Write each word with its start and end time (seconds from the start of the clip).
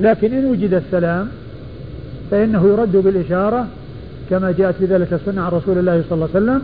لكن 0.00 0.32
إن 0.32 0.44
وجد 0.44 0.74
السلام 0.74 1.28
فإنه 2.30 2.68
يرد 2.68 2.96
بالإشارة 2.96 3.66
كما 4.30 4.54
جاءت 4.58 4.74
في 4.74 4.84
ذلك 4.84 5.12
السنة 5.12 5.42
عن 5.42 5.52
رسول 5.52 5.78
الله 5.78 6.04
صلى 6.10 6.14
الله 6.14 6.28
عليه 6.34 6.44
وسلم 6.44 6.62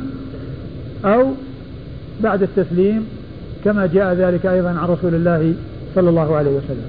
أو 1.05 1.33
بعد 2.23 2.43
التسليم 2.43 3.07
كما 3.65 3.87
جاء 3.87 4.15
ذلك 4.15 4.47
أيضا 4.47 4.69
عن 4.69 4.89
رسول 4.89 5.15
الله 5.15 5.55
صلى 5.95 6.11
الله 6.11 6.37
عليه 6.37 6.51
وسلم. 6.51 6.87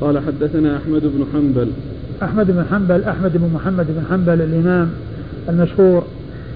قال 0.00 0.18
حدثنا 0.18 0.76
أحمد 0.76 1.02
بن 1.02 1.26
حنبل 1.32 1.70
أحمد 2.22 2.46
بن 2.46 2.64
حنبل 2.70 3.04
أحمد 3.04 3.36
بن 3.36 3.50
محمد 3.54 3.86
بن 3.88 4.04
حنبل 4.10 4.42
الإمام 4.42 4.90
المشهور 5.48 6.04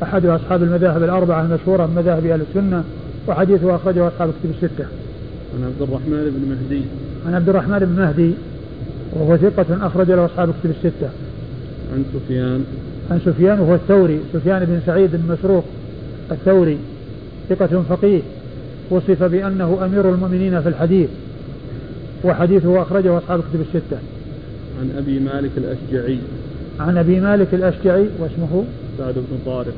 أحد 0.02 0.26
أصحاب 0.26 0.62
المذاهب 0.62 1.02
الأربعة 1.02 1.42
المشهورة 1.42 1.86
من 1.86 1.94
مذاهب 1.96 2.26
أهل 2.26 2.40
السنة 2.40 2.84
وحديثه 3.28 3.76
أخرجه 3.76 4.08
أصحاب 4.08 4.28
الكتب 4.28 4.50
الستة. 4.50 4.84
عن 5.54 5.64
عبد 5.64 5.82
الرحمن 5.82 6.36
بن 6.36 6.48
مهدي. 6.50 6.82
عن 7.26 7.34
عبد 7.34 7.48
الرحمن 7.48 7.78
بن 7.78 8.02
مهدي 8.02 8.32
وهو 9.12 9.36
ثقة 9.36 9.86
أخرج 9.86 10.10
له 10.10 10.24
أصحاب 10.24 10.48
الكتب 10.48 10.70
الستة. 10.70 11.08
عن 11.92 12.04
سفيان. 12.14 12.64
عن 13.10 13.20
سفيان 13.24 13.60
وهو 13.60 13.74
الثوري، 13.74 14.20
سفيان 14.32 14.64
بن 14.64 14.80
سعيد 14.86 15.10
بن 15.12 15.32
مسروق 15.32 15.64
الثوري 16.32 16.78
ثقة 17.48 17.82
فقيه 17.88 18.20
وصف 18.90 19.22
بأنه 19.22 19.78
أمير 19.84 20.14
المؤمنين 20.14 20.62
في 20.62 20.68
الحديث 20.68 21.08
وحديثه 22.24 22.82
أخرجه 22.82 23.18
أصحاب 23.18 23.40
الكتب 23.40 23.60
الستة. 23.60 23.98
عن 24.80 24.90
أبي 24.98 25.18
مالك 25.18 25.50
الأشجعي. 25.56 26.18
عن 26.80 26.98
أبي 26.98 27.20
مالك 27.20 27.54
الأشجعي 27.54 28.06
واسمه 28.18 28.64
سعد 28.98 29.14
بن 29.14 29.38
طارق. 29.46 29.74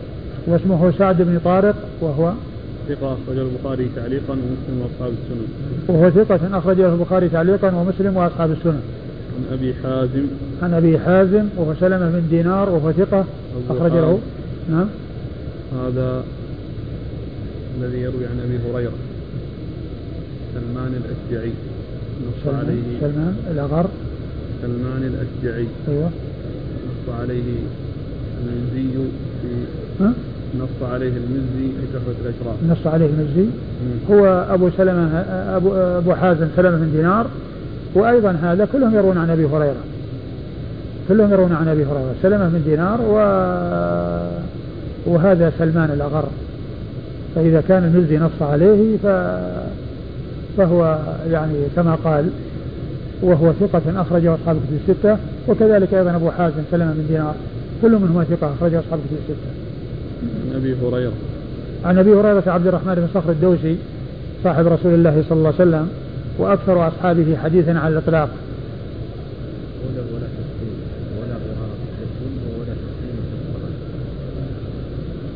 واسمه 0.47 0.93
سعد 0.99 1.23
بن 1.23 1.41
طارق 1.45 1.77
وهو 2.01 2.33
ثقة 2.89 3.17
أخرجه 3.17 3.43
البخاري 3.43 3.89
تعليقا 3.97 4.33
ومسلم 4.33 4.81
وأصحاب 4.81 5.13
السنن. 5.13 5.49
وهو 5.89 6.11
ثقة 6.11 6.59
أخرجه 6.59 6.95
البخاري 6.95 7.29
تعليقا 7.29 7.75
ومسلم 7.75 8.17
وأصحاب 8.17 8.51
السنن. 8.51 8.83
عن 9.33 9.53
أبي 9.53 9.75
حازم. 9.75 10.27
عن 10.63 10.75
أبي 10.75 10.99
حازم 10.99 11.45
وهو 11.57 11.75
سلمة 11.81 12.11
بن 12.11 12.23
دينار 12.31 12.71
وهو 12.71 12.93
ثقة 12.93 13.25
أخرج 13.71 13.93
له 13.93 14.19
نعم. 14.71 14.87
هذا 15.73 16.25
الذي 17.81 17.99
يروي 18.01 18.27
عن 18.27 18.41
أبي 18.41 18.59
هريرة 18.71 18.93
سلمان 20.55 21.03
الأشجعي 21.03 21.53
نص 22.27 22.55
عليه 22.55 23.01
سلمان 23.01 23.37
الأغر 23.51 23.87
سلمان 24.63 25.03
الأشجعي 25.03 25.67
أيوه 25.89 26.11
نص 26.89 27.15
عليه 27.21 27.43
المنزي 28.41 28.93
في 29.43 29.49
ها؟ 30.05 30.13
نص 30.61 30.91
عليه 30.93 31.09
المزي 31.09 31.69
في 31.81 31.87
تحفة 31.93 32.15
الأشراف؟ 32.23 32.57
نص 32.69 32.87
عليه 32.87 33.07
المزي. 33.07 33.47
هو 34.11 34.47
أبو 34.51 34.71
سلمة 34.77 35.09
أبو, 35.57 35.75
أبو 35.75 36.15
حازم 36.15 36.47
سلمة 36.57 36.77
بن 36.77 36.93
دينار 36.93 37.27
وأيضا 37.95 38.31
هذا 38.31 38.69
كلهم 38.73 38.95
يروون 38.95 39.19
عن 39.19 39.31
أبي 39.31 39.47
هريرة. 39.47 39.83
كلهم 41.09 41.33
يروون 41.33 41.53
عن 41.53 41.69
أبي 41.69 41.85
هريرة. 41.85 42.15
سلمة 42.23 42.49
بن 42.49 42.63
دينار 42.65 43.01
و 43.01 43.17
وهذا 45.07 45.53
سلمان 45.59 45.91
الأغر. 45.91 46.25
فإذا 47.35 47.63
كان 47.69 47.85
المزي 47.85 48.19
نص 48.19 48.43
عليه 48.43 48.97
ف... 48.97 49.07
فهو 50.57 50.99
يعني 51.31 51.55
كما 51.77 51.95
قال 52.05 52.31
وهو 53.23 53.53
ثقة 53.53 54.01
أخرجه 54.01 54.35
أصحاب 54.35 54.57
الكتب 54.57 54.91
الستة. 54.91 55.17
وكذلك 55.49 55.95
أيضا 55.95 56.17
أبو 56.17 56.31
حازم 56.31 56.63
سلمة 56.71 56.93
بن 56.93 57.05
دينار 57.09 57.35
كل 57.83 57.93
منهما 57.93 58.25
ثقة 58.25 58.53
أخرجه 58.59 58.79
أصحاب 58.81 58.99
الكتب 58.99 59.17
الستة. 59.29 59.72
عن 60.53 60.59
أبي 60.59 60.75
هريرة. 60.83 61.13
عن 61.85 61.99
أبي 61.99 62.15
هريرة 62.15 62.43
عبد 62.47 62.67
الرحمن 62.67 62.95
بن 62.95 63.09
صخر 63.15 63.31
الدوسي 63.31 63.77
صاحب 64.45 64.67
رسول 64.67 64.95
الله 64.95 65.25
صلى 65.29 65.39
الله 65.39 65.55
عليه 65.59 65.63
وسلم 65.71 65.89
وأكثر 66.39 66.89
أصحابه 66.89 67.37
حديثا 67.37 67.71
على 67.71 67.93
الإطلاق. 67.93 68.29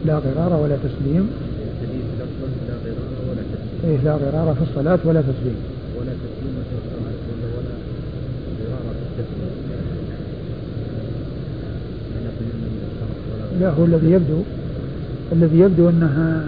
لا 0.07 0.15
غرار 0.19 0.63
ولا 0.63 0.77
تسليم. 0.77 1.31
إيه 3.85 3.97
لا 4.05 4.13
غرار 4.13 4.55
في 4.55 4.63
الصلاة 4.71 4.99
ولا 5.05 5.21
تسليم. 5.21 5.57
ولا 5.99 6.13
تسليم 6.13 6.55
في 6.71 6.77
الصلاة 6.79 6.97
ولا 6.99 7.11
ولا 7.57 7.75
غرار 8.71 8.95
في 8.95 9.21
التسليم. 9.21 9.51
لا 13.61 13.69
هو 13.71 13.85
الذي 13.85 14.11
يبدو 14.11 14.43
الذي 15.33 15.59
يبدو 15.59 15.89
أنها 15.89 16.45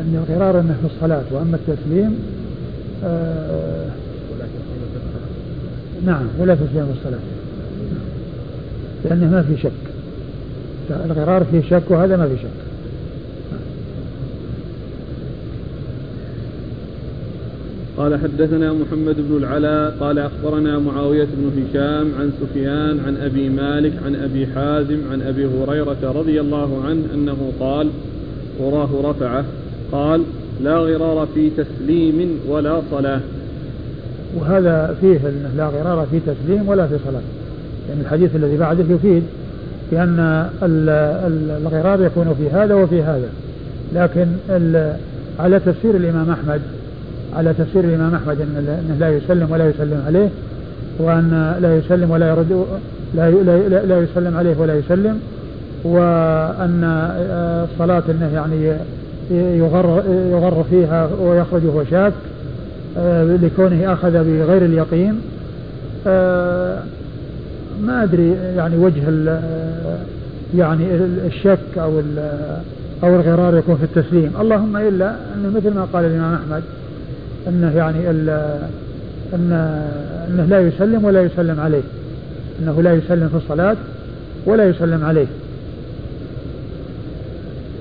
أن 0.00 0.24
الغرار 0.28 0.60
أنه 0.60 0.76
في 0.80 0.94
الصلاة 0.94 1.22
وأما 1.30 1.56
التسليم 1.56 2.18
آه 3.04 3.86
نعم 6.06 6.22
ولا 6.38 6.54
تسليم 6.54 6.86
في 6.86 6.92
الصلاة 6.98 7.20
لأنه 9.04 9.30
ما 9.30 9.42
في 9.42 9.56
شك. 9.62 9.70
الغرار 11.04 11.44
فيه 11.44 11.62
شك 11.70 11.82
وهذا 11.88 12.16
ما 12.16 12.28
في 12.28 12.36
شك. 12.36 12.69
قال 18.00 18.20
حدثنا 18.20 18.72
محمد 18.72 19.16
بن 19.28 19.36
العلاء 19.36 19.96
قال 20.00 20.18
أخبرنا 20.18 20.78
معاوية 20.78 21.24
بن 21.36 21.62
هشام 21.62 22.08
عن 22.20 22.32
سفيان 22.40 23.00
عن 23.06 23.16
أبي 23.16 23.48
مالك 23.48 23.92
عن 24.06 24.14
أبي 24.14 24.46
حازم 24.46 24.98
عن 25.12 25.22
أبي 25.22 25.46
هريرة 25.46 25.96
رضي 26.02 26.40
الله 26.40 26.82
عنه 26.84 27.02
أنه 27.14 27.52
قال 27.60 27.88
وراه 28.58 28.88
رفعه. 29.04 29.44
قال 29.92 30.22
لا 30.62 30.76
غرار 30.76 31.28
في 31.34 31.50
تسليم 31.50 32.40
ولا 32.48 32.80
صلاة. 32.90 33.20
وهذا 34.36 34.96
فيه 35.00 35.18
لا 35.56 35.66
غرار 35.66 36.06
في 36.10 36.20
تسليم 36.20 36.68
ولا 36.68 36.86
في 36.86 36.96
صلاة. 37.04 37.22
يعني 37.88 38.00
الحديث 38.00 38.36
الذي 38.36 38.56
بعده 38.56 38.84
يفيد 38.94 39.22
بأن 39.92 40.48
الغرار 41.66 42.02
يكون 42.02 42.34
في 42.38 42.56
هذا 42.56 42.74
وفي 42.74 43.02
هذا. 43.02 43.28
لكن 43.94 44.26
على 45.38 45.60
تفسير 45.60 45.96
الإمام 45.96 46.30
أحمد 46.30 46.60
على 47.36 47.54
تفسير 47.58 47.84
الإمام 47.84 48.14
أحمد 48.14 48.40
أنه 48.40 48.96
لا 49.00 49.08
يسلم 49.08 49.50
ولا 49.50 49.68
يسلم 49.68 50.02
عليه 50.06 50.28
وأن 50.98 51.54
لا 51.62 51.76
يسلم 51.76 52.10
ولا 52.10 52.28
يرد 52.28 52.66
لا, 53.14 53.30
لا, 53.86 53.98
يسلم 54.00 54.36
عليه 54.36 54.56
ولا 54.58 54.74
يسلم 54.74 55.20
وأن 55.84 56.84
الصلاة 57.72 58.02
أنه 58.08 58.30
يعني 58.34 58.76
يغر, 59.58 60.02
يغر 60.30 60.64
فيها 60.70 61.08
ويخرج 61.20 61.64
وهو 61.64 61.84
شاك 61.90 62.12
لكونه 63.42 63.92
أخذ 63.92 64.12
بغير 64.12 64.64
اليقين. 64.64 65.20
ما 67.82 68.02
أدري 68.02 68.32
يعني 68.56 68.76
وجه 68.76 69.02
يعني 70.56 70.84
الشك 71.26 71.78
أو 71.78 72.02
أو 73.02 73.14
الغرار 73.16 73.56
يكون 73.56 73.76
في 73.76 73.84
التسليم. 73.84 74.32
اللهم 74.40 74.76
إلا 74.76 75.14
أنه 75.34 75.52
مثل 75.56 75.74
ما 75.74 75.86
قال 75.92 76.04
الإمام 76.04 76.34
أحمد 76.34 76.62
أنه 77.48 77.76
يعني 77.76 78.10
أن 78.10 78.28
أنه 80.28 80.46
لا 80.50 80.60
يسلم 80.60 81.04
ولا 81.04 81.22
يسلم 81.22 81.60
عليه. 81.60 81.82
أنه 82.62 82.82
لا 82.82 82.94
يسلم 82.94 83.28
في 83.28 83.36
الصلاة 83.36 83.76
ولا 84.46 84.68
يسلم 84.68 85.04
عليه. 85.04 85.26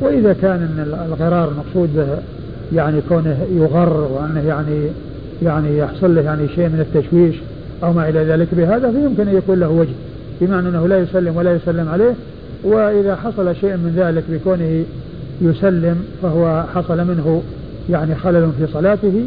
وإذا 0.01 0.33
كان 0.41 0.51
إن 0.51 1.07
الغرار 1.07 1.51
المقصود 1.51 1.95
به 1.95 2.07
يعني 2.75 3.01
كونه 3.09 3.37
يغر 3.55 4.07
وأنه 4.11 4.47
يعني 4.47 4.87
يعني 5.43 5.77
يحصل 5.77 6.15
له 6.15 6.21
يعني 6.21 6.47
شيء 6.47 6.69
من 6.69 6.79
التشويش 6.79 7.35
أو 7.83 7.93
ما 7.93 8.09
إلى 8.09 8.23
ذلك 8.23 8.47
بهذا 8.51 8.91
فيمكن 8.91 9.27
أن 9.27 9.35
يكون 9.35 9.59
له 9.59 9.69
وجه. 9.69 9.93
بمعنى 10.41 10.69
أنه 10.69 10.87
لا 10.87 10.99
يسلم 10.99 11.37
ولا 11.37 11.55
يسلم 11.55 11.89
عليه 11.89 12.13
وإذا 12.63 13.15
حصل 13.15 13.55
شيء 13.55 13.71
من 13.71 13.93
ذلك 13.97 14.23
بكونه 14.29 14.83
يسلم 15.41 16.05
فهو 16.21 16.63
حصل 16.75 16.97
منه 16.97 17.43
يعني 17.89 18.15
خلل 18.15 18.49
في 18.59 18.67
صلاته 18.73 19.25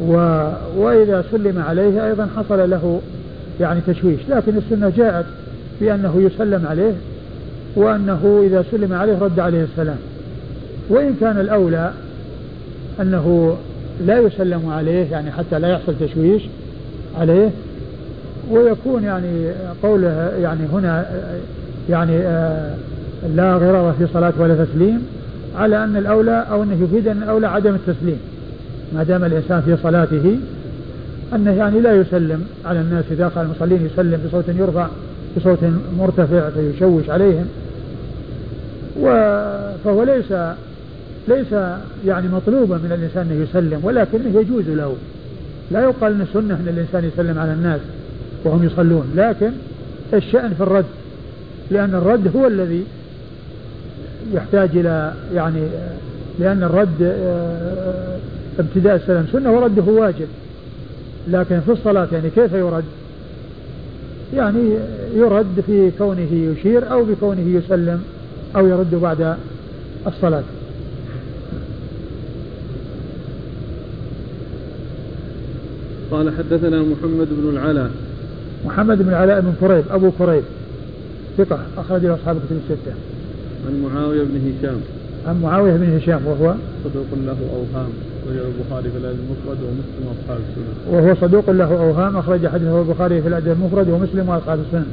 و 0.00 0.14
وإذا 0.76 1.24
سلم 1.30 1.62
عليه 1.68 2.06
أيضا 2.06 2.28
حصل 2.36 2.70
له 2.70 3.00
يعني 3.60 3.80
تشويش. 3.86 4.20
لكن 4.28 4.52
السنة 4.56 4.92
جاءت 4.96 5.26
بأنه 5.80 6.14
يسلم 6.16 6.66
عليه 6.66 6.92
وأنه 7.76 8.42
إذا 8.46 8.64
سلم 8.70 8.92
عليه 8.92 9.18
رد 9.18 9.40
عليه 9.40 9.62
السلام. 9.62 9.98
وإن 10.88 11.14
كان 11.20 11.40
الأولى 11.40 11.92
أنه 13.00 13.56
لا 14.06 14.18
يسلم 14.18 14.70
عليه 14.70 15.10
يعني 15.10 15.30
حتى 15.30 15.58
لا 15.58 15.68
يحصل 15.68 15.94
تشويش 16.00 16.42
عليه 17.18 17.50
ويكون 18.50 19.04
يعني 19.04 19.50
قوله 19.82 20.32
يعني 20.42 20.60
هنا 20.72 21.06
يعني 21.90 22.16
آه، 22.16 22.74
لا 23.34 23.54
غرار 23.56 23.94
في 23.98 24.06
صلاة 24.14 24.32
ولا 24.38 24.64
تسليم 24.64 25.06
على 25.56 25.84
أن 25.84 25.96
الأولى 25.96 26.46
أو 26.50 26.62
أنه 26.62 26.84
يفيد 26.84 27.08
أن 27.08 27.22
الأولى 27.22 27.46
عدم 27.46 27.74
التسليم. 27.74 28.18
ما 28.94 29.02
دام 29.02 29.24
الإنسان 29.24 29.60
في 29.60 29.76
صلاته 29.82 30.38
أنه 31.34 31.50
يعني 31.50 31.80
لا 31.80 31.96
يسلم 31.96 32.44
على 32.64 32.80
الناس. 32.80 33.04
إذا 33.10 33.28
قال 33.28 33.46
المصلين 33.46 33.86
يسلم 33.92 34.20
بصوت 34.28 34.44
يرفع 34.48 34.86
بصوت 35.36 35.58
مرتفع 35.98 36.50
فيشوش 36.50 37.10
عليهم. 37.10 37.46
فهو 39.84 40.02
ليس 40.02 40.32
ليس 41.28 41.52
يعني 42.06 42.28
مطلوبا 42.28 42.76
من 42.76 42.92
الإنسان 42.92 43.26
أن 43.30 43.42
يسلم 43.42 43.80
ولكنه 43.82 44.40
يجوز 44.40 44.68
له. 44.68 44.96
لا 45.70 45.80
يقال 45.80 46.12
أن 46.12 46.20
السنة 46.20 46.54
أن 46.54 46.68
الإنسان 46.68 47.04
يسلم 47.04 47.38
على 47.38 47.52
الناس 47.52 47.80
وهم 48.44 48.64
يصلون 48.64 49.12
لكن 49.16 49.50
الشأن 50.14 50.54
في 50.54 50.62
الرد 50.62 50.84
لأن 51.70 51.94
الرد 51.94 52.36
هو 52.36 52.46
الذي 52.46 52.84
يحتاج 54.34 54.68
إلى 54.74 55.12
يعني 55.34 55.60
لأن 56.38 56.62
الرد 56.62 57.02
آه، 57.02 58.16
ابتداء 58.58 58.96
السلام. 58.96 59.26
سنة 59.32 59.52
ورده 59.52 59.82
واجب 59.82 60.28
لكن 61.28 61.60
في 61.60 61.72
الصلاة 61.72 62.08
يعني 62.12 62.30
كيف 62.30 62.52
يرد؟ 62.52 62.84
يعني 64.34 64.76
يرد 65.14 65.60
في 65.66 65.90
كونه 65.98 66.32
يشير 66.32 66.92
أو 66.92 67.04
بكونه 67.04 67.58
يسلم 67.58 68.02
أو 68.56 68.66
يرد 68.66 68.94
بعد 68.94 69.36
الصلاة. 70.06 70.42
قال 76.10 76.32
حدثنا 76.38 76.82
محمد 76.82 77.28
بن 77.30 77.50
العلاء. 77.50 77.90
محمد 78.66 78.98
بن 78.98 79.08
العلاء 79.08 79.40
بن 79.40 79.52
كريب 79.60 79.84
أبو 79.90 80.10
كريب 80.10 80.42
ثقة 81.38 81.58
أخرج 81.78 82.06
له 82.06 82.14
أصحاب 82.14 82.36
كتب 82.36 82.56
الستة. 82.56 82.92
عن 83.66 83.82
معاوية 83.82 84.22
بن 84.22 84.54
هشام. 84.58 84.80
عن 85.26 85.42
معاوية 85.42 85.72
بن 85.72 85.96
هشام 85.96 86.26
وهو 86.26 86.54
صدوق 86.84 87.06
له 87.26 87.36
أوهام. 87.54 87.90
أخرجه 88.22 88.40
البخاري 88.48 88.90
في 88.90 88.98
الأدب 88.98 89.18
المفرد 89.18 89.58
ومسلم 89.62 90.06
وأصحاب 90.06 90.40
السنن 90.50 90.94
وهو 90.94 91.14
صدوق 91.20 91.50
له 91.50 91.82
أوهام 91.82 92.16
أخرج 92.16 92.46
حديثه 92.46 92.80
البخاري 92.80 93.22
في 93.22 93.28
الأدب 93.28 93.52
المفرد 93.52 93.88
ومسلم 93.88 94.28
وأصحاب 94.28 94.58
السنن 94.66 94.86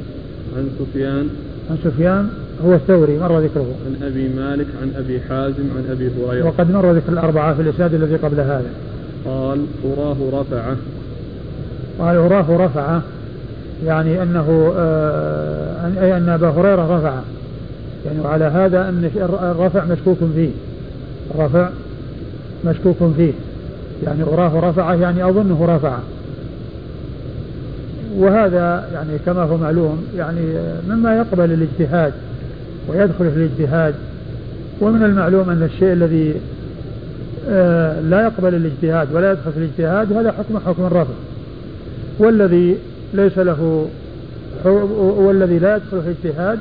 عن 0.56 0.68
سفيان. 0.78 1.28
عن 1.70 1.76
سفيان 1.84 2.28
هو 2.66 2.74
الثوري 2.74 3.18
مر 3.18 3.38
ذكره. 3.38 3.66
عن 3.86 4.06
أبي 4.06 4.28
مالك 4.28 4.66
عن 4.82 4.92
أبي 4.96 5.20
حازم 5.20 5.64
عن 5.76 5.84
أبي 5.90 6.10
هريرة. 6.18 6.46
وقد 6.46 6.70
مر 6.70 6.92
ذكر 6.92 7.12
الأربعة 7.12 7.54
في 7.54 7.62
الإسناد 7.62 7.94
الذي 7.94 8.16
قبل 8.16 8.40
هذا. 8.40 8.70
قال 9.24 9.66
أراه 9.84 10.16
رفعه. 10.32 10.76
قال 11.98 12.16
أراه 12.16 12.66
رفعه 12.66 13.02
يعني 13.86 14.22
أنه 14.22 14.72
آه 14.76 15.86
أي 16.00 16.16
أن 16.16 16.28
أبا 16.28 16.48
هريرة 16.48 16.98
رفعه. 16.98 17.22
يعني 18.06 18.20
وعلى 18.20 18.44
هذا 18.44 18.88
أن 18.88 19.10
الرفع 19.42 19.84
مشكوك 19.84 20.18
فيه. 20.34 20.50
الرفع 21.34 21.68
مشكوك 22.66 22.96
فيه. 23.16 23.32
يعني 24.04 24.22
أراه 24.22 24.70
رفعه 24.70 24.94
يعني 24.94 25.28
أظنه 25.28 25.76
رفعه. 25.76 26.00
وهذا 28.16 28.88
يعني 28.94 29.18
كما 29.26 29.42
هو 29.42 29.56
معلوم 29.56 30.04
يعني 30.16 30.40
مما 30.88 31.16
يقبل 31.16 31.52
الاجتهاد 31.52 32.12
ويدخل 32.88 33.30
في 33.30 33.36
الاجتهاد. 33.36 33.94
ومن 34.80 35.02
المعلوم 35.02 35.50
أن 35.50 35.62
الشيء 35.62 35.92
الذي 35.92 36.34
آه، 37.48 38.00
لا 38.00 38.22
يقبل 38.22 38.54
الاجتهاد 38.54 39.08
ولا 39.14 39.32
يدخل 39.32 39.52
في 39.52 39.58
الاجتهاد 39.58 40.12
هذا 40.12 40.32
حكم 40.32 40.58
حكم 40.66 40.84
الرفع. 40.84 41.14
والذي 42.18 42.76
ليس 43.14 43.38
له 43.38 43.88
والذي 45.18 45.58
لا 45.58 45.76
يدخل 45.76 46.02
في 46.02 46.08
الاجتهاد 46.08 46.58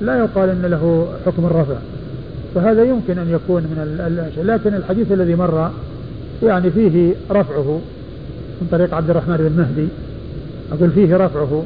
لا 0.00 0.18
يقال 0.18 0.48
إن 0.48 0.62
له 0.62 1.06
حكم 1.26 1.46
الرفع. 1.46 1.74
فهذا 2.54 2.84
يمكن 2.84 3.18
أن 3.18 3.28
يكون 3.30 3.62
من 3.62 4.06
الأشياء. 4.06 4.44
لكن 4.44 4.74
الحديث 4.74 5.12
الذي 5.12 5.34
مر 5.34 5.70
يعني 6.42 6.70
فيه 6.70 7.14
رفعه 7.30 7.80
من 8.60 8.68
طريق 8.72 8.94
عبد 8.94 9.10
الرحمن 9.10 9.36
بن 9.36 9.62
مهدي. 9.62 9.88
أقول 10.72 10.90
فيه 10.90 11.16
رفعه 11.16 11.64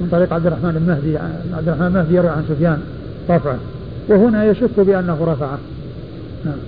من 0.00 0.08
طريق 0.12 0.32
عبد 0.32 0.46
الرحمن 0.46 0.72
بن 0.72 0.86
مهدي. 0.92 1.18
عبد 1.56 1.68
الرحمن 1.68 1.88
بن 1.88 1.94
مهدي 1.94 2.14
يروي 2.14 2.30
عن 2.30 2.44
سفيان 2.48 2.78
رفعه. 3.30 3.58
وهنا 4.08 4.44
يشك 4.44 4.80
بأنه 4.80 5.18
رفعه. 5.24 5.58
نعم. 6.44 6.58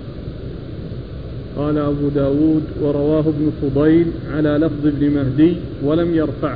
قال 1.57 1.77
أبو 1.77 2.09
داود 2.15 2.63
ورواه 2.81 3.19
ابن 3.19 3.51
فضيل 3.61 4.07
على 4.35 4.49
لفظ 4.49 4.87
ابن 4.87 5.09
مهدي 5.09 5.55
ولم 5.83 6.15
يرفع 6.15 6.55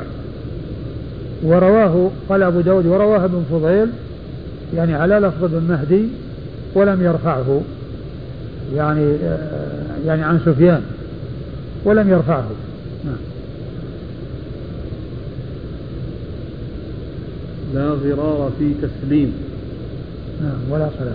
ورواه 1.43 2.11
قال 2.29 2.43
أبو 2.43 2.61
داود 2.61 2.85
ورواه 2.85 3.25
ابن 3.25 3.43
فضيل 3.51 3.87
يعني 4.75 4.93
على 4.93 5.19
لفظ 5.19 5.43
ابن 5.43 5.63
مهدي 5.69 6.07
ولم 6.77 7.03
يرفعه 7.03 7.61
يعني 8.75 9.15
يعني 10.05 10.23
عن 10.23 10.39
سفيان 10.45 10.81
ولم 11.85 12.09
يرفعه. 12.09 12.47
نعم. 13.05 13.15
لا 17.73 17.89
غرار 17.89 18.51
في 18.59 18.73
تسليم. 18.81 19.33
نعم 20.43 20.71
ولا 20.71 20.89
صلاة. 20.99 21.13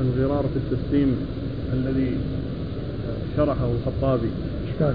الغرار 0.00 0.42
في 0.42 0.74
التسليم 0.74 1.16
الذي 1.72 2.16
شرحه 3.36 3.68
الخطابي. 3.78 4.30
إشكال 4.68 4.94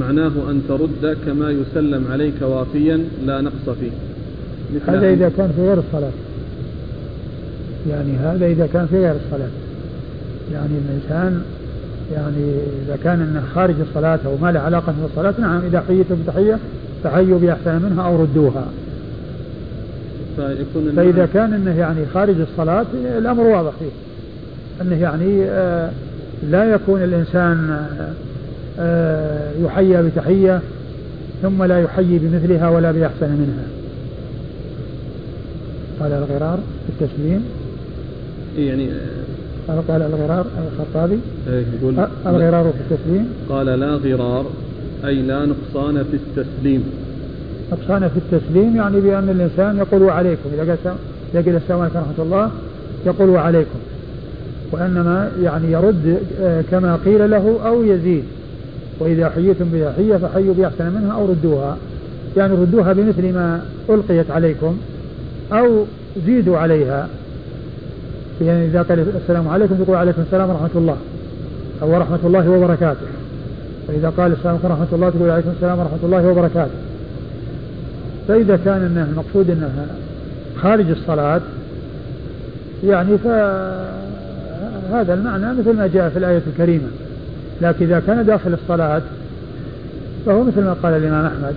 معناه 0.00 0.32
أن 0.50 0.62
ترد 0.68 1.16
كما 1.26 1.50
يسلم 1.50 2.06
عليك 2.12 2.42
وافيا 2.42 3.04
لا 3.26 3.40
نقص 3.40 3.76
فيه. 3.80 3.90
هذا 4.86 5.10
إذا 5.10 5.32
كان 5.36 5.52
في 5.56 5.62
غير 5.62 5.78
الصلاة. 5.78 6.10
يعني 7.90 8.16
هذا 8.16 8.46
إذا 8.46 8.68
كان 8.72 8.86
في 8.86 8.96
غير 8.96 9.14
الصلاة. 9.26 9.48
يعني 10.52 10.72
الإنسان 10.88 11.42
يعني 12.14 12.52
إذا 12.86 12.98
كان 13.04 13.20
أنه 13.20 13.42
خارج 13.54 13.74
الصلاة 13.80 14.18
أو 14.26 14.36
ما 14.42 14.52
له 14.52 14.60
علاقة 14.60 14.94
بالصلاة 15.02 15.34
نعم 15.38 15.60
إذا 15.64 15.84
حييتم 15.88 16.16
بتحية 16.22 16.58
فحيوا 17.04 17.38
بأحسن 17.38 17.82
منها 17.82 18.06
أو 18.06 18.22
ردوها. 18.22 18.64
فيكون 20.36 20.92
فإذا 20.96 21.28
كان 21.34 21.52
أنه 21.52 21.78
يعني 21.78 22.06
خارج 22.14 22.40
الصلاة 22.40 22.86
الأمر 23.18 23.42
واضح 23.42 23.72
فيه. 23.78 23.90
أنه 24.82 25.02
يعني 25.02 25.44
آه 25.44 25.90
لا 26.50 26.64
يكون 26.64 27.02
الإنسان 27.02 27.86
آه 28.80 29.50
يحيى 29.64 30.02
بتحية 30.02 30.60
ثم 31.42 31.64
لا 31.64 31.80
يحيي 31.80 32.18
بمثلها 32.18 32.68
ولا 32.68 32.92
بأحسن 32.92 33.30
منها. 33.30 33.66
قال 36.00 36.12
الغرار 36.12 36.58
في 36.86 37.04
التسليم. 37.04 37.44
يعني 38.66 38.88
قال 39.68 39.86
قال 39.88 40.02
الغرار 40.02 40.46
الخطابي. 40.72 41.18
إيه، 41.48 41.64
يقول 41.80 41.94
الغرار 42.26 42.72
في 42.72 42.94
التسليم. 42.94 43.28
قال 43.48 43.66
لا 43.66 43.94
غرار 43.94 44.46
أي 45.04 45.14
لا 45.14 45.46
نقصان 45.46 46.04
في 46.04 46.16
التسليم. 46.16 46.84
نقصان 47.72 48.08
في 48.08 48.16
التسليم 48.16 48.76
يعني 48.76 49.00
بأن 49.00 49.28
الإنسان 49.28 49.76
يقول 49.76 50.02
وعليكم 50.02 50.50
إذا 50.54 50.78
قال 51.34 51.48
إذا 51.48 51.56
السلام 51.56 51.80
عليكم 51.80 51.98
ورحمة 51.98 52.24
الله 52.24 52.50
يقول 53.06 53.28
وعليكم 53.28 53.78
وإنما 54.72 55.30
يعني 55.42 55.72
يرد 55.72 56.18
آه، 56.40 56.64
كما 56.70 56.98
قيل 57.04 57.30
له 57.30 57.58
أو 57.66 57.82
يزيد. 57.82 58.24
وإذا 59.00 59.28
حييتم 59.28 59.66
بتحية 59.72 60.16
فحيوا 60.16 60.54
بأحسن 60.54 60.92
منها 60.92 61.12
أو 61.12 61.26
ردوها. 61.26 61.76
يعني 62.36 62.54
ردوها 62.54 62.92
بمثل 62.92 63.34
ما 63.34 63.62
ألقيت 63.90 64.30
عليكم 64.30 64.76
أو 65.52 65.84
زيدوا 66.26 66.58
عليها. 66.58 67.08
يعني 68.40 68.66
إذا 68.66 68.82
قال 68.82 69.06
السلام 69.22 69.48
عليكم 69.48 69.74
تقول 69.74 69.96
عليكم 69.96 70.22
السلام 70.22 70.50
ورحمة 70.50 70.70
الله 70.74 70.96
أو 71.82 71.94
ورحمة 71.94 72.18
الله 72.24 72.50
وبركاته. 72.50 73.06
فإذا 73.88 74.12
قال 74.16 74.32
السلام 74.32 74.54
عليكم 74.54 74.68
ورحمة 74.68 74.86
الله 74.92 75.10
تقول 75.10 75.30
عليكم 75.30 75.50
السلام 75.56 75.78
ورحمة 75.78 75.98
الله 76.02 76.28
وبركاته. 76.28 76.74
فإذا 78.28 78.58
كان 78.64 78.82
أنه 78.82 79.06
المقصود 79.10 79.50
أنها 79.50 79.86
خارج 80.56 80.90
الصلاة 80.90 81.40
يعني 82.84 83.18
فهذا 83.18 85.14
المعنى 85.14 85.54
مثل 85.54 85.76
ما 85.76 85.86
جاء 85.86 86.08
في 86.08 86.18
الآية 86.18 86.42
الكريمة. 86.46 86.88
لكن 87.62 87.86
إذا 87.86 88.02
كان 88.06 88.26
داخل 88.26 88.52
الصلاة 88.52 89.02
فهو 90.26 90.44
مثل 90.44 90.64
ما 90.64 90.76
قال 90.82 90.94
الإمام 90.94 91.26
أحمد 91.26 91.54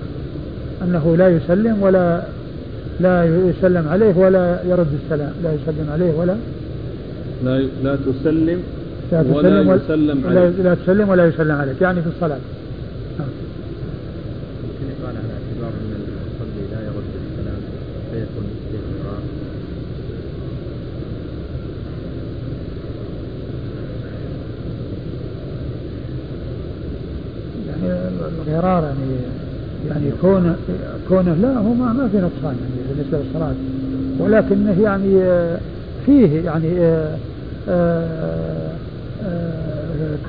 أنه 0.83 1.15
لا 1.17 1.29
يسلم 1.29 1.77
ولا 1.81 2.21
لا 2.99 3.23
يسلم 3.23 3.87
عليه 3.89 4.17
ولا 4.17 4.59
يرد 4.65 4.87
السلام 5.03 5.31
لا 5.43 5.53
يسلم 5.53 5.89
عليه 5.93 6.13
ولا 6.13 6.35
لا 7.41 7.59
لا 7.59 7.95
تسلم 7.95 8.63
لا 9.11 9.23
تسلم 9.23 9.67
ولا 9.67 9.75
يسلم 9.75 10.27
عليك. 10.27 10.59
لا 10.59 10.75
تسلم 10.75 11.09
ولا 11.09 11.25
يسلم 11.25 11.51
عليك 11.51 11.81
يعني 11.81 12.01
في 12.01 12.07
الصلاة. 12.07 12.41
ممكن 14.63 14.85
يقال 14.89 15.17
على 15.17 15.33
اعتبار 15.33 15.69
أن 15.69 15.93
المصلي 15.93 16.67
لا 16.67 16.85
يرد 16.85 17.15
السلام 17.15 17.61
فيكون 18.11 18.45
استغفار 18.67 19.21
يعني 27.67 27.91
الغرار 27.93 28.83
يعني 28.83 29.27
يعني 29.85 30.11
كونه 30.11 30.57
كونه 31.07 31.33
لا 31.35 31.57
هو 31.57 31.73
ما, 31.73 31.93
ما 31.93 32.09
في 32.09 32.17
نقصان 32.17 32.55
يعني 32.61 32.83
بالنسبة 32.87 33.17
للصلاة. 33.17 33.55
ولكنه 34.19 34.81
يعني 34.83 35.23
آه، 35.23 35.61
فيه 36.05 36.41
يعني 36.45 36.79
آه، 36.79 36.83
آه، 37.15 37.19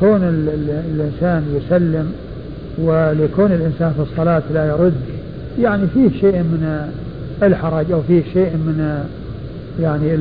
كون 0.01 0.21
الإنسان 0.23 1.45
يسلم 1.57 2.13
ولكون 2.79 3.53
الإنسان 3.53 3.93
في 3.93 4.03
الصلاة 4.13 4.43
لا 4.55 4.67
يرد 4.67 4.95
يعني 5.61 5.87
فيه 5.95 6.21
شيء 6.21 6.39
من 6.39 6.89
الحرج 7.43 7.93
أو 7.93 8.03
فيه 8.03 8.23
شيء 8.33 8.51
من 8.51 9.05
يعني 9.81 10.15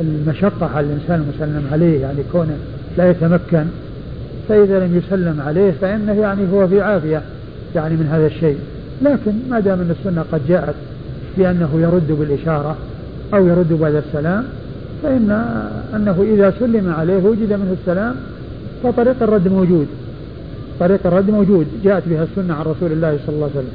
المشقة 0.00 0.66
على 0.74 0.86
الإنسان 0.86 1.20
المسلم 1.22 1.66
عليه 1.72 2.00
يعني 2.00 2.18
كونه 2.32 2.56
لا 2.98 3.10
يتمكن 3.10 3.64
فإذا 4.48 4.86
لم 4.86 4.96
يسلم 4.96 5.40
عليه 5.46 5.72
فإنه 5.80 6.12
يعني 6.12 6.42
هو 6.52 6.68
في 6.68 6.80
عافية 6.80 7.22
يعني 7.74 7.94
من 7.94 8.06
هذا 8.12 8.26
الشيء. 8.26 8.58
لكن 9.02 9.32
ما 9.50 9.60
دام 9.60 9.80
أن 9.80 9.94
السنة 10.00 10.24
قد 10.32 10.40
جاءت 10.48 10.74
بأنه 11.38 11.68
يرد 11.74 12.12
بالإشارة 12.12 12.76
أو 13.34 13.46
يرد 13.46 13.72
بعد 13.72 13.94
السلام 13.94 14.44
فإن 15.02 15.30
أنه 15.94 16.26
إذا 16.34 16.54
سلم 16.58 16.94
عليه 16.98 17.16
وجد 17.16 17.52
منه 17.52 17.76
السلام 17.80 18.16
فطريق 18.82 19.22
الرد 19.22 19.48
موجود. 19.48 19.86
طريق 20.80 21.06
الرد 21.06 21.30
موجود. 21.30 21.66
جاءت 21.84 22.02
بها 22.08 22.22
السنة 22.22 22.54
عن 22.54 22.64
رسول 22.64 22.92
الله 22.92 23.18
صلى 23.26 23.34
الله 23.34 23.50
عليه 23.54 23.60
وسلم. 23.60 23.72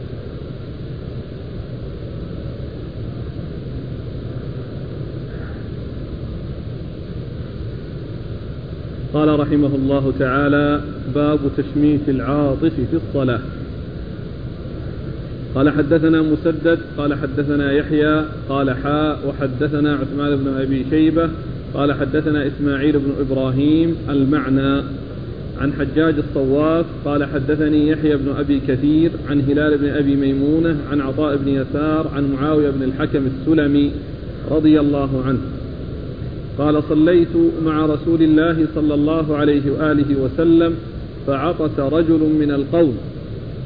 قال 9.14 9.40
رحمه 9.40 9.76
الله 9.76 10.14
تعالى 10.20 10.82
باب 11.16 11.40
تشميت 11.58 12.10
العاطف 12.10 12.74
في 12.92 12.98
الصلاة. 13.08 13.40
قال 15.56 15.70
حدثنا 15.70 16.22
مسدد 16.22 16.80
قال 16.98 17.14
حدثنا 17.14 17.72
يحيى 17.72 18.26
قال 18.50 18.72
حاء 18.72 19.20
وحدثنا 19.28 19.96
عثمان 19.96 20.36
بن 20.36 20.48
أبي 20.62 20.86
شيبة 20.90 21.30
قال 21.74 21.94
حدثنا 21.94 22.48
إسماعيل 22.48 23.00
بن 23.00 23.12
إبراهيم 23.20 23.96
المعنى. 24.10 24.84
عن 25.62 25.74
حجاج 25.74 26.16
الصواف 26.18 26.86
قال 27.06 27.26
حدثني 27.26 27.88
يحيى 27.90 28.18
بن 28.18 28.36
أبي 28.40 28.62
كثير 28.68 29.12
عن 29.30 29.42
هلال 29.42 29.78
بن 29.78 29.90
أبي 29.90 30.16
ميمونة 30.16 30.78
عن 30.92 31.02
عطاء 31.02 31.38
بن 31.38 31.48
يسار 31.48 32.08
عن 32.16 32.32
معاوية 32.34 32.70
بن 32.70 32.84
الحكم 32.84 33.22
السلمي 33.26 33.92
رضي 34.52 34.80
الله 34.80 35.24
عنه. 35.26 35.40
قال 36.58 36.84
صليت 36.90 37.36
مع 37.66 37.86
رسول 37.86 38.22
الله 38.22 38.68
صلى 38.76 38.94
الله 38.94 39.38
عليه 39.38 39.72
وآله 39.72 40.16
وسلم 40.22 40.76
فعطس 41.28 41.80
رجل 41.80 42.20
من 42.40 42.52
القوم 42.52 42.98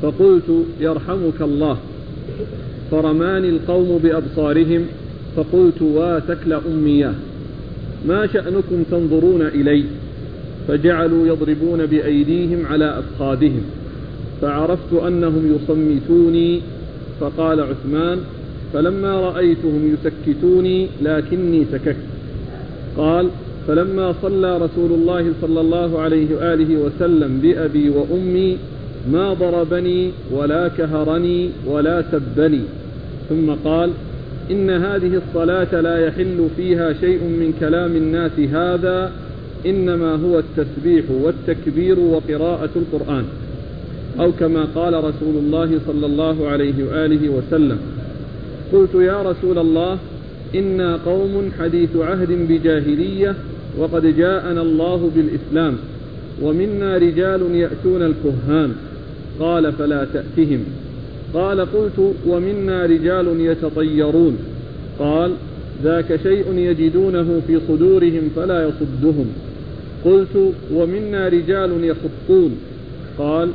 فقلت 0.05 0.65
يرحمك 0.79 1.41
الله. 1.41 1.77
فرماني 2.91 3.49
القوم 3.49 3.99
بأبصارهم 4.03 4.85
فقلت 5.35 5.81
واتك 5.81 6.37
لأمياه 6.47 7.13
ما 8.07 8.27
شأنكم 8.27 8.83
تنظرون 8.91 9.41
إلي؟ 9.41 9.83
فجعلوا 10.67 11.27
يضربون 11.27 11.85
بأيديهم 11.85 12.65
على 12.65 12.99
أفخاذهم. 12.99 13.61
فعرفت 14.41 14.93
أنهم 15.07 15.55
يصمتوني 15.55 16.61
فقال 17.19 17.59
عثمان 17.59 18.17
فلما 18.73 19.19
رأيتهم 19.19 19.93
يسكتوني 19.93 20.87
لكني 21.01 21.65
سكت. 21.71 21.95
قال 22.97 23.29
فلما 23.67 24.13
صلى 24.21 24.57
رسول 24.57 24.91
الله 24.91 25.33
صلى 25.41 25.61
الله 25.61 25.99
عليه 25.99 26.35
وآله 26.35 26.77
وسلم 26.77 27.39
بأبي 27.39 27.89
وأمي 27.89 28.57
ما 29.11 29.33
ضربني 29.33 30.11
ولا 30.31 30.67
كهرني 30.67 31.49
ولا 31.67 32.03
سبني. 32.11 32.61
ثم 33.29 33.51
قال 33.65 33.89
إن 34.51 34.69
هذه 34.69 35.21
الصلاة 35.27 35.81
لا 35.81 36.07
يحل 36.07 36.47
فيها 36.57 36.93
شيء 36.93 37.19
من 37.23 37.53
كلام 37.59 37.95
الناس 37.95 38.39
هذا 38.39 39.11
إنما 39.65 40.15
هو 40.15 40.39
التسبيح 40.39 41.05
والتكبير 41.11 41.99
وقراءة 41.99 42.69
القرآن. 42.75 43.25
أو 44.19 44.31
كما 44.31 44.67
قال 44.75 44.93
رسول 44.93 45.35
الله 45.35 45.79
صلى 45.87 46.05
الله 46.05 46.47
عليه 46.47 46.83
وآله 46.83 47.29
وسلم 47.29 47.77
قلت 48.73 48.95
يا 48.95 49.21
رسول 49.21 49.57
الله 49.57 49.97
إنا 50.55 50.99
قوم 51.05 51.51
حديث 51.59 51.89
عهد 51.95 52.31
بجاهلية 52.49 53.35
وقد 53.77 54.17
جاءنا 54.17 54.61
الله 54.61 55.11
بالإسلام 55.15 55.77
ومنا 56.41 56.97
رجال 56.97 57.55
يأتون 57.55 58.01
الكهان. 58.01 58.75
قال 59.39 59.73
فلا 59.73 60.07
تأتهم. 60.13 60.63
قال 61.33 61.59
قلت 61.61 62.13
ومنا 62.27 62.85
رجال 62.85 63.39
يتطيرون. 63.39 64.37
قال 64.99 65.31
ذاك 65.83 66.19
شيء 66.23 66.45
يجدونه 66.57 67.41
في 67.47 67.59
صدورهم 67.67 68.29
فلا 68.35 68.67
يصدهم. 68.67 69.33
قلت 70.05 70.53
ومنا 70.73 71.27
رجال 71.27 71.83
يخطون. 71.83 72.57
قال 73.17 73.49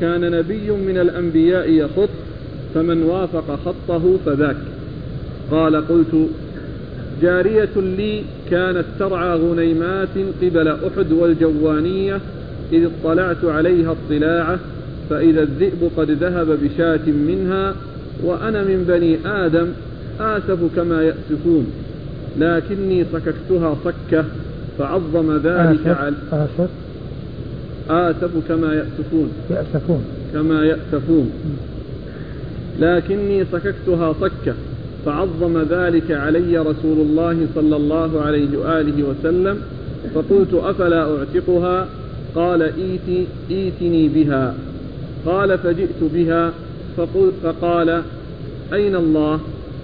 كان 0.00 0.30
نبي 0.30 0.70
من 0.70 0.98
الأنبياء 0.98 1.70
يخط 1.70 2.08
فمن 2.74 3.02
وافق 3.02 3.58
خطه 3.64 4.16
فذاك. 4.26 4.56
قال 5.50 5.76
قلت 5.76 6.28
جارية 7.22 7.76
لي 7.76 8.22
كانت 8.50 8.84
ترعى 8.98 9.38
غنيمات 9.38 10.08
قبل 10.42 10.68
أحد 10.68 11.12
والجوانية 11.12 12.20
إذ 12.72 12.88
اطلعت 13.04 13.44
عليها 13.44 13.94
اطلاعة 14.06 14.58
فإذا 15.10 15.42
الذئب 15.42 15.90
قد 15.96 16.10
ذهب 16.10 16.58
بشاة 16.62 17.06
منها 17.06 17.74
وأنا 18.22 18.62
من 18.62 18.84
بني 18.88 19.18
آدم 19.26 19.66
آسف 20.20 20.58
كما 20.76 21.02
يأسفون. 21.02 21.66
لكني 22.38 23.04
صككتها 23.12 23.76
صكة 23.84 24.24
فعظم 24.78 25.36
ذلك 25.36 25.86
على 25.86 26.14
آسف. 26.32 26.70
آسف 27.90 28.30
كما 28.48 28.74
يأسفون. 28.74 29.30
يأسفون. 29.50 30.04
كما 30.32 30.64
يأسفون. 30.64 31.30
لكني 32.80 33.44
صككتها 33.52 34.12
صكة 34.12 34.54
فعظم 35.06 35.58
ذلك 35.70 36.10
علي 36.10 36.58
رسول 36.58 36.98
الله 36.98 37.46
صلى 37.54 37.76
الله 37.76 38.20
عليه 38.20 38.58
وآله 38.58 39.02
وسلم. 39.02 39.58
فقلت 40.14 40.54
أفلا 40.54 41.18
أعتقها؟ 41.18 41.86
قال 42.34 42.62
إيتي 42.62 43.26
إيتني 43.50 44.08
بها. 44.08 44.54
قال 45.26 45.58
فجئت 45.58 46.02
بها 46.14 46.52
فقل 46.96 47.32
فقال 47.42 48.02
أين 48.72 48.96
الله؟ 48.96 49.40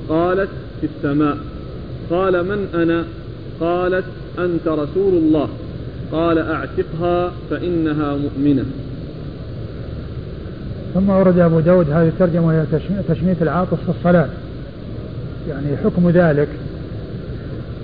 قالت 0.08 0.49
في 0.80 0.87
السماء. 0.96 1.37
قال 2.11 2.44
من 2.44 2.66
أنا؟ 2.75 3.04
قالت 3.61 4.04
أنت 4.38 4.68
رسول 4.68 5.14
الله. 5.14 5.49
قال 6.12 6.38
أعتقها 6.38 7.32
فإنها 7.50 8.16
مؤمنة. 8.16 8.64
ثم 10.94 11.11
ورد 11.11 11.38
أبو 11.38 11.61
داود 11.61 11.90
هذه 11.90 12.08
الترجمة 12.08 12.46
وهي 12.46 12.64
تشميت 13.08 13.42
العاطف 13.42 13.82
في 13.84 13.88
الصلاة. 13.99 14.28
يعني 15.49 15.76
حكم 15.84 16.11
ذلك. 16.11 16.49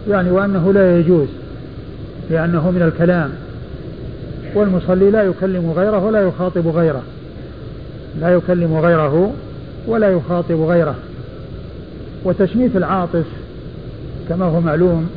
يعني 0.09 0.31
وأنه 0.31 0.73
لا 0.73 0.99
يجوز 0.99 1.29
لأنه 2.31 2.71
من 2.71 2.83
الكلام. 2.83 3.31
والمصلي 4.55 5.11
لا 5.11 5.23
يكلم 5.23 5.73
غيره 5.77 6.05
ولا 6.05 6.23
يخاطب 6.23 6.69
غيره. 6.69 7.03
لا 8.21 8.29
يكلم 8.29 8.77
غيره 8.77 9.33
ولا 9.87 10.11
يخاطب 10.11 10.61
غيره. 10.61 10.95
وتشميت 12.25 12.77
العاطف 12.77 13.25
كما 14.29 14.45
هو 14.45 14.61
معلوم 14.61 15.11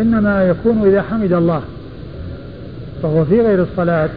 إنما 0.00 0.48
يكون 0.48 0.82
إذا 0.86 1.02
حمد 1.02 1.32
الله 1.32 1.62
فهو 3.02 3.24
في 3.24 3.40
غير 3.40 3.62
الصلاة. 3.62 4.08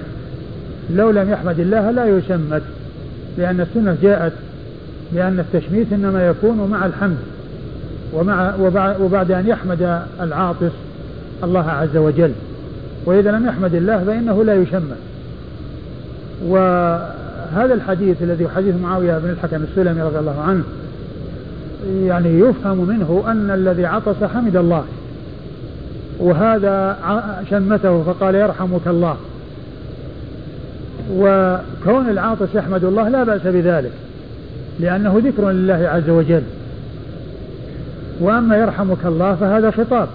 لو 0.94 1.12
لم 1.12 1.30
يحمد 1.30 1.60
الله 1.60 1.92
لا 1.92 2.18
يشمت 2.18 2.62
لأن 3.38 3.62
السنة 3.62 3.98
جاءت 4.02 4.34
بأن 5.12 5.40
التشميت 5.40 5.94
إنما 5.94 6.28
يكون 6.28 6.70
مع 6.72 6.86
الحمد 6.86 7.18
ومع 8.14 8.56
وبعد 9.02 9.32
أن 9.32 9.48
يحمد 9.48 10.02
العاطف 10.22 10.72
الله 11.44 11.70
عز 11.70 11.98
وجل. 11.98 12.32
وإذا 13.06 13.32
لم 13.32 13.48
يحمد 13.48 13.76
الله 13.76 14.04
فإنه 14.04 14.44
لا 14.44 14.56
يشمت. 14.56 14.98
وهذا 16.48 17.74
الحديث 17.74 18.22
الذي 18.22 18.48
حديث 18.56 18.76
معاوية 18.76 19.18
بن 19.18 19.30
الحكم 19.30 19.64
السلمي 19.64 20.02
رضي 20.02 20.20
الله 20.20 20.42
عنه 20.42 20.64
يعني 22.04 22.40
يفهم 22.40 22.78
منه 22.88 23.24
أن 23.28 23.52
الذي 23.52 23.86
عطس 23.86 24.24
حمد 24.24 24.56
الله 24.56 24.84
وهذا 26.20 26.98
شمته 27.50 28.04
فقال 28.04 28.36
يرحمك 28.36 28.88
الله. 28.88 29.18
وكون 31.12 32.10
العاطس 32.10 32.56
يحمد 32.56 32.84
الله 32.84 33.10
لا 33.10 33.24
بأس 33.24 33.42
بذلك 33.42 33.92
لأنه 34.80 35.22
ذكر 35.26 35.50
لله 35.52 35.88
عز 35.88 36.10
وجل. 36.10 36.44
وأما 38.20 38.58
يرحمك 38.58 39.06
الله 39.06 39.36
فهذا 39.36 39.72
خطاب 39.72 40.08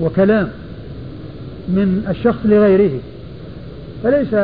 وكلام 0.00 0.48
من 1.68 2.04
الشخص 2.08 2.38
لغيره 2.44 3.00
فليس 4.04 4.34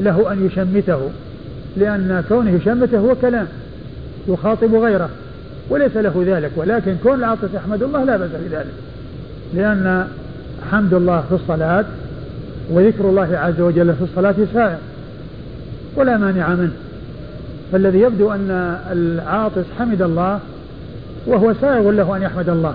له 0.00 0.32
أن 0.32 0.46
يشمته 0.46 1.10
لأن 1.76 2.24
كونه 2.28 2.50
يشمته 2.50 2.98
هو 2.98 3.14
كلام 3.14 3.46
يخاطب 4.28 4.74
غيره 4.74 5.08
وليس 5.70 5.96
له 5.96 6.24
ذلك 6.26 6.50
ولكن 6.56 6.96
كون 7.02 7.18
العاطف 7.18 7.54
يحمد 7.54 7.82
الله 7.82 8.04
لا 8.04 8.16
بأس 8.16 8.30
بذلك 8.30 8.72
لأن 9.54 10.08
حمد 10.70 10.94
الله 10.94 11.24
في 11.28 11.34
الصلاة 11.34 11.84
وذكر 12.70 13.04
الله 13.04 13.38
عز 13.38 13.60
وجل 13.60 13.94
في 13.94 14.02
الصلاة 14.02 14.34
سائر 14.54 14.78
ولا 15.96 16.16
مانع 16.16 16.48
منه 16.48 16.72
فالذي 17.72 18.00
يبدو 18.00 18.32
أن 18.32 18.78
العاطس 18.92 19.64
حمد 19.78 20.02
الله 20.02 20.40
وهو 21.26 21.54
سائغ 21.60 21.90
له 21.90 22.16
أن 22.16 22.22
يحمد 22.22 22.48
الله 22.48 22.74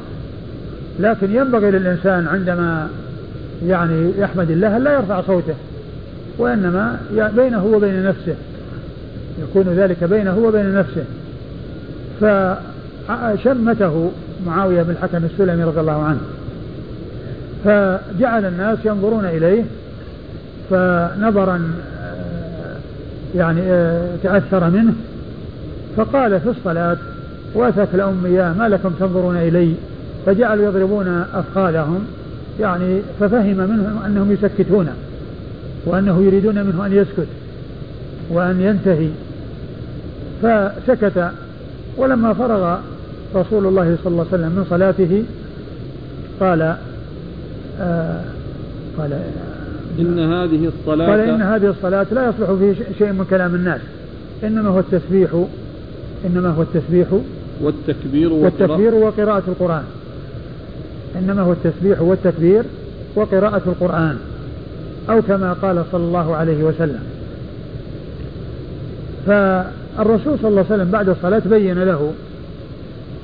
لكن 0.99 1.35
ينبغي 1.35 1.71
للإنسان 1.71 2.27
عندما 2.27 2.89
يعني 3.67 4.11
يحمد 4.17 4.51
الله 4.51 4.77
لا 4.77 4.93
يرفع 4.93 5.21
صوته 5.21 5.53
وإنما 6.41 7.00
بينه 7.36 7.65
وبين 7.65 8.03
نفسه. 8.03 8.36
يكون 9.41 9.63
ذلك 9.63 10.03
بينه 10.03 10.38
وبين 10.38 10.74
نفسه. 10.75 11.03
فشمته 12.21 14.12
معاوية 14.45 14.83
بن 14.83 14.91
الحكم 14.91 15.25
السلمي 15.25 15.63
رضي 15.63 15.79
الله 15.79 16.03
عنه. 16.03 16.19
فجعل 17.65 18.45
الناس 18.45 18.77
ينظرون 18.86 19.25
إليه. 19.25 19.63
فنظرا 20.69 21.71
آه، 22.01 22.75
يعني 23.36 23.62
آه، 23.62 24.07
تأثر 24.24 24.69
منه. 24.69 24.93
فقال 25.98 26.39
في 26.39 26.50
الصلاة 26.50 26.98
وثك 27.55 27.88
الأمياء 27.93 28.53
ما 28.53 28.69
لكم 28.69 28.89
تنظرون 29.00 29.38
إلي؟ 29.38 29.74
فجعلوا 30.25 30.65
يضربون 30.65 31.25
أفخاذهم. 31.33 32.05
يعني 32.60 33.01
ففهم 33.19 33.57
منهم 33.57 34.00
أنهم 34.05 34.31
يسكتون. 34.31 34.89
وأنه 35.85 36.23
يريدون 36.23 36.63
منه 36.63 36.85
أن 36.85 36.93
يسكت 36.93 37.27
وأن 38.29 38.61
ينتهي. 38.61 39.09
فسكت. 40.41 41.31
ولما 41.97 42.33
فرغ 42.33 42.77
رسول 43.35 43.65
الله 43.65 43.97
صلى 44.03 44.11
الله 44.11 44.25
عليه 44.31 44.43
وسلم 44.43 44.51
من 44.55 44.65
صلاته 44.69 45.23
قال 46.39 46.75
آه 47.79 48.21
قال 48.97 49.19
إن 50.00 50.19
هذه 50.19 50.65
الصلاة 50.65 51.07
قال 51.07 51.19
إن 51.19 51.41
هذه 51.41 51.69
الصلاة 51.69 52.05
لا 52.11 52.29
يصلح 52.29 52.51
فيه 52.51 52.73
شيء 52.97 53.11
من 53.11 53.25
كلام 53.29 53.55
الناس. 53.55 53.81
إنما 54.43 54.69
هو 54.69 54.79
التسبيح 54.79 55.29
إنما 56.25 56.50
هو 56.50 56.61
التسبيح 56.61 57.07
والتكبير 57.61 58.33
والتكبير 58.33 58.95
وقراءة 58.95 59.43
القرآن. 59.47 59.83
إنما 61.19 61.41
هو 61.41 61.51
التسبيح 61.51 62.01
والتكبير 62.01 62.63
وقراءة 63.15 63.61
القرآن. 63.67 64.17
أو 65.10 65.22
كما 65.22 65.53
قال 65.53 65.84
صلى 65.91 66.03
الله 66.03 66.36
عليه 66.36 66.63
وسلم. 66.63 67.03
فالرسول 69.27 70.39
صلى 70.39 70.48
الله 70.50 70.65
عليه 70.70 70.75
وسلم 70.75 70.91
بعد 70.91 71.10
الصلاة 71.10 71.41
بين 71.46 71.84
له 71.84 72.13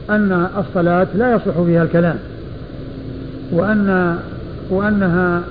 أن 0.09 0.47
الصلاة 0.57 1.07
لا 1.15 1.35
يصلح 1.35 1.61
فيها 1.61 1.83
الكلام 1.83 2.17
وأن 3.51 4.17
وأنها 4.69 5.41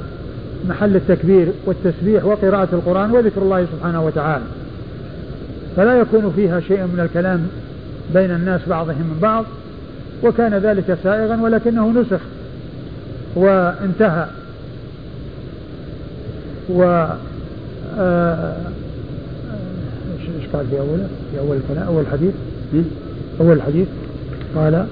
محل 0.68 0.97
التكبير 0.97 1.49
والتسبيح 1.66 2.25
وقراءة 2.25 2.68
القرآن 2.73 3.11
وذكر 3.11 3.42
الله 3.42 3.66
سبحانه 3.73 4.04
وتعالى. 4.04 4.45
فلا 5.76 5.99
يكون 5.99 6.33
فيها 6.37 6.61
شيء 6.61 6.78
من 6.83 7.00
الكلام 7.00 7.49
بين 8.14 8.30
الناس 8.30 8.61
بعضهم 8.68 8.97
من 8.97 9.18
بعض 9.23 9.45
وكان 10.23 10.54
ذلك 10.54 10.99
سائغا 11.02 11.40
ولكنه 11.40 11.90
نسخ 11.90 12.21
وانتهى. 13.35 14.26
و 16.70 17.06
آه، 17.99 18.56
إيش 20.20 20.49
قال 20.52 20.66
في 20.66 20.80
اوله؟ 20.80 21.08
في 21.32 21.38
أول 21.38 21.56
الكلام 21.56 21.87
أول 21.87 22.00
الحديث؟ 22.00 22.35
أول 23.40 23.52
الحديث 23.52 23.87
قال 24.54 24.87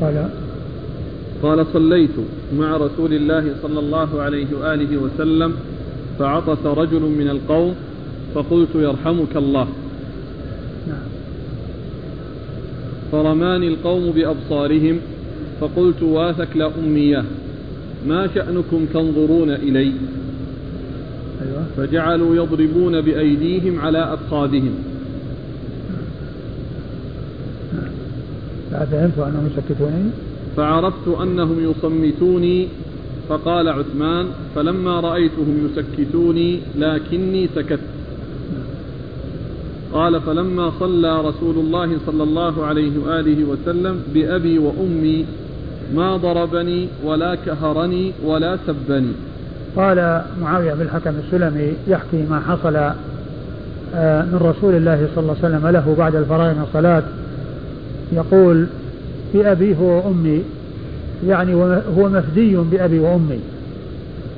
قال 0.00 0.28
قال 1.42 1.66
صليت 1.72 2.10
مع 2.58 2.76
رسول 2.76 3.12
الله 3.12 3.54
صلى 3.62 3.80
الله 3.80 4.22
عليه 4.22 4.46
وآله 4.60 4.96
وسلم 4.96 5.54
فعطس 6.18 6.66
رجل 6.66 7.00
من 7.00 7.28
القوم 7.28 7.74
فقلت 8.34 8.68
يرحمك 8.74 9.36
الله 9.36 9.68
نعم 10.88 11.08
فرماني 13.12 13.68
القوم 13.68 14.10
بأبصارهم 14.10 15.00
فقلت 15.60 16.02
واثك 16.02 16.56
لا 16.56 16.70
أمية 16.78 17.24
ما 18.08 18.28
شأنكم 18.34 18.86
تنظرون 18.94 19.50
إلي؟ 19.50 19.92
أيوة. 21.42 21.64
فجعلوا 21.76 22.36
يضربون 22.36 23.00
بأيديهم 23.00 23.80
على 23.80 24.14
أفخاذهم. 24.14 24.74
ففهمت 28.70 29.18
أنهم 29.18 29.50
يسكتونني 29.52 30.10
فعرفت 30.56 31.08
أنهم 31.22 31.70
يصمتوني 31.70 32.68
فقال 33.28 33.68
عثمان 33.68 34.26
فلما 34.54 35.00
رأيتهم 35.00 35.68
يسكتوني 35.70 36.60
لكني 36.78 37.48
سكت. 37.54 37.80
قال 39.92 40.20
فلما 40.20 40.72
صلى 40.80 41.20
رسول 41.20 41.56
الله 41.58 41.96
صلى 42.06 42.22
الله 42.22 42.64
عليه 42.64 42.92
وآله 43.06 43.44
وسلم 43.44 44.02
بأبي 44.14 44.58
وأمي 44.58 45.24
ما 45.94 46.16
ضربني 46.16 46.88
ولا 47.04 47.34
كهرني 47.34 48.12
ولا 48.24 48.58
سبني. 48.66 49.12
قال 49.76 50.22
معاوية 50.40 50.74
بن 50.74 50.80
الحكم 50.80 51.12
السلمي 51.26 51.72
يحكي 51.88 52.26
ما 52.30 52.40
حصل 52.40 52.76
آه، 53.96 54.22
من 54.22 54.38
رسول 54.42 54.74
الله 54.74 55.08
صلى 55.14 55.22
الله 55.22 55.36
عليه 55.42 55.56
وسلم 55.56 55.68
له 55.68 55.94
بعد 55.98 56.14
الفراغ 56.14 56.54
من 56.54 56.66
الصلاة. 56.68 57.02
يقول 58.12 58.66
هو 59.80 59.84
وأمي. 59.84 60.42
يعني 61.26 61.54
هو 61.98 62.08
مفدي 62.08 62.56
بأبي 62.56 62.98
وأمي. 62.98 63.38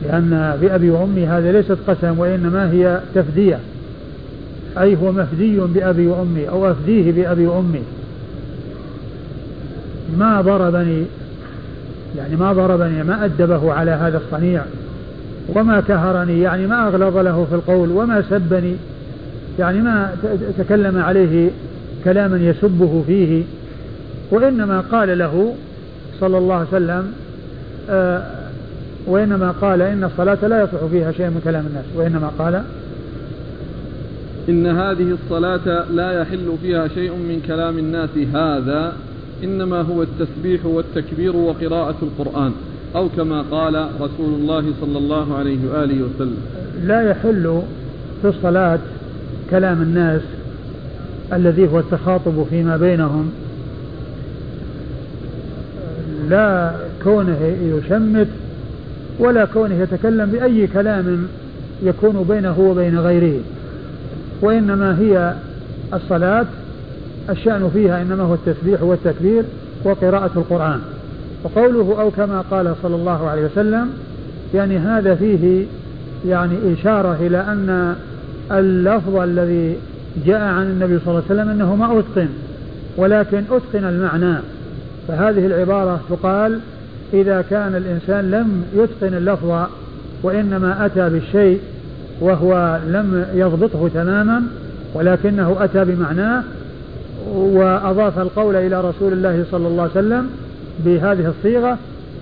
لأن 0.03 0.59
بأبي 0.61 0.91
وأمي 0.91 1.27
هذا 1.27 1.53
ليست 1.53 1.77
قسم 1.89 2.19
وإنما 2.19 2.73
هي 2.73 3.01
تفدية. 3.15 3.59
أي 4.79 4.97
هو 4.97 5.13
مفدي 5.13 5.61
بأبي 5.61 6.07
وأمي 6.07 6.49
أو 6.49 6.71
أفديه 6.71 7.13
بأبي 7.13 7.47
وأمي. 7.47 7.83
ما 10.19 10.41
ضربني 10.41 11.05
يعني 12.17 12.37
ما 12.37 12.53
ضربني 12.53 13.03
ما 13.03 13.25
أدبه 13.25 13.73
على 13.73 13.91
هذا 13.91 14.19
الصنيع 14.19 14.63
وما 15.55 15.81
كهرني 15.81 16.41
يعني 16.41 16.67
ما 16.67 16.89
أغلظ 16.89 17.17
له 17.17 17.47
في 17.51 17.55
القول 17.55 17.91
وما 17.91 18.23
سبني 18.31 18.77
يعني 19.59 19.81
ما 19.81 20.11
تكلم 20.59 20.99
عليه 20.99 21.51
كلاما 22.05 22.37
يسبه 22.37 23.05
فيه. 23.07 23.43
وإنما 24.31 24.81
قال 24.81 25.19
له 25.19 25.55
صلى 26.21 26.39
الله 26.39 26.55
عليه 26.55 26.69
وسلم 26.69 27.13
آه 27.91 28.23
وإنما 29.07 29.51
قال 29.51 29.83
إن 29.83 30.05
الصلاة 30.05 30.49
لا 30.49 30.63
يصح 30.63 30.85
فيها 30.91 31.13
شيء 31.13 31.27
من 31.27 31.41
كلام 31.45 31.67
الناس. 31.67 31.85
وإنما 31.95 32.31
قال 32.39 32.63
إن 34.49 34.67
هذه 34.67 35.17
الصلاة 35.23 35.85
لا 35.91 36.21
يحل 36.21 36.57
فيها 36.63 36.89
شيء 36.89 37.11
من 37.11 37.43
كلام 37.47 37.79
الناس 37.79 38.11
هذا. 38.35 38.93
إنما 39.45 39.81
هو 39.81 40.03
التسبيح 40.03 40.67
والتكبير 40.67 41.37
وقراءة 41.37 41.97
القرآن 42.03 42.53
أو 42.97 43.09
كما 43.09 43.43
قال 43.43 43.89
رسول 44.01 44.35
الله 44.35 44.65
صلى 44.81 44.99
الله 44.99 45.37
عليه 45.37 45.59
وآله 45.71 46.03
وسلم. 46.03 46.39
لا 46.85 47.11
يحل 47.11 47.63
في 48.23 48.29
الصلاة 48.29 48.79
كلام 49.51 49.83
الناس 49.83 50.21
الذي 51.33 51.69
هو 51.69 51.79
التخاطب 51.79 52.47
فيما 52.51 52.77
بينهم. 52.77 53.31
لا 56.29 56.73
كونه 57.05 57.57
يشمت 57.63 58.29
ولا 59.19 59.45
كونه 59.45 59.75
يتكلم 59.75 60.31
بأي 60.31 60.67
كلام 60.67 61.27
يكون 61.83 62.25
بينه 62.29 62.61
وبين 62.61 62.99
غيره 62.99 63.41
وإنما 64.41 64.99
هي 64.99 65.35
الصلاة 65.95 66.47
الشأن 67.31 67.71
فيها 67.75 68.03
إنما 68.03 68.23
هو 68.23 68.35
التسبيح 68.35 68.83
والتكبير 68.83 69.45
وقراءة 69.85 70.31
القرآن. 70.37 70.81
وقوله 71.45 72.01
أو 72.01 72.11
كما 72.11 72.45
قال 72.51 72.75
صلى 72.83 72.95
الله 72.97 73.29
عليه 73.29 73.45
وسلم 73.45 73.91
يعني 74.55 74.79
هذا 74.79 75.15
فيه 75.15 75.65
يعني 76.27 76.55
إشارة 76.73 77.17
إلى 77.21 77.41
أن 77.41 77.95
اللفظ 78.53 79.17
الذي 79.17 79.77
جاء 80.27 80.41
عن 80.41 80.67
النبي 80.67 80.99
صلى 80.99 81.09
الله 81.09 81.23
عليه 81.31 81.41
وسلم 81.41 81.49
أنه 81.49 81.77
ما 81.77 81.99
أتقن 81.99 82.29
ولكن 82.97 83.43
أتقن 83.51 83.85
المعنى. 83.85 84.37
فهذه 85.09 85.47
العبارة 85.47 86.01
تقال 86.11 86.61
إذا 87.13 87.45
كان 87.51 87.75
الإنسان 87.75 88.31
لم 88.31 88.65
يتقن 88.75 89.15
اللفظ 89.15 89.67
وإنما 90.23 90.87
أتى 90.87 91.11
بالشيء 91.11 91.61
وهو 92.21 92.81
لم 92.87 93.27
يضبطه 93.35 93.89
تماما 93.95 94.43
ولكنه 94.95 95.57
أتى 95.61 95.85
بمعناه 95.85 96.43
وأضاف 97.35 98.19
القول 98.19 98.57
إلى 98.57 98.81
رسول 98.81 99.13
الله 99.13 99.45
صلى 99.51 99.69
الله 99.69 99.83
عليه 99.83 99.93
وسلم 99.93 100.31
بهذه 100.85 101.35
الصيغة 101.39 101.79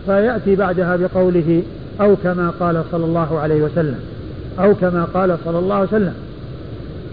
فيأتي 0.06 0.56
بعدها 0.56 0.96
بقوله 0.96 1.62
أو 2.00 2.16
كما 2.16 2.52
قال 2.60 2.82
صلى 2.92 3.04
الله 3.04 3.38
عليه 3.38 3.62
وسلم 3.62 3.98
أو 4.58 4.74
كما 4.74 5.04
قال 5.04 5.36
صلى 5.44 5.58
الله 5.58 5.74
عليه 5.74 5.88
وسلم. 5.88 6.14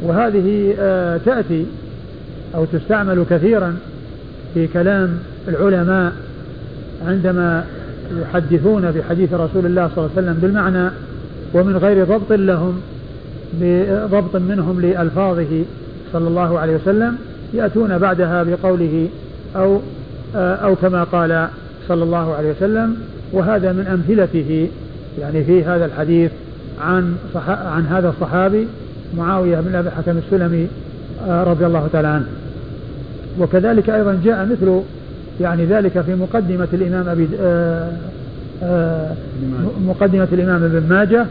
وهذه 0.04 0.76
آه، 0.80 1.18
تأتي 1.18 1.66
أو 2.56 2.66
تستعمل 2.66 3.26
كثيرا 3.30 3.78
في 4.54 4.68
كلام 4.68 5.20
العلماء 5.48 6.14
عندما 7.08 7.66
يحدثون 8.22 8.92
بحديث 8.92 9.34
رسول 9.34 9.66
الله 9.66 9.90
صلى 9.96 10.06
الله 10.06 10.10
عليه 10.18 10.28
وسلم 10.28 10.34
بالمعنى 10.42 10.90
ومن 11.54 11.78
غير 11.78 12.06
ضبط 12.06 12.32
لهم 12.32 12.82
بضبط 13.62 14.36
منهم 14.36 14.82
لألفاظه 14.82 15.64
صلى 16.14 16.28
الله 16.28 16.60
عليه 16.60 16.76
وسلم. 16.76 17.16
يأتون 17.54 17.98
بعدها 17.98 18.44
بقوله 18.44 19.08
أو 19.56 19.80
آه، 20.36 20.56
أو 20.56 20.76
كما 20.76 21.04
قال 21.04 21.48
صلى 21.88 22.04
الله 22.04 22.34
عليه 22.34 22.52
وسلم 22.52 22.96
وهذا 23.32 23.72
من 23.72 23.88
أمثلته. 23.88 24.68
يعني 25.20 25.44
في 25.44 25.64
هذا 25.64 25.86
الحديث 25.86 26.32
عن 26.82 27.16
عن 27.48 27.86
هذا 27.86 28.10
الصحابي 28.10 28.68
معاوية 29.18 29.60
بن 29.60 29.76
أبي 29.76 29.90
حكم 29.92 30.18
السلمي 30.18 30.68
آه، 31.28 31.44
رضي 31.44 31.66
الله 31.66 31.88
تعالى 31.94 32.08
عنه. 32.08 32.26
وكذلك 33.40 33.90
أيضا 33.90 34.20
جاء 34.24 34.46
مثل 34.46 34.82
يعني 35.42 35.66
ذلك 35.66 36.02
في 36.02 36.16
مقدمة 36.16 36.68
الإمام 36.74 37.10
أبي 37.10 37.28
آه، 38.64 39.12
مقدمة 39.88 40.28
الإمام 40.34 40.64
ابن 40.64 40.90
ماجه 40.90 41.26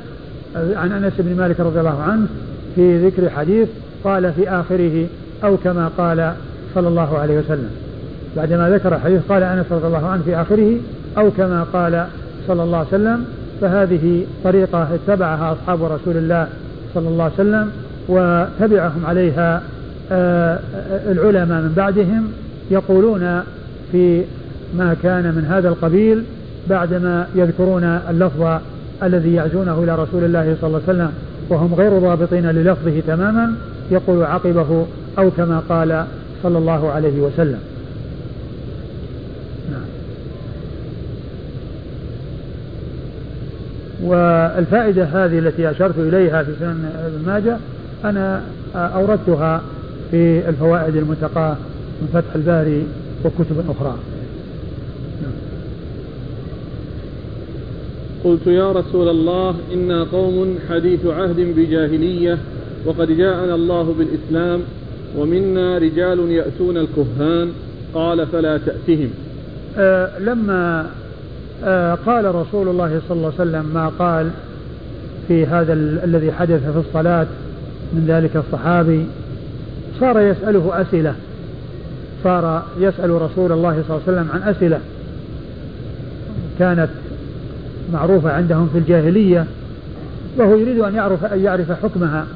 عن 0.54 0.92
أنس 0.92 1.12
بن 1.18 1.36
مالك 1.36 1.60
رضي 1.60 1.80
الله 1.80 2.02
عنه 2.02 2.26
في 2.74 3.06
ذكر 3.06 3.30
حديث 3.30 3.68
قال 4.04 4.32
في 4.32 4.48
آخره 4.48 5.06
أو 5.44 5.56
كما 5.56 5.90
قال 5.98 6.32
صلى 6.74 6.88
الله 6.88 7.18
عليه 7.18 7.38
وسلم. 7.38 7.70
بعدما 8.36 8.70
ذكر 8.70 8.94
الحديث 8.94 9.20
قال 9.28 9.42
أنس 9.42 9.66
رضي 9.70 9.86
الله 9.86 10.06
عنه 10.06 10.22
في 10.22 10.36
آخره 10.36 10.76
أو 11.18 11.30
كما 11.30 11.66
قال 11.72 12.06
صلى 12.48 12.62
الله 12.62 12.78
عليه 12.78 12.88
وسلم 12.88 13.24
فهذه 13.60 14.26
طريقة 14.44 14.88
اتبعها 14.94 15.52
أصحاب 15.52 15.84
رسول 15.84 16.16
الله 16.16 16.48
صلى 16.94 17.08
الله 17.08 17.24
عليه 17.24 17.34
وسلم 17.34 17.70
وتبعهم 18.08 19.06
عليها 19.06 19.62
آه، 20.12 20.58
العلماء 21.08 21.62
من 21.62 21.72
بعدهم 21.76 22.32
يقولون 22.70 23.42
في 23.92 24.22
ما 24.78 24.96
كان 25.02 25.22
من 25.22 25.44
هذا 25.44 25.68
القبيل 25.68 26.22
بعدما 26.70 27.26
يذكرون 27.34 27.84
اللفظ 27.84 28.60
الذي 29.02 29.34
يعزونه 29.34 29.84
إلى 29.84 29.94
رسول 29.94 30.24
الله 30.24 30.56
صلى 30.60 30.68
الله 30.68 30.80
عليه 30.88 30.98
وسلم 30.98 31.12
وهم 31.48 31.74
غير 31.74 31.98
ضابطين 31.98 32.46
للفظه 32.46 33.00
تماما 33.06 33.54
يقول 33.90 34.24
عقبه 34.24 34.86
أو 35.18 35.30
كما 35.30 35.62
قال 35.68 36.06
صلى 36.42 36.58
الله 36.58 36.90
عليه 36.90 37.20
وسلم. 37.20 37.58
نعم. 39.70 39.84
والفائدة 44.02 45.04
هذه 45.04 45.38
التي 45.38 45.70
أشرت 45.70 45.98
إليها 45.98 46.42
في 46.42 46.52
سنن 46.60 46.92
ابن 47.06 47.26
ماجه 47.26 47.56
أنا 48.04 48.42
أوردتها 48.74 49.62
في 50.10 50.48
الفوائد 50.48 50.96
المنتقاة 50.96 51.56
من 52.02 52.08
فتح 52.12 52.34
الباري 52.34 52.86
وكتب 53.24 53.70
أخرى. 53.70 53.96
قلت 58.24 58.46
يا 58.46 58.72
رسول 58.72 59.08
الله 59.08 59.54
إنا 59.74 60.04
قوم 60.04 60.58
حديث 60.70 61.06
عهد 61.06 61.40
بجاهلية 61.56 62.38
وقد 62.86 63.16
جاءنا 63.16 63.54
الله 63.54 63.94
بالإسلام 63.98 64.60
ومنا 65.16 65.78
رجال 65.78 66.30
يأتون 66.30 66.76
الكهان 66.76 67.52
قال 67.94 68.26
فلا 68.26 68.58
تأتهم. 68.58 69.10
آه 69.78 70.18
لما 70.18 70.86
آه 71.64 71.94
قال 71.94 72.34
رسول 72.34 72.68
الله 72.68 73.00
صلى 73.08 73.16
الله 73.16 73.32
عليه 73.38 73.50
وسلم 73.50 73.70
ما 73.74 73.88
قال 73.98 74.30
في 75.28 75.46
هذا 75.46 75.72
الذي 76.04 76.32
حدث 76.32 76.72
في 76.72 76.78
الصلاة 76.88 77.26
من 77.92 78.04
ذلك 78.08 78.36
الصحابي 78.36 79.06
صار 80.00 80.20
يسأله 80.20 80.80
أسئلة. 80.80 81.14
صار 82.24 82.62
يسأل 82.80 83.10
رسول 83.10 83.52
الله 83.52 83.82
صلى 83.88 83.96
الله 83.96 84.02
عليه 84.08 84.12
وسلم 84.12 84.28
عن 84.34 84.42
أسئلة 84.42 84.80
كانت 86.58 86.88
معروفة 87.92 88.32
عندهم 88.32 88.68
في 88.72 88.78
الجاهلية 88.78 89.46
وهو 90.36 90.56
يريد 90.56 90.78
أن 90.78 90.94
يعرف 90.94 91.24
أن 91.24 91.44
يعرف 91.44 91.72
حكمها. 91.72 92.26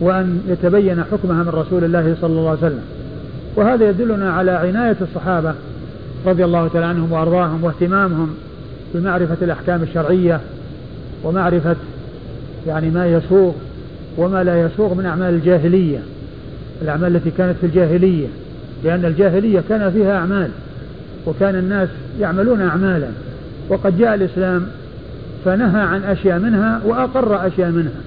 وأن 0.00 0.40
يتبين 0.48 1.04
حكمها 1.12 1.42
من 1.42 1.48
رسول 1.48 1.84
الله 1.84 2.16
صلى 2.20 2.30
الله 2.30 2.48
عليه 2.48 2.58
وسلم. 2.58 2.82
وهذا 3.56 3.88
يدلنا 3.88 4.32
على 4.32 4.50
عناية 4.50 4.96
الصحابة 5.00 5.54
رضي 6.26 6.44
الله 6.44 6.68
تعالى 6.68 6.86
عنهم 6.86 7.12
وأرضاهم 7.12 7.64
واهتمامهم 7.64 8.34
بمعرفة 8.94 9.36
الأحكام 9.42 9.82
الشرعية 9.82 10.40
ومعرفة 11.24 11.76
يعني 12.66 12.90
ما 12.90 13.06
يسوغ 13.06 13.52
وما 14.16 14.44
لا 14.44 14.60
يسوغ 14.60 14.94
من 14.94 15.06
أعمال 15.06 15.34
الجاهلية 15.34 15.98
الأعمال 16.82 17.16
التي 17.16 17.30
كانت 17.30 17.56
في 17.60 17.66
الجاهلية 17.66 18.26
لأن 18.84 19.04
الجاهلية 19.04 19.62
كان 19.68 19.90
فيها 19.90 20.16
أعمال 20.16 20.48
وكان 21.26 21.54
الناس 21.54 21.88
يعملون 22.20 22.60
أعمالا 22.60 23.08
وقد 23.68 23.98
جاء 23.98 24.14
الإسلام 24.14 24.66
فنهى 25.44 25.82
عن 25.82 26.04
أشياء 26.04 26.38
منها 26.38 26.80
وأقر 26.84 27.46
أشياء 27.46 27.70
منها. 27.70 28.00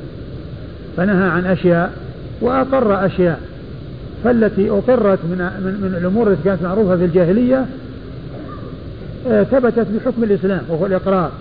فنهى 0.97 1.29
عن 1.29 1.45
أشياء 1.45 1.93
وأقر 2.41 3.05
أشياء. 3.05 3.39
فالتي 4.23 4.69
أقرت 4.69 5.19
من, 5.23 5.37
من, 5.37 5.81
من 5.81 5.97
الأمور 6.01 6.31
التي 6.31 6.43
كانت 6.43 6.61
معروفة 6.63 6.95
في 6.95 7.05
الجاهلية 7.05 7.65
آه، 9.27 9.43
ثبتت 9.43 9.87
بحكم 9.95 10.23
الإسلام 10.23 10.61
وهو 10.69 10.85
الإقرار 10.85 11.31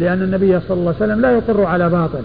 لأن 0.00 0.22
النبي 0.22 0.60
صلى 0.68 0.78
الله 0.78 0.94
عليه 1.00 1.04
وسلم 1.04 1.20
لا 1.20 1.30
يقر 1.30 1.64
على 1.64 1.88
باطل. 1.88 2.22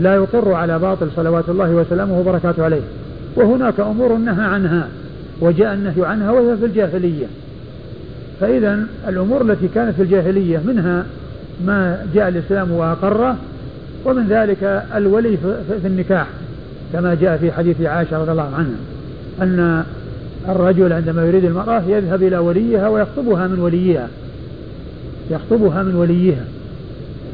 لا 0.00 0.14
يقر 0.14 0.52
على 0.52 0.78
باطل 0.78 1.08
صلوات 1.16 1.48
الله 1.48 1.70
وسلامه 1.70 2.18
وبركاته 2.20 2.64
عليه. 2.64 2.80
وهناك 3.36 3.80
أمور 3.80 4.16
نهى 4.16 4.44
عنها 4.44 4.88
وجاء 5.40 5.74
النهي 5.74 6.06
عنها 6.06 6.30
وهي 6.30 6.56
في 6.56 6.64
الجاهلية. 6.64 7.26
فإذا 8.40 8.86
الأمور 9.08 9.42
التي 9.42 9.68
كانت 9.74 9.94
في 9.96 10.02
الجاهلية 10.02 10.58
منها 10.66 11.04
ما 11.66 12.06
جاء 12.14 12.28
الإسلام 12.28 12.72
وأقره 12.72 13.36
ومن 14.04 14.26
ذلك 14.28 14.84
الولي 14.94 15.36
في 15.82 15.86
النكاح 15.86 16.26
كما 16.92 17.14
جاء 17.14 17.36
في 17.36 17.52
حديث 17.52 17.80
عائشة 17.80 18.18
رضي 18.18 18.30
الله 18.30 18.54
عنها 18.54 18.76
أن 19.42 19.84
الرجل 20.48 20.92
عندما 20.92 21.26
يريد 21.26 21.44
المرأة 21.44 21.82
يذهب 21.88 22.22
إلى 22.22 22.38
وليها 22.38 22.88
ويخطبها 22.88 23.46
من 23.46 23.58
وليها. 23.58 24.08
يخطبها 25.30 25.82
من 25.82 25.94
وليها. 25.94 26.44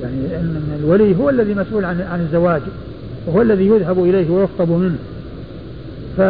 يعني 0.03 0.37
أن 0.41 0.79
الولي 0.83 1.17
هو 1.19 1.31
الذي 1.31 1.55
مسؤول 1.55 1.85
عن 1.85 2.01
عن 2.01 2.21
الزواج 2.21 2.63
وهو 3.27 3.43
الذي 3.43 3.67
يذهب 3.67 4.05
إليه 4.05 4.31
ويخطب 4.31 4.71
منه. 4.71 4.99
ف 6.17 6.21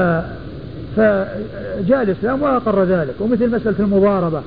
فجاء 0.96 2.02
الإسلام 2.02 2.42
وأقر 2.42 2.84
ذلك 2.84 3.14
ومثل 3.20 3.50
مسألة 3.50 3.74
المضاربة 3.78 4.42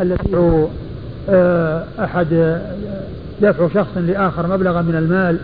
التي 0.00 0.36
أحد 1.98 2.58
دفع 3.42 3.68
شخص 3.74 3.96
لآخر 3.96 4.46
مبلغا 4.46 4.82
من 4.82 4.96
المال 4.96 5.38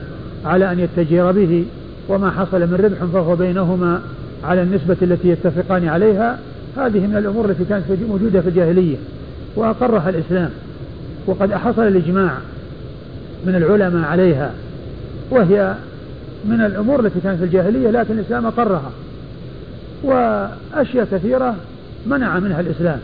على 0.44 0.72
أن 0.72 0.80
يتجر 0.80 1.32
به 1.32 1.64
وما 2.08 2.30
حصل 2.30 2.60
من 2.60 2.80
ربح 2.84 3.12
فهو 3.12 3.36
بينهما 3.36 4.00
على 4.44 4.62
النسبة 4.62 4.96
التي 5.02 5.28
يتفقان 5.28 5.88
عليها. 5.88 6.38
هذه 6.76 7.06
من 7.06 7.16
الأمور 7.16 7.44
التي 7.44 7.64
كانت 7.64 7.84
موجودة 8.08 8.40
في 8.40 8.48
الجاهلية 8.48 8.96
وأقرها 9.56 10.10
الإسلام 10.10 10.50
وقد 11.26 11.54
حصل 11.54 11.82
الإجماع 11.82 12.30
من 13.46 13.54
العلماء 13.54 14.04
عليها 14.04 14.50
وهي 15.30 15.74
من 16.44 16.60
الأمور 16.60 17.00
التي 17.00 17.20
كانت 17.20 17.38
في 17.38 17.44
الجاهلية 17.44 17.90
لكن 17.90 18.18
الإسلام 18.18 18.46
أقرها 18.46 18.90
وأشياء 20.02 21.08
كثيرة 21.12 21.54
منع 22.06 22.38
منها 22.38 22.60
الإسلام 22.60 22.98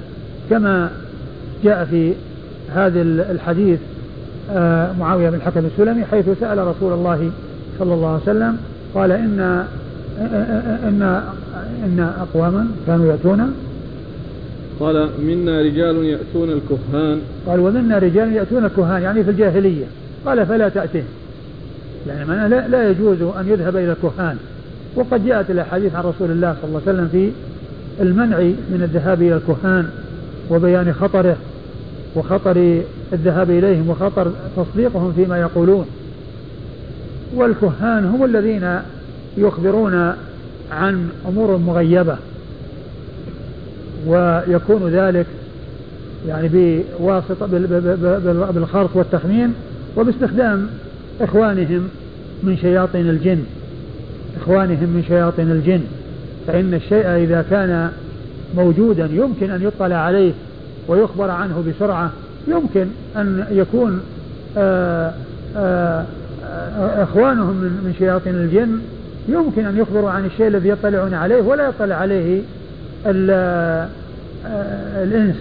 كما 0.51 0.91
جاء 1.65 1.85
في 1.85 2.12
هذا 2.74 3.02
الحديث 3.02 3.79
آه، 4.50 4.92
معاوية 4.92 5.31
بن 5.31 5.37
الحكم 5.37 5.66
السلمي 5.66 6.05
حيث 6.05 6.24
سأل 6.40 6.59
رسول 6.59 6.92
الله 6.92 7.31
صلى 7.79 7.94
الله 7.94 8.09
عليه 8.09 8.22
وسلم 8.22 8.57
قال 8.94 9.12
إن 9.12 9.64
إن 10.88 11.22
إن 11.85 12.12
أقواما 12.20 12.66
كانوا 12.87 13.07
يأتون. 13.07 13.55
قال 14.81 15.09
منا 15.22 15.61
رجال 15.61 16.05
يأتون 16.05 16.50
الكهان. 16.50 17.20
قال 17.46 17.61
ومنا 17.61 17.98
رجال 17.98 18.33
يأتون 18.33 18.64
الكهان 18.64 19.02
يعني 19.02 19.24
في 19.24 19.31
الجاهلية. 19.31 19.85
قال 20.26 20.46
فلا 20.46 20.68
تأتهم. 20.68 21.05
يعني 22.09 22.48
لا, 22.48 22.68
لا 22.68 22.90
يجوز 22.90 23.22
أن 23.22 23.48
يذهب 23.48 23.76
إلى 23.76 23.92
الكهان. 23.92 24.37
وقد 24.96 25.26
جاءت 25.26 25.50
الأحاديث 25.50 25.94
عن 25.94 26.05
رسول 26.05 26.31
الله 26.31 26.57
صلى 26.62 26.68
الله 26.68 26.81
عليه 26.87 26.92
وسلم 26.92 27.09
في 27.09 27.31
المنع 28.02 28.38
من 28.38 28.81
الذهاب 28.83 29.22
إلى 29.22 29.37
الكهان 29.37 29.88
وبيان 30.50 30.94
خطره. 31.00 31.37
وخطر 32.16 32.83
الذهاب 33.12 33.50
إليهم 33.50 33.90
وخطر 33.90 34.33
تصديقهم 34.57 35.12
فيما 35.12 35.40
يقولون. 35.40 35.87
والكهان 37.35 38.05
هم 38.05 38.24
الذين 38.24 38.79
يخبرون 39.37 40.12
عن 40.72 41.09
أمور 41.29 41.57
مغيبة 41.57 42.16
ويكون 44.07 44.88
ذلك 44.88 45.26
يعني 46.29 46.48
بواسطة 46.98 47.46
بالخرط 48.52 48.90
والتخمين 48.94 49.55
وباستخدام 49.96 50.68
إخوانهم 51.20 51.88
من 52.42 52.57
شياطين 52.57 53.11
الجن. 53.11 53.44
إخوانهم 54.42 54.88
من 54.88 55.05
شياطين 55.09 55.50
الجن. 55.50 55.81
فإن 56.46 56.74
الشيء 56.74 57.07
إذا 57.07 57.44
كان 57.50 57.90
موجودا 58.57 59.09
يمكن 59.12 59.50
أن 59.50 59.62
يطلع 59.62 59.96
عليه 59.96 60.33
ويخبر 60.88 61.31
عنه 61.31 61.64
بسرعة 61.68 62.11
يمكن 62.49 62.87
أن 63.16 63.46
يكون 63.51 64.01
آآ 64.57 65.09
آه، 65.09 65.12
آآ 65.57 66.05
آه، 66.79 67.03
إخوانهم 67.03 67.57
من 67.57 67.94
شياطين 67.99 68.35
الجن 68.35 68.81
يمكن 69.29 69.66
أن 69.66 69.79
يخبروا 69.79 70.11
عن 70.11 70.25
الشيء 70.25 70.46
الذي 70.46 70.68
يطلعون 70.68 71.14
عليه 71.14 71.42
ولا 71.42 71.68
يطلع 71.68 71.94
عليه 71.94 72.42
آه، 73.07 73.88
الإنس. 75.03 75.37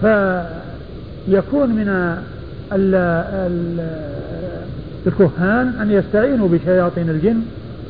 فيكون 0.00 1.68
من 1.68 1.88
ال 2.72 2.94
ال 3.34 3.80
الكهان 5.06 5.72
أن 5.82 5.90
يستعينوا 5.90 6.48
بشياطين 6.48 7.10
الجن. 7.10 7.40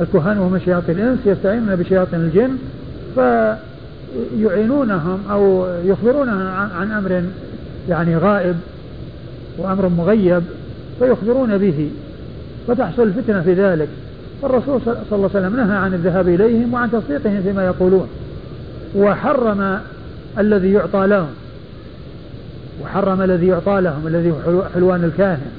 الكهان 0.01 0.39
وهم 0.39 0.59
شياطين 0.59 0.99
الإنس 0.99 1.19
يستعينون 1.27 1.77
بشياطين 1.77 2.21
الجن. 2.21 2.51
فيعينونهم 4.37 5.19
أو 5.31 5.67
يخبرونهم 5.85 6.47
عن 6.49 6.93
أمر 6.93 7.23
يعني 7.89 8.17
غائب 8.17 8.57
وأمر 9.59 9.89
مغيب 9.89 10.43
فيخبرون 10.99 11.59
به 11.59 11.91
فتحصل 12.69 13.03
الفتنة 13.03 13.41
في 13.41 13.55
ذلك. 13.55 13.89
فالرسول 14.43 14.81
صلى 14.85 14.97
الله 15.13 15.31
عليه 15.35 15.47
وسلم 15.47 15.57
نهى 15.57 15.77
عن 15.77 15.95
الذهاب 15.95 16.29
إليهم 16.29 16.75
وعن 16.75 16.91
تصديقهم 16.91 17.43
فيما 17.43 17.65
يقولون. 17.65 18.09
وحرم 18.97 19.79
الذي 20.39 20.73
يعطى 20.73 21.07
لهم. 21.07 21.31
وحرم 22.83 23.23
الذي 23.23 23.47
يعطى 23.47 23.81
لهم 23.81 24.07
الذي 24.07 24.31
هو 24.31 24.63
حلوان 24.75 25.05
الكاهن. 25.05 25.51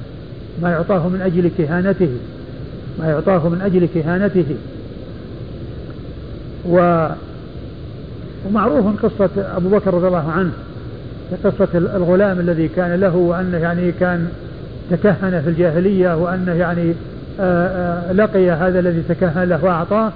ما 0.62 0.70
يعطاه 0.70 1.08
من 1.08 1.20
أجل 1.20 1.50
كهانته. 1.58 2.10
ما 2.98 3.08
يعطاه 3.08 3.48
من 3.48 3.60
أجل 3.60 3.88
كهانته. 3.94 4.56
و 6.68 7.06
ومعروف 8.46 9.04
قصة 9.04 9.30
أبو 9.56 9.68
بكر 9.68 9.94
رضي 9.94 10.06
الله 10.06 10.30
عنه 10.30 10.50
قصة 11.44 11.68
الغلام 11.74 12.40
الذي 12.40 12.68
كان 12.68 13.00
له 13.00 13.16
وأنه 13.16 13.58
يعني 13.58 13.92
كان 13.92 14.28
تكهن 14.90 15.42
في 15.44 15.50
الجاهلية 15.50 16.16
وأنه 16.16 16.52
يعني 16.52 16.94
آه، 17.40 17.66
آه، 18.10 18.12
لقي 18.12 18.50
هذا 18.50 18.80
الذي 18.80 19.02
تكهن 19.08 19.48
له 19.48 19.64
وأعطاه 19.64 20.12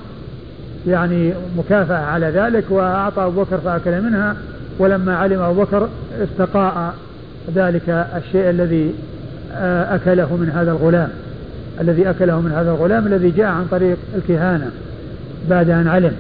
يعني 0.87 1.33
مكافأة 1.59 2.05
على 2.05 2.27
ذلك 2.27 2.65
وأعطى 2.71 3.25
أبو 3.25 3.43
بكر 3.43 3.59
فأكل 3.59 4.03
منها 4.03 4.37
ولما 4.79 5.17
علم 5.17 5.41
أبو 5.43 5.63
بكر 5.63 5.89
استقاء 6.23 6.95
ذلك 7.55 8.07
الشيء 8.17 8.51
الذي 8.51 8.95
آه، 9.55 9.95
أكله 9.95 10.37
من 10.37 10.51
هذا 10.55 10.71
الغلام 10.71 11.09
الذي 11.81 12.11
أكله 12.11 12.41
من 12.41 12.53
هذا 12.53 12.71
الغلام 12.71 13.07
الذي 13.07 13.31
جاء 13.31 13.47
عن 13.47 13.67
طريق 13.71 13.97
الكهانة 14.17 14.71
بعد 15.51 15.71
أن 15.71 15.89
علم. 15.89 16.13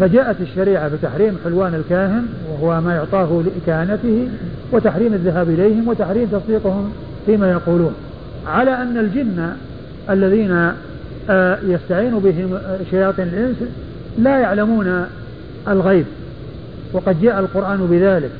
فجاءت 0.00 0.36
الشريعة 0.40 0.88
بتحريم 0.88 1.38
حلوان 1.44 1.74
الكاهن 1.74 2.26
وهو 2.50 2.80
ما 2.80 2.94
يعطاه 2.94 3.42
لكهانته 3.56 4.28
وتحريم 4.72 5.14
الذهاب 5.14 5.48
إليهم 5.48 5.88
وتحريم 5.88 6.28
تصديقهم 6.28 6.92
فيما 7.26 7.50
يقولون. 7.50 7.94
على 8.46 8.70
أن 8.70 8.98
الجن 8.98 9.52
الذين 10.10 10.72
آه، 11.30 11.58
يستعين 11.66 12.18
بهم 12.18 12.58
شياطين 12.90 13.28
الإنس 13.28 13.56
لا 14.18 14.38
يعلمون 14.38 15.04
الغيب. 15.68 16.04
وقد 16.92 17.22
جاء 17.22 17.40
القرآن 17.40 17.86
بذلك 17.90 18.30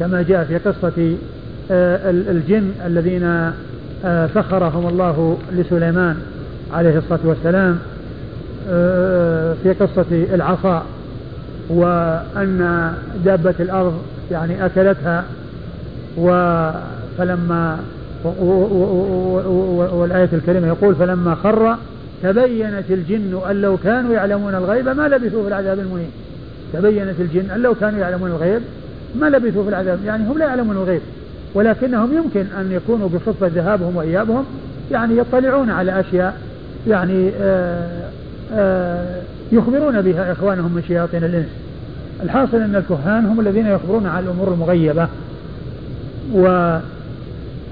كما 0.00 0.22
جاء 0.22 0.44
في 0.44 0.58
قصة 0.58 1.16
آه، 1.70 2.10
الجن 2.10 2.72
الذين 2.86 3.52
آه، 4.04 4.28
سخرهم 4.34 4.88
الله 4.88 5.38
لسليمان 5.52 6.16
عليه 6.72 6.98
الصلاة 6.98 7.20
والسلام. 7.24 7.78
في 9.62 9.74
قصة 9.80 10.26
العصا 10.34 10.84
وأن 11.68 12.92
دابة 13.24 13.54
الأرض 13.60 13.94
يعني 14.30 14.66
أكلتها 14.66 15.24
فلما 17.18 17.78
والآية 19.92 20.28
الكريمة 20.32 20.66
يقول 20.66 20.94
فلما 20.94 21.34
خر 21.34 21.76
تبينت 22.22 22.90
الجن 22.90 23.40
أن 23.50 23.60
لو 23.60 23.76
كانوا 23.76 24.14
يعلمون 24.14 24.54
الغيب 24.54 24.88
ما 24.88 25.08
لبثوا 25.08 25.42
في 25.42 25.48
العذاب 25.48 25.78
المهين. 25.78 26.10
تبينت 26.72 27.20
الجن 27.20 27.50
أن 27.50 27.62
لو 27.62 27.74
كانوا 27.74 28.00
يعلمون 28.00 28.30
الغيب 28.30 28.62
ما 29.20 29.26
لبثوا 29.26 29.62
في 29.62 29.68
العذاب 29.68 29.98
يعني 30.04 30.28
هم 30.28 30.38
لا 30.38 30.44
يعلمون 30.44 30.76
الغيب 30.76 31.00
ولكنهم 31.54 32.12
يمكن 32.16 32.46
أن 32.60 32.72
يكونوا 32.72 33.08
بصفة 33.08 33.46
ذهابهم 33.46 33.96
وإيابهم 33.96 34.44
يعني 34.90 35.16
يطلعون 35.18 35.70
على 35.70 36.00
أشياء 36.00 36.36
يعني 36.88 37.30
آه، 37.40 38.08
يخبرون 39.52 40.02
بها 40.02 40.32
إخوانهم 40.32 40.72
من 40.74 40.82
شياطين 40.88 41.24
الإنس. 41.24 41.48
الحاصل 42.22 42.56
أن 42.56 42.76
الكهان 42.76 43.26
هم 43.26 43.40
الذين 43.40 43.66
يخبرون 43.66 44.06
عن 44.06 44.24
الأمور 44.24 44.52
المغيبة. 44.52 45.08
و 46.34 46.78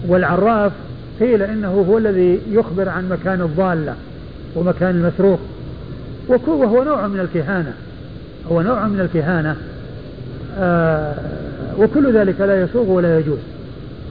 والعراف 0.09 0.73
قيل 1.21 1.43
إنه 1.43 1.87
هو 1.89 1.99
الذي 1.99 2.41
يخبر 2.51 2.89
عن 2.89 3.09
مكان 3.09 3.41
الضالة 3.41 3.95
ومكان 4.57 4.91
المسروق. 4.91 5.41
وهو 6.29 6.85
نوع 6.85 7.07
من 7.07 7.21
الكهانة. 7.21 7.73
هو 8.53 8.63
نوع 8.63 8.87
من 8.87 9.01
الكهانة. 9.01 9.57
آه 10.59 11.15
وكل 11.79 12.13
ذلك 12.13 12.41
لا 12.41 12.63
يسوغ 12.63 12.91
ولا 12.91 13.19
يجوز. 13.19 13.39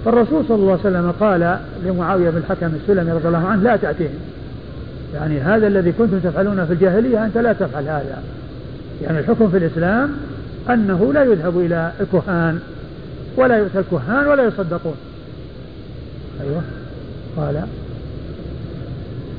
فالرسول 0.05 0.45
صلى 0.47 0.58
الله 0.58 0.71
عليه 0.71 0.82
وسلم 0.82 1.13
قال 1.19 1.58
لمعاوية 1.86 2.29
بن 2.29 2.38
الحكم 2.38 2.71
السلمي 2.82 3.12
رضي 3.12 3.27
الله 3.27 3.47
عنه 3.47 3.63
لا 3.63 3.75
تأتيهم. 3.75 4.19
يعني 5.13 5.39
هذا 5.39 5.67
الذي 5.67 5.91
كنتم 5.91 6.19
تفعلونه 6.19 6.65
في 6.65 6.74
الجاهلية 6.74 7.26
أنت 7.26 7.38
لا 7.38 7.54
تفعل 7.54 7.84
هذا. 7.84 8.24
يعني 9.02 9.19
الحكم 9.19 9.50
في 9.50 9.58
الإسلام 9.58 10.12
أنه 10.69 11.13
لا 11.13 11.24
يذهب 11.24 11.60
إلى 11.60 11.91
الكهان 12.00 12.60
ولا 13.38 13.58
يؤتى 13.58 13.80
الكهان 13.80 14.28
ولا 14.28 14.43
يصدقون. 14.43 14.95
أيوة. 16.41 16.62
قال. 17.38 17.62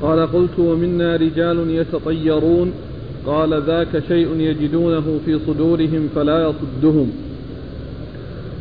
قال 0.02 0.32
قلت 0.32 0.58
ومنا 0.58 1.16
رجال 1.16 1.70
يتطيرون 1.70 2.72
قال 3.26 3.62
ذاك 3.62 4.02
شيء 4.08 4.36
يجدونه 4.36 5.20
في 5.26 5.38
صدورهم 5.46 6.08
فلا 6.14 6.38
يصدهم. 6.48 7.12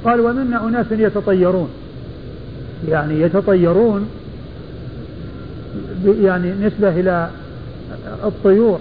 قال 0.05 0.19
ومنا 0.19 0.67
أناس 0.67 0.85
يتطيرون. 0.91 1.69
يعني 2.89 3.21
يتطيرون 3.21 4.07
يعني 6.05 6.51
نسبة 6.51 6.89
إلى 6.89 7.29
الطيور 8.23 8.79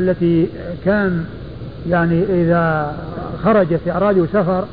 التي 0.00 0.46
كان 0.84 1.24
يعني 1.90 2.22
إذا 2.22 2.96
خرجت 3.44 3.80
أرادوا 3.88 4.26
سفر 4.32 4.64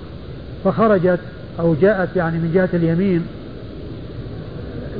فخرجت 0.65 1.19
أو 1.59 1.75
جاءت 1.81 2.09
يعني 2.15 2.37
من 2.37 2.51
جهة 2.53 2.69
اليمين 2.73 3.25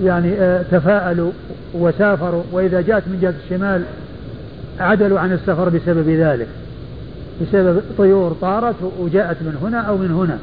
يعني 0.04 0.34
آه، 0.34 0.64
تفاءلوا 0.72 1.32
وسافروا 1.74 2.44
وإذا 2.52 2.82
جاءت 2.82 3.04
من 3.08 3.20
جهة 3.22 3.34
الشمال 3.46 3.84
عدلوا 4.80 5.20
عن 5.20 5.32
السفر 5.32 5.70
بسبب 5.70 6.10
ذلك 6.10 6.48
بسبب 7.42 7.82
طيور 7.98 8.36
طارت 8.42 8.76
وجاءت 9.00 9.38
من 9.42 9.58
هنا 9.64 9.80
أو 9.80 9.98
من 9.98 10.12
هنا. 10.12 10.38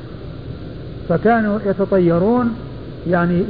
فكانوا 1.08 1.58
يتطيرون 1.66 2.54
يعني 3.10 3.42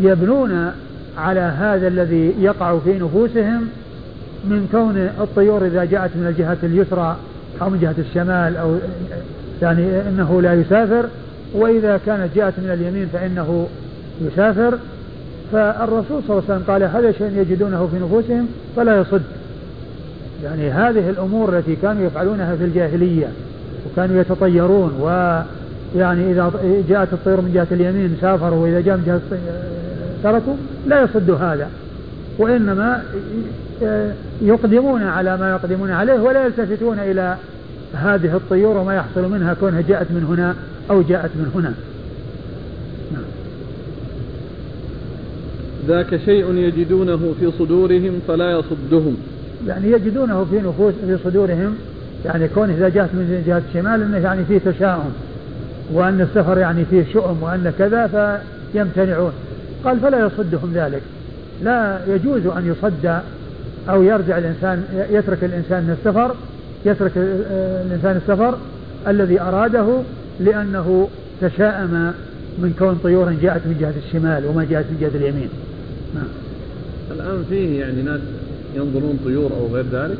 يبنون 0.00 0.72
على 1.18 1.40
هذا 1.40 1.88
الذي 1.88 2.34
يقع 2.40 2.78
في 2.78 2.98
نفوسهم 2.98 3.68
من 4.44 4.68
كون 4.72 4.96
الطيور 5.20 5.66
إذا 5.66 5.84
جاءت 5.84 6.10
من 6.16 6.26
الجهة 6.26 6.56
اليسرى 6.62 7.16
أو 7.62 7.70
من 7.70 7.80
جهة 7.80 7.94
الشمال 7.98 8.56
أو 8.56 8.76
يعني 9.62 10.08
أنه 10.08 10.42
لا 10.42 10.54
يسافر 10.54 11.04
وإذا 11.54 12.00
كانت 12.06 12.28
جاءت 12.36 12.54
من 12.58 12.70
اليمين 12.70 13.08
فإنه 13.12 13.68
يسافر. 14.20 14.78
فالرسول 15.52 16.22
صلى 16.28 16.30
الله 16.30 16.42
عليه 16.48 16.54
وسلم 16.54 16.62
قال 16.66 16.82
هذا 16.82 17.12
شيء 17.12 17.30
يجدونه 17.36 17.86
في 17.86 18.04
نفوسهم 18.04 18.48
فلا 18.76 19.00
يصد. 19.00 19.22
يعني 20.44 20.70
هذه 20.70 21.10
الأمور 21.10 21.58
التي 21.58 21.76
كانوا 21.76 22.06
يفعلونها 22.06 22.56
في 22.56 22.64
الجاهلية 22.64 23.26
وكانوا 23.86 24.20
يتطيرون 24.20 24.92
ويعني 25.00 26.30
إذا 26.30 26.52
جاءت 26.88 27.12
الطير 27.12 27.40
من 27.40 27.52
جهة 27.54 27.66
اليمين 27.70 28.16
سافروا 28.20 28.62
وإذا 28.62 28.80
جاء 28.80 28.96
من 28.96 29.04
جهة 29.06 29.38
تركوا 30.24 30.54
لا 30.86 31.02
يصد 31.02 31.30
هذا 31.30 31.68
وإنما 32.38 33.02
يقدمون 34.42 35.02
على 35.02 35.36
ما 35.36 35.50
يقدمون 35.50 35.90
عليه 35.90 36.20
ولا 36.20 36.46
يلتفتون 36.46 36.98
إلى 36.98 37.36
هذه 37.94 38.36
الطيور 38.36 38.76
وما 38.76 38.94
يحصل 38.94 39.30
منها 39.30 39.54
كونها 39.54 39.80
جاءت 39.88 40.10
من 40.10 40.24
هنا 40.24 40.54
أو 40.90 41.02
جاءت 41.02 41.30
من 41.34 41.50
هنا. 41.54 41.74
ذاك 45.88 46.20
شيء 46.24 46.54
يجدونه 46.54 47.34
في 47.40 47.50
صدورهم 47.58 48.20
فلا 48.28 48.50
يصدهم. 48.50 49.16
يعني 49.66 49.90
يجدونه 49.90 50.46
في 50.50 50.56
نفوس 50.56 50.94
في 51.06 51.18
صدورهم 51.24 51.76
يعني 52.24 52.48
كون 52.48 52.70
إذا 52.70 52.88
جاءت 52.88 53.14
من 53.14 53.42
جهة 53.46 53.62
الشمال 53.68 54.02
أنه 54.02 54.18
يعني 54.18 54.44
فيه 54.44 54.58
تشاؤم 54.58 55.12
وأن 55.92 56.20
السفر 56.20 56.58
يعني 56.58 56.84
فيه 56.84 57.04
شؤم 57.12 57.42
وأن 57.42 57.72
كذا 57.78 58.40
فيمتنعون. 58.72 59.32
قال 59.84 60.00
فلا 60.00 60.26
يصدهم 60.26 60.72
ذلك. 60.74 61.02
لا 61.62 62.00
يجوز 62.08 62.46
أن 62.46 62.66
يصد 62.66 63.20
أو 63.88 64.02
يرجع 64.02 64.38
الإنسان 64.38 64.84
يترك 65.10 65.44
الإنسان 65.44 65.96
السفر 65.98 66.34
يترك 66.86 67.12
الإنسان 67.16 68.16
السفر 68.16 68.58
الذي 69.08 69.40
أراده 69.40 69.86
لأنه 70.40 71.08
تشاءم 71.40 72.12
من 72.58 72.74
كون 72.78 72.98
طيور 73.02 73.32
جاءت 73.32 73.66
من 73.66 73.76
جهة 73.80 73.94
الشمال 74.06 74.46
وما 74.46 74.64
جاءت 74.70 74.84
من 74.90 74.98
جهة 75.00 75.18
اليمين. 75.18 75.48
نعم. 76.14 76.28
الآن 77.10 77.44
فيه 77.48 77.80
يعني 77.80 78.02
ناس 78.02 78.20
ينظرون 78.76 79.18
طيور 79.24 79.50
أو 79.60 79.74
غير 79.74 79.84
ذلك؟ 79.92 80.18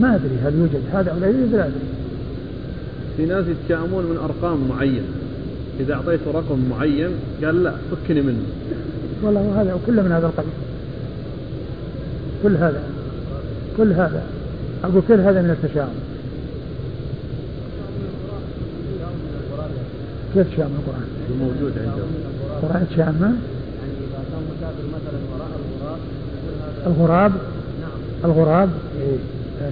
ما 0.00 0.14
أدري 0.14 0.36
هل 0.44 0.54
يوجد. 0.58 0.82
هذا 0.92 1.10
أو 1.10 1.18
لا 1.18 1.26
يوجد. 1.26 1.54
لا 1.54 1.64
أدري 1.64 1.74
في 3.16 3.26
ناس 3.26 3.44
يتشائمون 3.46 4.04
من 4.04 4.16
أرقام 4.24 4.68
معينة. 4.68 5.23
إذا 5.80 5.94
أعطيته 5.94 6.30
رقم 6.30 6.58
معين 6.70 7.10
قال 7.44 7.62
لا 7.62 7.72
فكني 7.90 8.20
منه. 8.20 8.44
والله 9.22 9.60
هذا 9.60 9.78
كله 9.86 10.02
من 10.02 10.12
هذا 10.12 10.26
القبيل. 10.26 10.52
كل 12.42 12.56
هذا 12.56 12.82
كل 13.76 13.92
هذا. 13.92 14.22
أقول 14.84 15.02
كل 15.08 15.20
هذا 15.20 15.42
من 15.42 15.50
التشاؤم. 15.50 15.94
كيف 20.34 20.54
تشاءم 20.54 20.70
القرآن؟ 20.78 21.08
موجود 21.40 21.72
عندهم. 21.78 22.10
القرآن 22.56 22.86
تشاءم 22.90 23.22
يعني 23.22 23.34
إذا 24.00 24.24
كان 24.30 24.42
مسافر 24.56 24.84
مثلا 24.88 25.18
وراء 25.32 25.48
الغراب 26.86 27.32
الغراب؟ 27.32 27.32
نعم. 27.80 28.30
الغراب؟ 28.30 28.68
إيه, 29.00 29.06
إيه،, 29.60 29.68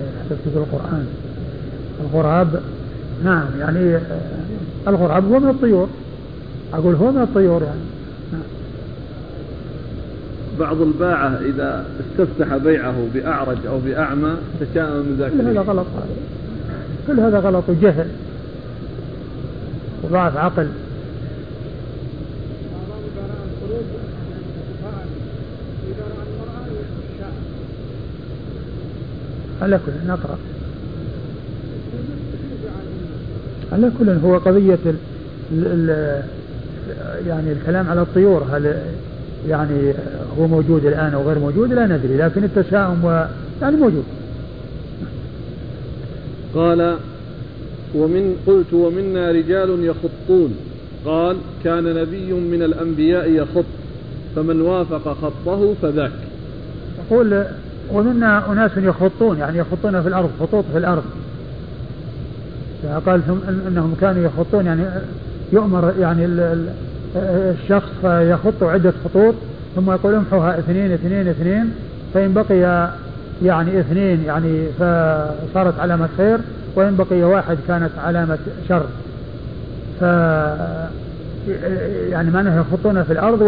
إيه، 0.00 0.24
حسبت 0.30 0.56
القرآن. 0.56 1.06
الغراب؟ 2.00 2.60
نعم 3.24 3.46
يعني 3.60 3.98
الغراب 4.88 5.32
هو 5.32 5.40
من 5.40 5.48
الطيور. 5.48 5.88
أقول 6.74 6.94
هو 6.94 7.12
من 7.12 7.22
الطيور 7.22 7.62
يعني. 7.62 7.80
بعض 10.60 10.80
الباعة 10.80 11.28
إذا 11.28 11.86
استفتح 12.00 12.56
بيعه 12.56 12.94
بأعرج 13.14 13.66
أو 13.66 13.78
بأعمى 13.78 14.36
تشاءم 14.60 14.96
من 14.96 15.16
ذاك 15.18 15.32
كل 15.32 15.40
هذا 15.40 15.60
غلط. 15.60 15.86
كل 17.06 17.20
هذا 17.20 17.38
غلط 17.38 17.64
وجهل. 17.68 18.08
وضعف 20.02 20.36
عقل. 20.36 20.68
على 29.62 29.80
كل 29.86 29.92
نقرأ. 30.08 30.38
على 33.72 33.90
كل 33.98 34.10
هو 34.10 34.38
قضية 34.38 34.78
ال 34.86 34.96
ال 35.52 36.22
يعني 37.26 37.52
الكلام 37.52 37.88
على 37.88 38.02
الطيور 38.02 38.46
هل 38.52 38.76
يعني 39.48 39.92
هو 40.38 40.46
موجود 40.46 40.84
الآن 40.84 41.14
أو 41.14 41.22
غير 41.22 41.38
موجود؟ 41.38 41.72
لا 41.72 41.86
ندري 41.86 42.16
لكن 42.16 42.44
التشاؤم 42.44 43.26
يعني 43.62 43.76
موجود. 43.76 44.04
قال 46.54 46.96
ومن 47.94 48.36
قلت 48.46 48.72
ومنا 48.72 49.30
رجال 49.30 49.84
يخطون. 49.84 50.54
قال 51.04 51.36
كان 51.64 51.84
نبي 51.84 52.32
من 52.32 52.62
الأنبياء 52.62 53.30
يخط 53.30 53.64
فمن 54.36 54.60
وافق 54.60 55.16
خطه 55.22 55.74
فذاك. 55.82 56.12
يقول 57.10 57.44
ومنا 57.92 58.52
أناس 58.52 58.70
يخطون 58.76 59.38
يعني 59.38 59.58
يخطون 59.58 60.02
في 60.02 60.08
الأرض 60.08 60.30
خطوط 60.40 60.64
في 60.72 60.78
الأرض. 60.78 61.02
قال 63.06 63.22
ثم 63.26 63.38
إنهم 63.68 63.94
كانوا 64.00 64.22
يخطون 64.22 64.66
يعني 64.66 64.82
يؤمر 65.52 65.92
يعني 66.00 66.26
الشخص 67.16 67.88
فيخط 68.02 68.62
عدة 68.62 68.92
خطوط 69.04 69.34
ثم 69.76 69.90
يقول 69.90 70.14
امحوها 70.14 70.58
اثنين 70.58 70.92
اثنين 70.92 71.28
اثنين 71.28 71.70
فإن 72.14 72.34
بقي 72.34 72.90
يعني 73.42 73.80
اثنين 73.80 74.24
يعني 74.26 74.66
فصارت 74.78 75.80
علامة 75.80 76.08
خير 76.16 76.38
وإن 76.76 76.96
بقي 76.96 77.22
واحد 77.22 77.56
كانت 77.68 77.90
علامة 78.04 78.38
شر. 78.68 78.82
ف 80.00 80.02
يعني 82.10 82.30
معناه 82.30 82.60
يخطون 82.60 83.02
في 83.02 83.12
الأرض 83.12 83.40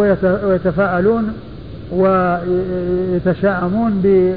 ويتفاءلون 0.45 1.33
ويتشاءمون 1.93 4.01
ب 4.05 4.35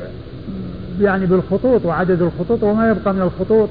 يعني 1.01 1.25
بالخطوط 1.25 1.85
وعدد 1.85 2.21
الخطوط 2.21 2.63
وما 2.63 2.89
يبقى 2.89 3.13
من 3.13 3.21
الخطوط 3.21 3.69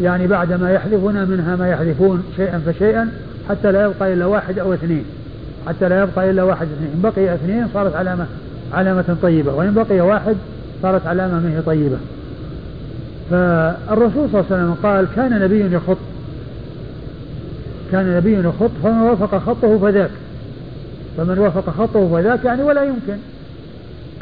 يعني 0.00 0.26
بعدما 0.26 0.72
يحذفون 0.72 1.28
منها 1.28 1.56
ما 1.56 1.68
يحذفون 1.68 2.24
شيئا 2.36 2.58
فشيئا 2.66 3.08
حتى 3.48 3.72
لا 3.72 3.84
يبقى 3.84 4.12
إلا 4.12 4.26
واحد 4.26 4.58
أو 4.58 4.74
اثنين. 4.74 5.04
حتى 5.66 5.88
لا 5.88 6.02
يبقى 6.02 6.30
إلا 6.30 6.42
واحد 6.42 6.66
اثنين. 6.66 6.90
إن 6.94 7.02
بقي 7.02 7.34
اثنين 7.34 7.66
صارت 7.74 7.96
علامة 7.96 8.26
علامة 8.72 9.16
طيبة. 9.22 9.54
وإن 9.54 9.74
بقي 9.74 10.00
واحد 10.00 10.36
صارت 10.82 11.06
علامة 11.06 11.40
منه 11.40 11.62
طيبة. 11.66 11.96
فالرسول 13.30 14.28
صلى 14.32 14.40
الله 14.40 14.44
عليه 14.50 14.54
وسلم 14.54 14.76
قال 14.82 15.06
كان 15.16 15.40
نبي 15.40 15.74
يخط. 15.74 15.98
كان 17.92 18.16
نبي 18.16 18.38
يخط 18.38 18.70
فمن 18.82 19.00
وافق 19.00 19.38
خطه 19.38 19.78
فذاك. 19.78 20.10
فمن 21.16 21.38
وافق 21.38 21.70
خطه 21.70 22.08
فذاك 22.08 22.44
يعني 22.44 22.62
ولا 22.62 22.84
يمكن 22.84 23.16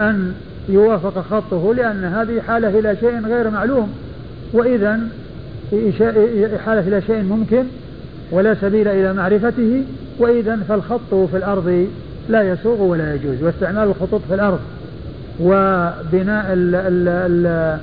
أن 0.00 0.34
يوافق 0.68 1.24
خطه 1.30 1.74
لأن 1.74 2.04
هذه 2.04 2.40
حالة 2.40 2.78
إلى 2.78 2.96
شيء 3.00 3.26
غير 3.26 3.50
معلوم. 3.50 3.92
وإذا 4.52 5.00
إحالة 6.56 6.80
إلى 6.80 7.02
شيء 7.02 7.22
ممكن 7.22 7.64
ولا 8.30 8.54
سبيل 8.54 8.88
إلى 8.88 9.12
معرفته 9.12 9.84
وإذا 10.18 10.56
فالخط 10.68 11.14
في 11.14 11.36
الأرض 11.36 11.86
لا 12.28 12.52
يسوغ 12.52 12.82
ولا 12.82 13.14
يجوز. 13.14 13.42
واستعمال 13.42 13.88
الخطوط 13.88 14.20
في 14.28 14.34
الأرض 14.34 14.60
وبناء 15.40 16.52
ال 16.52 16.74
ال 16.74 17.08
ال 17.08 17.78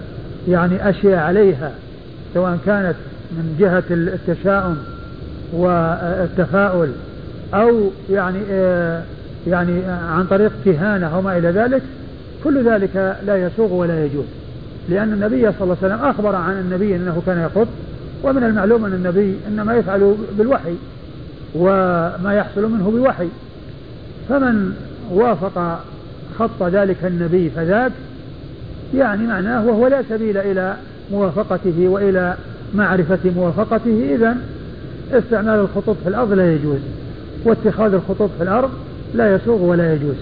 يعني 0.47 0.89
أشياء 0.89 1.19
عليها 1.19 1.71
سواء 2.33 2.57
كانت 2.65 2.95
من 3.31 3.55
جهة 3.59 3.83
التشاؤم 3.91 4.77
والتفاؤل 5.53 6.89
أو 7.53 7.89
يعني 8.09 8.39
آه، 8.51 9.03
يعني 9.47 9.85
عن 9.85 10.25
طريق 10.29 10.51
كهانة 10.65 11.15
أو 11.15 11.21
ما 11.21 11.37
إلى 11.37 11.49
ذلك 11.49 11.81
كل 12.43 12.63
ذلك 12.63 13.17
لا 13.25 13.45
يسوغ 13.45 13.73
ولا 13.73 14.05
يجوز. 14.05 14.25
لأن 14.89 15.13
النبي 15.13 15.41
صلى 15.41 15.61
الله 15.61 15.77
عليه 15.83 15.93
وسلم 15.93 16.05
أخبر 16.05 16.35
عن 16.35 16.59
النبي 16.59 16.95
أنه 16.95 17.21
كان 17.25 17.37
يخط 17.37 17.67
ومن 18.23 18.43
المعلوم 18.43 18.85
أن 18.85 18.93
النبي 18.93 19.35
إنما 19.47 19.73
يفعل 19.73 20.15
بالوحي 20.37 20.75
وما 21.55 22.33
يحصل 22.33 22.71
منه 22.71 22.91
بالوحي 22.91 23.27
فمن 24.29 24.73
وافق 25.11 25.79
خط 26.39 26.63
ذلك 26.63 26.97
النبي 27.03 27.49
فذاك 27.49 27.91
يعني 28.95 29.27
معناه 29.27 29.65
وهو 29.65 29.87
لا 29.87 30.03
سبيل 30.09 30.37
إلى 30.37 30.75
موافقته 31.11 31.87
وإلى 31.87 32.35
معرفة 32.75 33.19
موافقته. 33.35 34.15
إذا 34.15 34.37
استعمال 35.13 35.59
الخطوط 35.59 35.95
في 36.03 36.09
الأرض 36.09 36.33
لا 36.33 36.53
يجوز 36.53 36.79
واتخاذ 37.45 37.93
الخطوط 37.93 38.29
في 38.37 38.43
الأرض 38.43 38.69
لا 39.13 39.35
يسوغ 39.35 39.61
ولا 39.61 39.93
يجوز. 39.93 40.15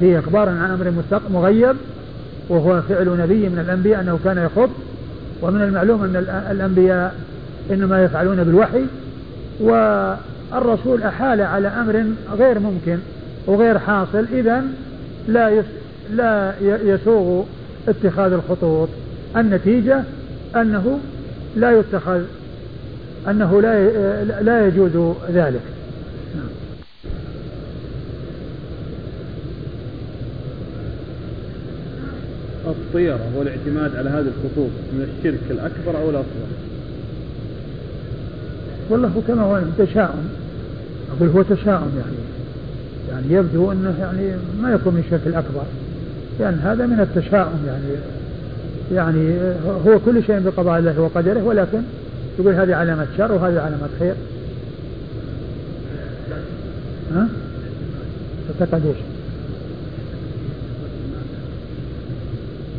فيه 0.00 0.18
إخبار 0.18 0.48
عن 0.48 0.70
أمر 0.70 0.92
مغيب 1.30 1.76
وهو 2.50 2.82
فعل 2.82 3.06
نبي 3.06 3.48
من 3.48 3.58
الأنبياء 3.58 4.00
أنه 4.00 4.18
كان 4.24 4.38
يخط 4.38 4.70
ومن 5.42 5.62
المعلوم 5.62 6.04
أن 6.04 6.16
الأنبياء 6.50 7.14
إنما 7.70 8.04
يفعلون 8.04 8.44
بالوحي 8.44 8.84
والرسول 9.60 11.02
أحال 11.02 11.40
على 11.40 11.68
أمر 11.68 12.04
غير 12.38 12.58
ممكن 12.58 12.98
وغير 13.46 13.78
حاصل 13.78 14.26
إذا 14.32 14.64
لا 15.28 15.62
لا 16.14 16.52
يسوغ 16.60 17.44
اتخاذ 17.88 18.32
الخطوط. 18.32 18.88
النتيجة 19.36 20.02
أنه 20.56 20.98
لا 21.56 21.78
يتخذ 21.78 22.20
أنه 23.28 23.60
لا 23.62 24.24
لا 24.42 24.66
يجوز 24.66 25.14
ذلك. 25.32 25.60
الطيرة 32.70 33.20
والاعتماد 33.36 33.96
على 33.96 34.10
هذه 34.10 34.26
الخطوط 34.26 34.70
من 34.92 35.08
الشرك 35.18 35.40
الأكبر 35.50 36.02
أو 36.02 36.10
الأصغر؟ 36.10 36.50
والله 38.90 39.22
كما 39.28 39.42
هو 39.42 39.60
تشاؤم 39.78 40.28
أقول 41.16 41.28
هو 41.28 41.42
تشاؤم 41.42 41.90
يعني 41.98 42.16
يعني 43.10 43.34
يبدو 43.34 43.72
أنه 43.72 43.94
يعني 44.00 44.32
ما 44.62 44.72
يكون 44.72 44.94
من 44.94 45.02
الشرك 45.06 45.26
الأكبر 45.26 45.62
لأن 46.40 46.52
يعني 46.52 46.56
هذا 46.56 46.86
من 46.86 47.00
التشاؤم 47.00 47.66
يعني 47.66 47.84
يعني 48.92 49.38
هو 49.86 49.98
كل 49.98 50.24
شيء 50.24 50.40
بقضاء 50.40 50.78
الله 50.78 51.00
وقدره 51.00 51.44
ولكن 51.44 51.82
يقول 52.38 52.54
هذه 52.54 52.74
علامة 52.74 53.06
شر 53.18 53.32
وهذه 53.32 53.60
علامة 53.60 53.88
خير 53.98 54.14
ها؟ 57.14 57.28
تعتقد 58.58 58.86
إيش؟ 58.86 59.09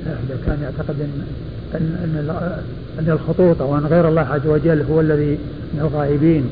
إذا 0.05 0.37
كان 0.45 0.57
يعتقد 0.63 0.95
أن 1.01 1.25
أن 1.75 2.29
أن, 2.99 3.09
الخطوط 3.09 3.61
أو 3.61 3.77
أن 3.77 3.85
غير 3.85 4.07
الله 4.07 4.21
عز 4.21 4.47
وجل 4.47 4.81
هو 4.91 5.01
الذي 5.01 5.37
من 5.73 5.79
الغائبين 5.79 6.43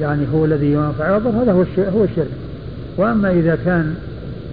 يعني 0.00 0.26
هو 0.34 0.44
الذي 0.44 0.72
ينفع 0.72 1.16
هذا 1.16 1.52
هو 1.52 1.64
هو 1.78 2.04
الشرك. 2.04 2.30
وأما 2.96 3.30
إذا 3.30 3.58
كان 3.64 3.94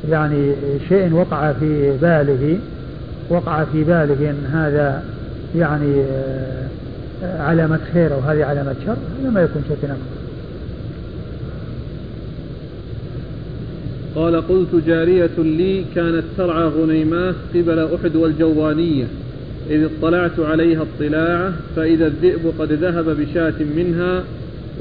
يعني 0.09 0.53
شيء 0.89 1.13
وقع 1.13 1.53
في 1.53 1.97
باله 2.01 2.59
وقع 3.29 3.63
في 3.63 3.83
باله 3.83 4.29
أن 4.29 4.45
هذا 4.53 5.03
يعني 5.55 6.01
آه، 7.23 7.41
علامة 7.41 7.79
خير 7.93 8.13
أو 8.13 8.19
هذه 8.19 8.45
علامة 8.45 8.75
شر 8.85 8.95
هذا 9.21 9.29
ما 9.29 9.41
يكون 9.41 9.63
شرك 9.69 9.83
أكبر 9.83 10.16
قال 14.17 14.47
قلت 14.47 14.75
جارية 14.87 15.37
لي 15.37 15.85
كانت 15.95 16.23
ترعى 16.37 16.63
غنيمات 16.67 17.35
قبل 17.55 17.79
أحد 17.79 18.15
والجوانية 18.15 19.05
إذ 19.69 19.83
اطلعت 19.83 20.39
عليها 20.39 20.81
اطلاعة 20.81 21.53
فإذا 21.75 22.07
الذئب 22.07 22.53
قد 22.59 22.71
ذهب 22.71 23.09
بشاة 23.09 23.53
منها 23.77 24.23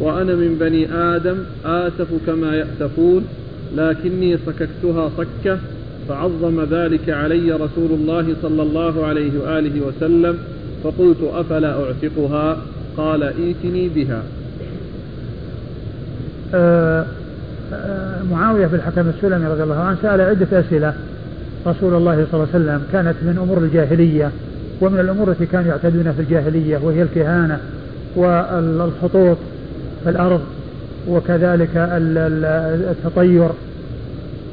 وأنا 0.00 0.34
من 0.34 0.56
بني 0.60 0.92
آدم 0.92 1.36
آسف 1.64 2.06
كما 2.26 2.56
يأسفون 2.56 3.24
لكني 3.76 4.38
صككتها 4.46 5.10
صكة 5.18 5.58
فعظم 6.08 6.64
ذلك 6.70 7.10
علي 7.10 7.52
رسول 7.52 7.90
الله 7.90 8.36
صلى 8.42 8.62
الله 8.62 9.06
عليه 9.06 9.30
وآله 9.44 9.80
وسلم 9.86 10.38
فقلت 10.84 11.30
أفلا 11.34 11.84
أعتقها؟ 11.84 12.58
قال 12.96 13.22
ائتني 13.22 13.88
بها. 13.88 14.22
آه 16.54 17.06
معاوية 18.30 18.66
بن 18.66 18.74
الحكم 18.74 19.08
السلمي 19.08 19.46
رضي 19.46 19.62
الله 19.62 19.80
عنه 19.80 19.96
سأل 20.02 20.20
عدة 20.20 20.60
أسئلة. 20.60 20.94
رسول 21.66 21.94
الله 21.94 22.26
صلى 22.32 22.34
الله 22.34 22.48
عليه 22.54 22.64
وسلم 22.64 22.82
كانت 22.92 23.14
من 23.22 23.38
أمور 23.42 23.58
الجاهلية 23.58 24.30
ومن 24.80 25.00
الأمور 25.00 25.30
التي 25.30 25.46
كانوا 25.46 25.68
يعتدون 25.68 26.12
في 26.12 26.22
الجاهلية 26.22 26.78
وهي 26.78 27.02
الكهانة 27.02 27.58
والخطوط 28.16 29.36
في 30.04 30.10
الأرض 30.10 30.40
وكذلك 31.08 31.70
التطير. 32.90 33.48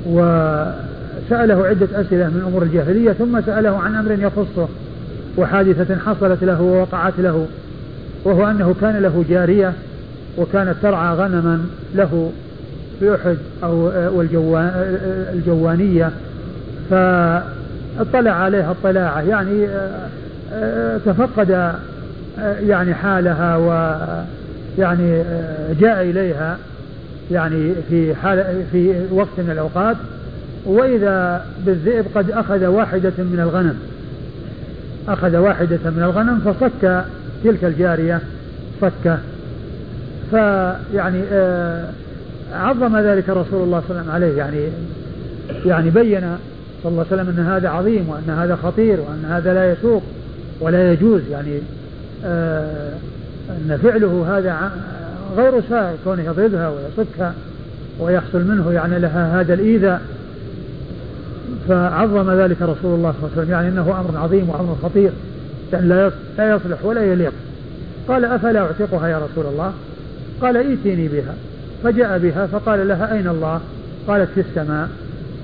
وسأله 0.05 1.65
عدة 1.65 1.87
أسئلة 2.01 2.27
من 2.27 2.43
أمور 2.47 2.63
الجاهلية 2.63 3.11
ثم 3.11 3.41
سأله 3.41 3.77
عن 3.77 3.95
أمر 3.95 4.11
يخصه 4.11 4.67
وحادثة 5.37 5.95
حصلت 5.95 6.43
له 6.43 6.61
ووقعت 6.61 7.13
له 7.17 7.47
وهو 8.23 8.47
أنه 8.47 8.75
كان 8.81 9.01
له 9.01 9.25
جارية 9.29 9.73
وكانت 10.37 10.75
ترعى 10.81 11.15
غنما 11.15 11.65
له. 11.95 12.31
في 12.99 13.15
أحد 13.15 13.37
أو 13.63 14.21
الجوانية 15.33 16.11
فاطلع 16.89 18.31
عليها 18.31 18.71
اطلاعة. 18.71 19.21
يعني 19.21 19.67
تفقد 21.05 21.73
يعني 22.67 22.93
حالها 22.93 23.57
و 23.57 23.95
يعني 24.79 25.23
جاء 25.79 26.01
إليها 26.01 26.57
يعني 27.31 27.73
في 27.89 28.15
حال 28.15 28.63
في 28.71 28.95
وقت 29.11 29.37
من 29.37 29.49
الأوقات 29.51 29.95
وإذا 30.65 31.45
بالذئب 31.65 32.05
قد 32.15 32.31
أخذ 32.31 32.65
واحدة 32.65 33.13
من 33.17 33.39
الغنم. 33.39 33.79
أخذ 35.07 35.37
واحدة 35.37 35.79
من 35.85 36.03
الغنم 36.03 36.39
فصك 36.39 37.05
تلك 37.43 37.63
الجارية 37.63 38.21
صكة. 38.81 39.17
فيعني 40.31 41.21
آه 41.31 41.85
عظم 42.53 42.97
ذلك 42.97 43.29
رسول 43.29 43.63
الله 43.63 43.83
صلى 43.87 44.01
الله 44.01 44.13
عليه 44.13 44.27
وسلم 44.27 44.37
عليه 44.37 44.37
يعني 44.37 44.69
يعني 45.65 45.89
بين 45.89 46.37
صلى 46.83 46.91
الله 46.91 47.05
عليه 47.11 47.21
وسلم 47.21 47.35
أن 47.37 47.45
هذا 47.45 47.69
عظيم 47.69 48.09
وأن 48.09 48.35
هذا 48.39 48.55
خطير 48.55 48.99
وأن 48.99 49.25
هذا 49.29 49.53
لا 49.53 49.71
يسوق 49.71 50.03
ولا 50.59 50.91
يجوز 50.91 51.21
يعني 51.31 51.59
آه 52.25 52.93
أن 53.49 53.79
فعله 53.83 54.37
هذا 54.37 54.71
غير 55.37 55.61
سائغ 55.69 55.95
كونه 56.03 56.23
يضربها 56.23 56.69
ويصكها 56.69 57.33
ويحصل 57.99 58.43
منه 58.43 58.71
يعني 58.71 58.99
لها 58.99 59.41
هذا 59.41 59.53
الإيذاء. 59.53 60.01
فعظم 61.69 62.31
ذلك 62.31 62.61
رسول 62.61 62.95
الله 62.95 63.11
صلى 63.11 63.19
الله 63.19 63.31
عليه 63.31 63.41
وسلم 63.41 63.51
يعني 63.51 63.67
إنه 63.67 63.99
أمر 63.99 64.17
عظيم 64.23 64.49
وأمر 64.49 64.75
خطير 64.83 65.11
يعني 65.73 65.87
لا 65.87 66.11
لا 66.37 66.55
يصلح 66.55 66.85
ولا 66.85 67.03
يليق. 67.03 67.33
قال 68.07 68.25
أفلا 68.25 68.59
أعتقها 68.59 69.07
يا 69.07 69.17
رسول 69.17 69.45
الله؟ 69.45 69.73
قال 70.41 70.57
ائتيني 70.57 71.07
بها. 71.07 71.35
فجاء 71.83 72.17
بها 72.17 72.45
فقال 72.45 72.87
لها 72.87 73.13
أين 73.13 73.27
الله؟ 73.27 73.59
قالت 74.07 74.29
في 74.35 74.41
السماء. 74.41 74.89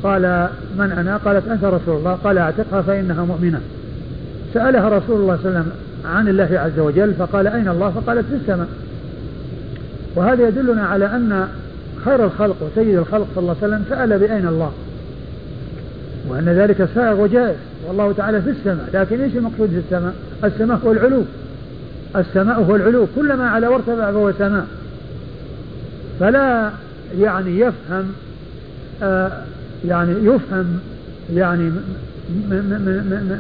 قال 0.03 0.47
من 0.77 0.91
أنا؟ 0.91 1.17
قالت 1.17 1.47
أنت 1.47 1.63
رسول 1.63 1.97
الله. 1.97 2.13
قال 2.13 2.37
أعتقها 2.37 2.81
فإنها 2.81 3.25
مؤمنة. 3.25 3.61
سألها 4.53 4.89
رسول 4.89 5.21
الله 5.21 5.37
صلى 5.37 5.45
الله 5.45 5.59
عليه 5.59 5.59
وسلم 5.59 5.71
عن 6.05 6.27
الله 6.27 6.59
عز 6.59 6.79
وجل 6.79 7.13
فقال 7.13 7.47
أين 7.47 7.67
الله؟ 7.67 7.89
فقالت 7.89 8.25
في 8.25 8.35
السماء. 8.35 8.67
وهذا 10.15 10.47
يدلنا 10.47 10.85
على 10.85 11.05
أن 11.05 11.47
خير 12.05 12.25
الخلق 12.25 12.55
وسيد 12.61 12.97
الخلق 12.97 13.27
صلى 13.35 13.41
الله 13.41 13.55
عليه 13.63 13.73
وسلم 13.73 13.85
سأل 13.89 14.19
بأين 14.19 14.47
الله. 14.47 14.71
وأن 16.29 16.45
ذلك 16.49 16.89
سائغ 16.95 17.21
وجائز. 17.21 17.57
والله 17.87 18.11
تعالى 18.13 18.41
في 18.41 18.49
السماء. 18.49 18.89
لكن 18.93 19.21
إيش 19.21 19.35
المقصود 19.35 19.69
في 19.69 19.77
السماء؟ 19.77 20.13
السماء 20.43 20.79
هو 20.85 20.91
العلو. 20.91 21.23
السماء 22.15 22.63
هو 22.63 22.75
العلو. 22.75 23.07
كلما 23.15 23.49
على 23.49 23.67
وارتفع 23.67 24.11
فهو 24.11 24.31
سماء. 24.31 24.65
فلا 26.19 26.71
يعني 27.19 27.59
يفهم 27.59 28.05
آه 29.03 29.31
يعني 29.87 30.11
يفهم 30.11 30.79
يعني 31.35 31.71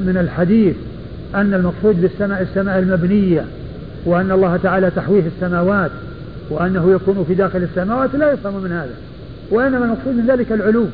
من 0.05 0.17
الحديث 0.21 0.75
أن 1.35 1.53
المقصود 1.53 2.01
بالسماء 2.01 2.41
السماء 2.41 2.79
المبنية 2.79 3.45
وأن 4.05 4.31
الله 4.31 4.57
تعالى 4.63 4.91
تحويه 4.91 5.23
السماوات 5.35 5.91
وأنه 6.49 6.91
يكون 6.91 7.25
في 7.27 7.33
داخل 7.33 7.63
السماوات 7.63 8.15
لا 8.15 8.31
يفهم 8.31 8.63
من 8.63 8.71
هذا 8.71 8.93
وإنما 9.51 9.85
المقصود 9.85 10.15
من 10.15 10.25
ذلك 10.27 10.51
العلو 10.51 10.85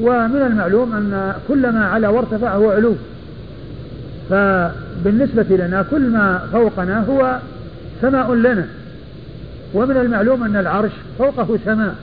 ومن 0.00 0.42
المعلوم 0.46 0.92
أن 0.92 1.34
كل 1.48 1.70
ما 1.72 1.84
على 1.86 2.08
وارتفع 2.08 2.54
هو 2.54 2.70
علو 2.70 2.94
فبالنسبة 4.30 5.56
لنا 5.56 5.84
كل 5.90 6.00
ما 6.00 6.48
فوقنا 6.52 7.04
هو 7.04 7.38
سماء 8.02 8.34
لنا. 8.34 8.66
ومن 9.74 9.96
المعلوم 9.96 10.42
أن 10.42 10.56
العرش 10.56 10.92
فوقه 11.18 11.58
سماء. 11.64 11.94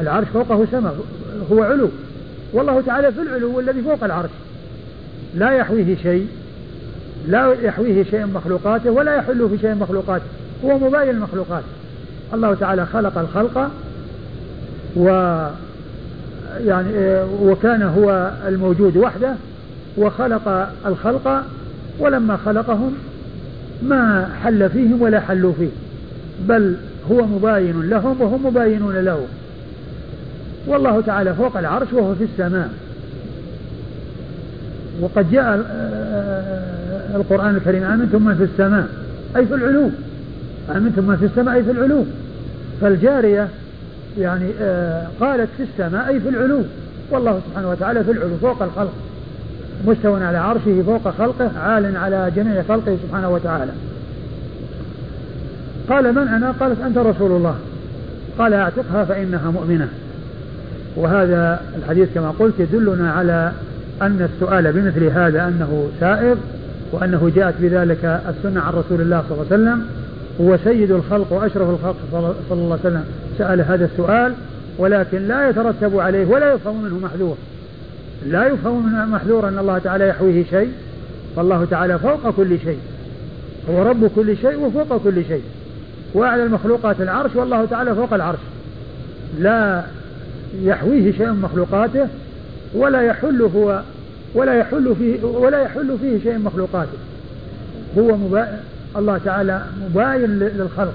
العرش 0.00 0.28
فوقه 0.28 0.66
سماء 0.70 0.96
هو 1.52 1.62
علو. 1.62 1.88
والله 2.52 2.80
تعالى 2.80 3.12
في 3.12 3.20
العلو 3.20 3.60
الذي 3.60 3.82
فوق 3.82 4.04
العرش. 4.04 4.30
لا 5.34 5.50
يحويه 5.50 5.96
شيء 6.02 6.26
لا 7.28 7.52
يحويه 7.62 8.04
شيء 8.04 8.26
مخلوقاته 8.26 8.90
ولا 8.90 9.16
يحل 9.16 9.48
في 9.48 9.58
شيء 9.58 9.74
مخلوقاته. 9.74 10.24
هو 10.64 10.78
مباين 10.78 11.10
المخلوقات. 11.10 11.62
الله 12.34 12.54
تعالى 12.54 12.86
خلق 12.86 13.18
الخلق 13.18 13.70
و 14.96 15.06
يعني 16.66 17.22
وكان 17.42 17.82
هو 17.82 18.32
الموجود 18.48 18.96
وحده 18.96 19.34
وخلق 19.96 20.68
الخلق 20.86 21.42
ولما 21.98 22.36
خلقهم 22.36 22.94
ما 23.82 24.28
حل 24.42 24.70
فيهم 24.70 25.02
ولا 25.02 25.20
حلوا 25.20 25.52
فيه. 25.52 25.68
بل 26.48 26.74
هو 27.10 27.26
مباين 27.26 27.90
لهم 27.90 28.20
وهم 28.20 28.46
مباينون 28.46 28.96
له. 28.96 29.26
والله 30.66 31.00
تعالى 31.00 31.34
فوق 31.34 31.56
العرش 31.56 31.92
وهو 31.92 32.14
في 32.14 32.24
السماء. 32.24 32.70
وقد 35.00 35.30
جاء 35.30 35.44
آه، 35.44 35.62
آه، 37.12 37.16
القرآن 37.16 37.56
الكريم 37.56 37.82
آمنتم 37.82 38.22
من 38.22 38.34
في 38.34 38.44
السماء 38.44 38.86
أي 39.36 39.46
في 39.46 39.54
العلو 39.54 39.90
آمنتم 40.76 41.04
من 41.04 41.16
في 41.16 41.24
السماء 41.24 41.54
أي 41.54 41.64
في 41.64 41.70
العلو 41.70 42.04
فالجارية 42.80 43.48
يعني 44.18 44.50
آه 44.60 45.06
قالت 45.20 45.48
في 45.56 45.62
السماء 45.62 46.08
أي 46.08 46.20
في 46.20 46.28
العلو 46.28 46.62
والله 47.10 47.40
سبحانه 47.48 47.70
وتعالى 47.70 48.04
في 48.04 48.10
العلو 48.10 48.36
فوق 48.36 48.62
الخلق. 48.62 48.92
مستوى 49.86 50.24
على 50.24 50.38
عرشه 50.38 50.82
فوق 50.86 51.08
خلقه 51.18 51.50
عال 51.58 51.96
على 51.96 52.32
جميع 52.36 52.62
خلقه 52.68 52.96
سبحانه 53.06 53.30
وتعالى. 53.30 53.72
قال 55.90 56.12
من 56.12 56.28
أنا؟ 56.28 56.54
قالت 56.60 56.80
أنت 56.80 56.98
رسول 56.98 57.30
الله. 57.30 57.56
قال 58.38 58.54
أعتقها 58.54 59.04
فإنها 59.04 59.50
مؤمنة. 59.50 59.88
وهذا 60.96 61.60
الحديث 61.78 62.08
كما 62.14 62.30
قلت 62.38 62.54
يدلنا 62.58 63.12
على 63.12 63.52
أن 64.02 64.28
السؤال 64.34 64.72
بمثل 64.72 65.04
هذا 65.04 65.48
أنه 65.48 65.88
سائغ 66.00 66.36
وأنه 66.92 67.32
جاءت 67.36 67.54
بذلك 67.60 68.20
السنة 68.28 68.60
عن 68.60 68.72
رسول 68.72 69.00
الله 69.00 69.24
صلى 69.28 69.38
الله 69.38 69.46
عليه 69.52 69.62
وسلم. 69.62 69.86
هو 70.40 70.56
سيد 70.64 70.90
الخلق 70.90 71.32
وأشرف 71.32 71.70
الخلق 71.70 71.96
صلى 72.12 72.18
الله 72.50 72.78
عليه 72.84 72.88
وسلم. 72.90 73.04
سأل 73.38 73.60
هذا 73.60 73.84
السؤال 73.84 74.32
ولكن 74.78 75.28
لا 75.28 75.48
يترتب 75.48 76.00
عليه 76.00 76.26
ولا 76.26 76.52
يفهم 76.52 76.84
منه 76.84 76.98
محذور. 76.98 77.36
لا 78.26 78.46
يفهم 78.46 78.86
منه 78.86 79.04
محذور 79.04 79.48
أن 79.48 79.58
الله 79.58 79.78
تعالى 79.78 80.08
يحويه 80.08 80.44
شيء 80.50 80.72
فالله 81.36 81.64
تعالى 81.64 81.98
فوق 81.98 82.30
كل 82.30 82.58
شيء. 82.58 82.78
هو 83.70 83.82
رب 83.82 84.10
كل 84.16 84.36
شيء 84.36 84.58
وفوق 84.60 85.02
كل 85.04 85.24
شيء. 85.24 85.42
وأعلى 86.14 86.42
المخلوقات 86.42 87.00
العرش 87.00 87.30
والله 87.36 87.64
تعالى 87.64 87.94
فوق 87.94 88.14
العرش. 88.14 88.38
لا 89.40 89.82
يحويه 90.62 91.12
شيء 91.12 91.26
من 91.26 91.40
مخلوقاته 91.40 92.08
ولا 92.74 93.02
يحل 93.02 93.42
هو 93.42 93.80
ولا 94.34 94.54
يحل 94.54 94.94
فيه 94.98 95.24
ولا 95.24 95.62
يحل 95.62 95.96
فيه 96.00 96.18
شيء 96.22 96.38
من 96.38 96.44
مخلوقاته. 96.44 96.98
هو 97.98 98.16
مبا... 98.16 98.60
الله 98.96 99.20
تعالى 99.24 99.62
مباين 99.84 100.38
للخلق. 100.38 100.94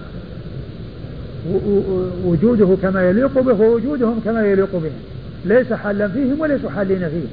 وجوده 2.26 2.78
كما 2.82 3.10
يليق 3.10 3.40
به 3.40 3.62
ووجودهم 3.62 4.20
كما 4.26 4.46
يليق 4.46 4.70
بهم 4.74 4.92
ليس 5.46 5.74
حالا 5.74 6.08
فيهم 6.08 6.40
وليسوا 6.40 6.70
حالين 6.70 7.10
فيه 7.10 7.28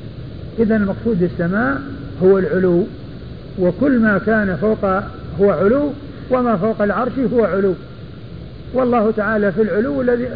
إذا 0.64 0.76
المقصود 0.76 1.20
بالسماء 1.20 1.80
هو 2.22 2.38
العلو. 2.38 2.84
وكل 3.58 3.98
ما 3.98 4.18
كان 4.26 4.56
فوق 4.60 4.84
هو 5.40 5.50
علو 5.50 5.90
وما 6.30 6.56
فوق 6.56 6.82
العرش 6.82 7.12
هو 7.34 7.44
علو. 7.44 7.74
والله 8.74 9.10
تعالى 9.10 9.52
في 9.52 9.62
العلو 9.62 10.00
الذي 10.00 10.28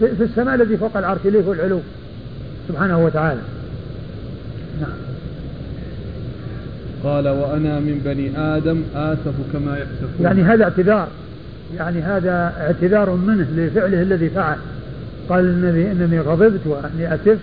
في 0.00 0.24
السماء 0.24 0.54
الذي 0.54 0.76
فوق 0.76 0.96
العرش 0.96 1.20
إليه 1.24 1.42
هو 1.42 1.52
العلو. 1.52 1.80
سبحانه 2.68 3.04
وتعالى. 3.04 3.40
نعم. 4.80 4.90
قال 7.04 7.28
وأنا 7.28 7.80
من 7.80 8.00
بني 8.04 8.38
آدم 8.38 8.82
آسف 8.94 9.34
كما 9.52 9.78
يأسفون 9.78 10.24
يعني 10.24 10.42
هذا 10.42 10.64
اعتذار. 10.64 11.08
يعني 11.76 12.02
هذا 12.02 12.54
اعتذار 12.60 13.10
منه 13.10 13.46
لفعله 13.56 14.02
الذي 14.02 14.28
فعل. 14.30 14.56
قال 15.28 15.44
النبي 15.44 15.92
إنني 15.92 16.20
غضبت 16.20 16.60
وأني 16.66 17.14
أسفت 17.14 17.38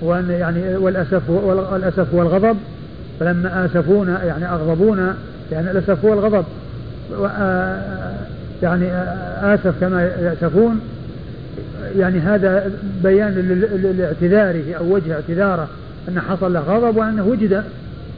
وان 0.00 0.30
يعني 0.30 0.76
والأسف 0.76 1.30
والأسف 1.30 2.14
هو 2.14 2.22
الغضب 2.22 2.56
فلما 3.20 3.64
آسفونا 3.66 4.24
يعني 4.24 4.48
أغضبونا 4.48 5.16
يعني 5.52 5.70
الأسف 5.70 6.04
هو 6.04 6.12
الغضب 6.12 6.44
يعني 8.62 8.88
آسف 9.54 9.74
كما 9.80 10.02
ياسفون 10.02 10.80
يعني 11.98 12.18
هذا 12.18 12.70
بيان 13.02 13.34
لاعتذاره 13.98 14.74
أو 14.74 14.94
وجه 14.94 15.14
اعتذاره 15.14 15.68
ان 16.08 16.20
حصل 16.20 16.52
له 16.52 16.60
غضب 16.60 16.96
وأنه 16.96 17.26
وجد 17.26 17.64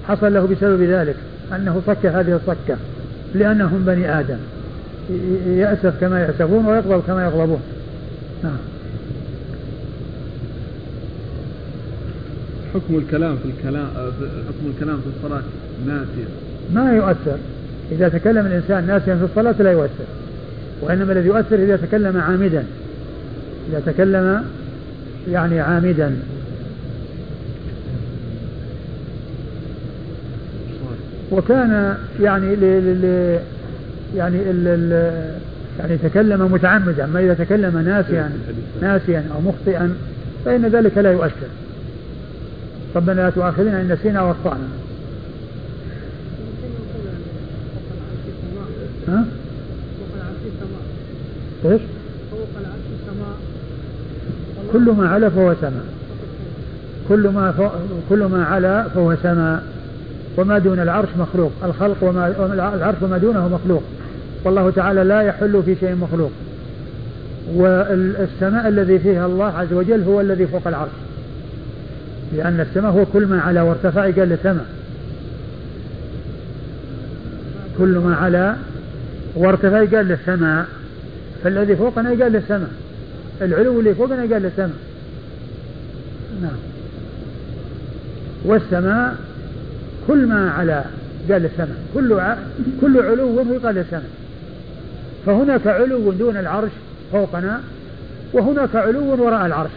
حصل 0.09 0.35
له 0.35 0.47
بسبب 0.47 0.83
ذلك 0.83 1.17
أنه 1.57 1.83
صك 1.87 2.07
هذه 2.07 2.41
الصكة 2.43 2.77
لأنهم 3.35 3.85
بني 3.87 4.21
آدم. 4.21 4.39
يأسف 5.47 6.01
كما 6.01 6.21
يأسفون 6.21 6.67
ويغضب 6.67 7.03
كما 7.07 7.25
يغضبون. 7.25 7.61
نعم. 8.45 8.57
حكم 12.75 12.97
الكلام 12.97 13.37
في 13.37 13.49
الكلام 13.49 13.87
حكم 14.49 14.73
الكلام 14.77 14.97
في 14.97 15.07
الصلاة 15.17 15.43
ناسيا 15.87 16.29
ما 16.75 16.93
يؤثر. 16.93 17.39
إذا 17.93 18.09
تكلم 18.09 18.47
الإنسان 18.47 18.87
ناسيا 18.87 19.15
في 19.15 19.25
الصلاة 19.25 19.55
لا 19.59 19.73
يؤثر 19.73 20.05
وإنما 20.81 21.13
الذي 21.13 21.27
يؤثر 21.27 21.57
إذا 21.57 21.77
تكلم 21.77 22.17
عامدا. 22.17 22.65
إذا 23.71 23.83
تكلم 23.87 24.45
يعني 25.31 25.61
عامدا. 25.61 26.17
وكان 31.33 31.97
يعني 32.21 32.57
يعني 34.17 34.37
ال 34.51 35.01
يعني 35.79 35.97
تكلم 35.97 36.53
متعمدا 36.53 37.05
أما 37.05 37.21
إذا 37.21 37.35
تكلم 37.35 37.79
ناسيا 37.79 38.31
ناسيا 38.83 39.25
أو 39.35 39.41
مخطئا 39.41 39.95
فإن 40.45 40.67
ذلك 40.67 40.99
لا 40.99 41.13
يؤثر. 41.13 41.49
ربنا 42.97 43.15
لا 43.21 43.31
تؤاخذنا 43.31 43.81
إن 43.81 43.93
نسينا 43.93 44.23
وأخطأنا. 44.23 44.69
ها؟ 49.09 49.25
إيش؟ 51.65 51.81
فوق 52.31 52.49
العرش 52.61 52.85
السماء. 53.01 53.37
كل 54.73 54.91
ما 54.91 55.09
علا 55.09 55.29
فهو 55.29 55.55
سماء. 55.61 55.85
كل 57.09 57.29
ما 57.29 57.53
فوق 57.53 57.73
كل 58.09 58.25
ما 58.25 58.45
علا 58.45 58.89
فهو 58.89 59.17
سماء. 59.23 59.63
وما 60.37 60.59
دون 60.59 60.81
العرش 60.81 61.09
مخلوق. 61.19 61.53
الخلق 61.65 61.97
وما 62.03 62.75
العرش 62.75 62.97
وما 63.03 63.19
دونه 63.19 63.49
مخلوق. 63.49 63.83
والله 64.45 64.71
تعالى 64.71 65.05
لا 65.05 65.21
يحل 65.21 65.63
في 65.63 65.77
شيء 65.81 65.95
مخلوق. 65.95 66.31
والسماء 67.55 68.69
الذي 68.69 68.99
فيها 68.99 69.27
الله 69.27 69.45
عز 69.45 69.73
وجل 69.73 70.03
هو 70.03 70.21
الذي 70.21 70.47
فوق 70.47 70.67
العرش. 70.67 70.91
لأن 72.37 72.61
السماء 72.61 72.93
هو 72.93 73.05
كل 73.05 73.27
ما 73.27 73.41
علا 73.41 73.63
وارتفع 73.63 74.03
قال 74.03 74.29
لسماء 74.29 74.67
كل 77.79 77.99
ما 77.99 78.17
علا 78.17 78.55
وارتفع 79.39 79.79
قال 79.79 80.09
للسماء 80.09 80.67
فالذي 81.45 81.77
فوقنا 81.77 82.09
قال 82.09 82.33
للسماء 82.33 82.71
العلو 83.43 83.81
اللي 83.81 83.95
فوقنا 83.95 84.21
قال 84.21 84.43
للسماء 84.43 84.79
نعم. 86.43 86.59
والسماء 88.45 89.17
كل 90.07 90.27
ما 90.27 90.51
علا 90.51 90.85
قال 91.31 91.43
للسماء 91.43 91.77
كل 91.95 92.21
كل 92.81 93.01
علو 93.01 93.55
يقال 93.55 93.75
للسماء 93.75 94.11
فهناك 95.27 95.67
علو 95.67 96.13
دون 96.13 96.37
العرش 96.37 96.71
فوقنا 97.13 97.61
وهناك 98.33 98.77
علو 98.77 99.25
وراء 99.25 99.47
العرش. 99.47 99.71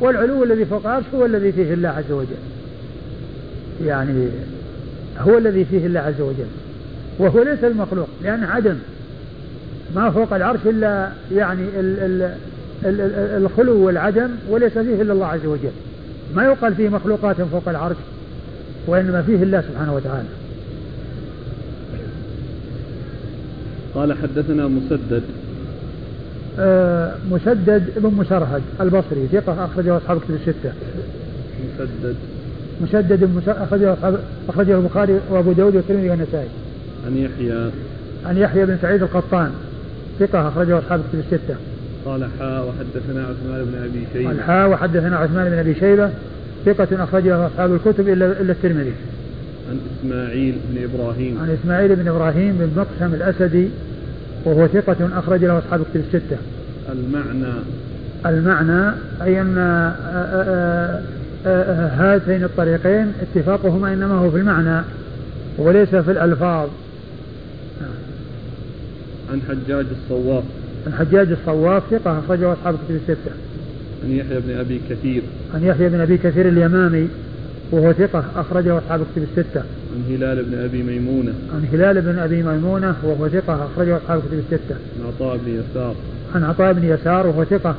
والعلو 0.00 0.44
الذي 0.44 0.64
فوق 0.64 0.86
العرش 0.86 1.04
هو 1.14 1.26
الذي 1.26 1.52
فيه 1.52 1.74
الله 1.74 1.88
عز 1.88 2.12
وجل. 2.12 2.36
يعني 3.84 4.28
هو 5.18 5.38
الذي 5.38 5.64
فيه 5.64 5.86
الله 5.86 6.00
عز 6.00 6.20
وجل. 6.20 6.46
وهو 7.20 7.42
ليس 7.42 7.64
المخلوق 7.64 8.08
لأنه 8.22 8.46
عدم. 8.46 8.76
ما 9.94 10.10
فوق 10.10 10.32
العرش 10.32 10.60
إلا 10.66 11.08
يعني 11.32 11.62
ال 11.62 11.98
ال 11.98 12.22
ال 12.84 13.00
ال 13.00 13.44
الخلو 13.44 13.86
والعدم 13.86 14.28
وليس 14.50 14.72
فيه 14.72 15.02
إلا 15.02 15.12
الله 15.12 15.26
عز 15.26 15.46
وجل. 15.46 15.70
ما 16.34 16.44
يقال 16.44 16.74
فيه 16.74 16.88
مخلوقات 16.88 17.36
فوق 17.42 17.68
العرش 17.68 17.96
وإنما 18.86 19.22
فيه 19.22 19.42
الله 19.42 19.60
سبحانه 19.60 19.94
وتعالى. 19.94 20.28
قال 23.94 24.12
حدثنا 24.12 24.68
مسدد. 24.68 25.22
آه 26.58 27.14
مسدد 27.30 27.92
بن 27.96 28.14
مسرهد 28.14 28.62
البصري 28.80 29.28
ثقة 29.32 29.64
أخرجه 29.64 29.96
أصحاب 29.96 30.20
كتب 30.20 30.34
الستة. 30.34 30.72
مسدد. 31.78 32.16
مسدد 32.82 33.30
أخرجه 33.48 33.96
أخرجه 34.48 34.78
البخاري 34.78 35.20
وأبو 35.30 35.52
داود 35.52 35.76
والترمذي 35.76 36.10
والنسائي. 36.10 36.48
عن 37.06 37.16
يحيى. 37.16 37.70
عن 38.26 38.36
يحيى 38.36 38.66
بن 38.66 38.76
سعيد 38.82 39.02
القطان. 39.02 39.50
ثقة 40.20 40.48
أخرجه 40.48 40.78
أصحاب 40.78 41.00
كتب 41.00 41.18
الستة. 41.18 41.54
قال 42.04 42.28
حاء 42.38 42.68
وحدثنا 42.68 43.26
عثمان 43.26 43.64
بن 43.64 43.78
أبي 43.84 44.06
شيبة. 44.12 44.28
قال 44.28 44.40
حاء 44.42 44.70
وحدثنا 44.70 45.16
عثمان 45.16 45.50
بن 45.50 45.58
أبي 45.58 45.74
شيبة. 45.74 46.10
ثقة 46.66 47.04
أخرجه 47.04 47.46
أصحاب 47.46 47.74
الكتب 47.74 48.08
إلا 48.08 48.26
إلا 48.26 48.52
الترمذي. 48.52 48.92
عن 49.70 49.80
إسماعيل 50.00 50.54
بن 50.70 50.82
إبراهيم. 50.84 51.38
عن 51.42 51.56
إسماعيل 51.62 51.96
بن 51.96 52.08
إبراهيم 52.08 52.56
بن 52.58 52.70
مقسم 52.76 53.14
الأسدي. 53.14 53.68
وهو 54.44 54.66
ثقة 54.66 55.18
أخرج 55.18 55.44
له 55.44 55.58
أصحاب 55.58 55.80
الكتب 55.80 56.00
الستة. 56.14 56.36
المعنى. 56.92 57.52
المعنى 58.26 58.94
أي 59.22 59.40
أن 59.40 59.58
هاتين 61.98 62.44
الطريقين 62.44 63.12
اتفاقهما 63.22 63.92
إنما 63.92 64.14
هو 64.14 64.30
في 64.30 64.36
المعنى 64.36 64.84
وليس 65.58 65.88
في 65.88 66.10
الألفاظ. 66.10 66.68
عن 69.32 69.40
حجاج 69.48 69.86
الصواف. 70.02 70.44
عن 70.86 70.92
حجاج 70.92 71.28
الصواف 71.30 71.82
ثقة 71.90 72.18
أخرجه 72.18 72.52
أصحاب 72.52 72.74
الكتب 72.74 72.94
الستة. 72.94 73.30
عن 74.04 74.10
يحيى 74.10 74.40
بن 74.40 74.58
أبي 74.58 74.80
كثير. 74.90 75.22
عن 75.54 75.64
يحيى 75.64 75.88
بن 75.88 76.00
أبي 76.00 76.18
كثير 76.18 76.48
اليمامي 76.48 77.08
وهو 77.70 77.92
ثقة 77.92 78.24
أخرجه 78.36 78.78
أصحاب 78.78 79.00
الكتب 79.00 79.22
الستة. 79.22 79.60
عن 79.94 80.14
هلال 80.14 80.44
بن 80.44 80.58
أبي 80.58 80.82
ميمونة. 80.82 81.32
عن 81.54 81.66
هلال 81.72 82.00
بن 82.00 82.18
أبي 82.18 82.42
ميمونة 82.42 82.94
وهو 83.02 83.28
ثقة 83.28 83.66
أخرجه 83.66 83.96
أصحاب 83.96 84.18
الكتب 84.18 84.38
الستة. 84.38 84.74
عن 84.74 85.06
عطاء 85.06 85.36
بن 85.36 85.60
يسار. 85.60 85.94
عن 86.34 86.44
عطاء 86.44 86.72
بن 86.72 86.84
يسار 86.84 87.26
وهو 87.26 87.44
ثقة 87.44 87.74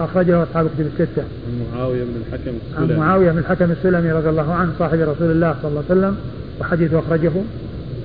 أخرجه 0.00 0.42
أصحاب 0.42 0.66
الكتب 0.66 0.86
الستة. 0.86 1.22
عن 1.22 1.66
معاوية 1.74 2.04
بن 2.04 2.22
الحكم 2.26 2.56
السلمي. 2.70 2.92
عن 2.92 2.98
معاوية 2.98 3.30
بن 3.30 3.38
الحكم 3.38 3.70
السلمي 3.70 4.12
رضي 4.12 4.28
الله 4.28 4.52
عنه 4.52 4.72
صاحب 4.78 4.98
رسول 4.98 5.30
الله 5.30 5.56
صلى 5.62 5.70
الله 5.70 5.84
عليه 5.90 6.00
وسلم 6.00 6.16
وحديثه 6.60 6.98
أخرجه 6.98 7.32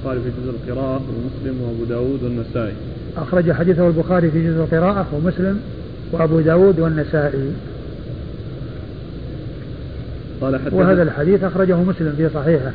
البخاري 0.04 0.22
في 0.22 0.30
جزء 0.42 0.50
القراءة 0.50 1.02
ومسلم 1.10 1.62
وأبو 1.62 1.84
داود 1.84 2.24
والنسائي. 2.24 2.74
أخرج 3.18 3.52
حديثه 3.52 3.88
البخاري 3.88 4.32
في 4.32 4.48
جزء 4.48 4.60
القراءة 4.60 5.08
ومسلم 5.14 5.60
وأبو 6.12 6.40
داود 6.40 6.80
والنسائي. 6.80 7.52
قال 10.42 10.60
حدث 10.60 10.74
وهذا 10.74 11.04
الحديث 11.04 11.44
أخرجه 11.44 11.76
مسلم 11.76 12.14
في 12.18 12.30
صحيحه 12.30 12.72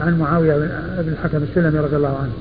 عن 0.00 0.18
معاوية 0.18 0.56
بن 0.98 1.08
الحكم 1.08 1.42
السلمي 1.42 1.78
رضي 1.78 1.96
الله 1.96 2.16
عنه 2.16 2.32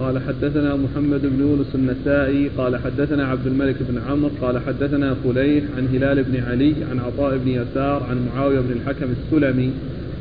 قال 0.00 0.18
حدثنا 0.18 0.76
محمد 0.76 1.20
بن 1.22 1.40
يونس 1.40 1.74
النسائي 1.74 2.50
قال 2.58 2.76
حدثنا 2.76 3.24
عبد 3.24 3.46
الملك 3.46 3.76
بن 3.80 4.00
عمرو 4.08 4.30
قال 4.42 4.58
حدثنا 4.58 5.14
فليح 5.24 5.64
عن 5.76 5.88
هلال 5.92 6.22
بن 6.22 6.42
علي 6.50 6.74
عن 6.90 6.98
عطاء 6.98 7.38
بن 7.38 7.48
يسار 7.48 8.02
عن 8.10 8.26
معاوية 8.34 8.60
بن 8.60 8.72
الحكم 8.72 9.06
السلمي 9.22 9.72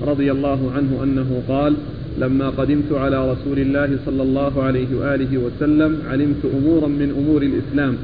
رضي 0.02 0.32
الله 0.32 0.72
عنه 0.76 1.04
أنه 1.04 1.43
قال 1.47 1.74
لما 2.20 2.50
قدمت 2.50 2.91
على 2.91 3.32
رسول 3.32 3.60
الله 3.60 3.97
صلى 4.06 4.24
الله 4.24 4.64
عليه 4.64 4.88
وآله 5.00 5.38
وسلم 5.38 5.97
علمت 6.10 6.45
أمورا 6.58 6.88
من 6.88 7.16
أمور 7.18 7.41
الإسلام 7.41 7.97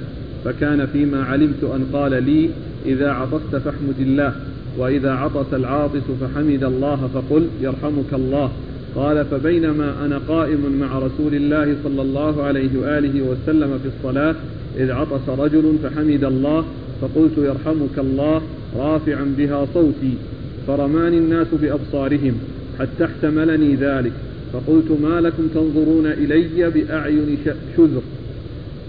فكان 0.45 0.85
فيما 0.85 1.23
علمت 1.23 1.63
أن 1.63 1.85
قال 1.93 2.23
لي 2.23 2.49
إذا 2.85 3.11
عطست 3.11 3.55
فاحمد 3.55 3.99
الله 3.99 4.33
وإذا 4.77 5.11
عطس 5.11 5.53
العاطس 5.53 6.03
فحمد 6.21 6.63
الله 6.63 7.09
فقل 7.13 7.47
يرحمك 7.61 8.13
الله. 8.13 8.51
قال 8.95 9.25
فبينما 9.25 10.05
أنا 10.05 10.17
قائم 10.27 10.79
مع 10.79 10.99
رسول 10.99 11.35
الله 11.35 11.75
صلى 11.83 12.01
الله 12.01 12.43
عليه 12.43 12.69
وآله 12.81 13.21
وسلم 13.21 13.79
في 13.83 13.89
الصلاة 13.97 14.35
إذ 14.77 14.91
عطس 14.91 15.29
رجل 15.29 15.75
فحمد 15.83 16.23
الله 16.23 16.65
فقلت 17.01 17.37
يرحمك 17.37 17.97
الله 17.97 18.41
رافعا 18.77 19.33
بها 19.37 19.67
صوتي. 19.73 20.13
فرماني 20.67 21.17
الناس 21.17 21.47
بأبصارهم 21.61 22.33
حتى 22.79 23.05
احتملني 23.05 23.75
ذلك. 23.75 24.11
فقلت 24.53 24.91
ما 25.01 25.21
لكم 25.21 25.47
تنظرون 25.55 26.05
إلي 26.05 26.69
بأعين 26.69 27.37
شذر. 27.77 28.01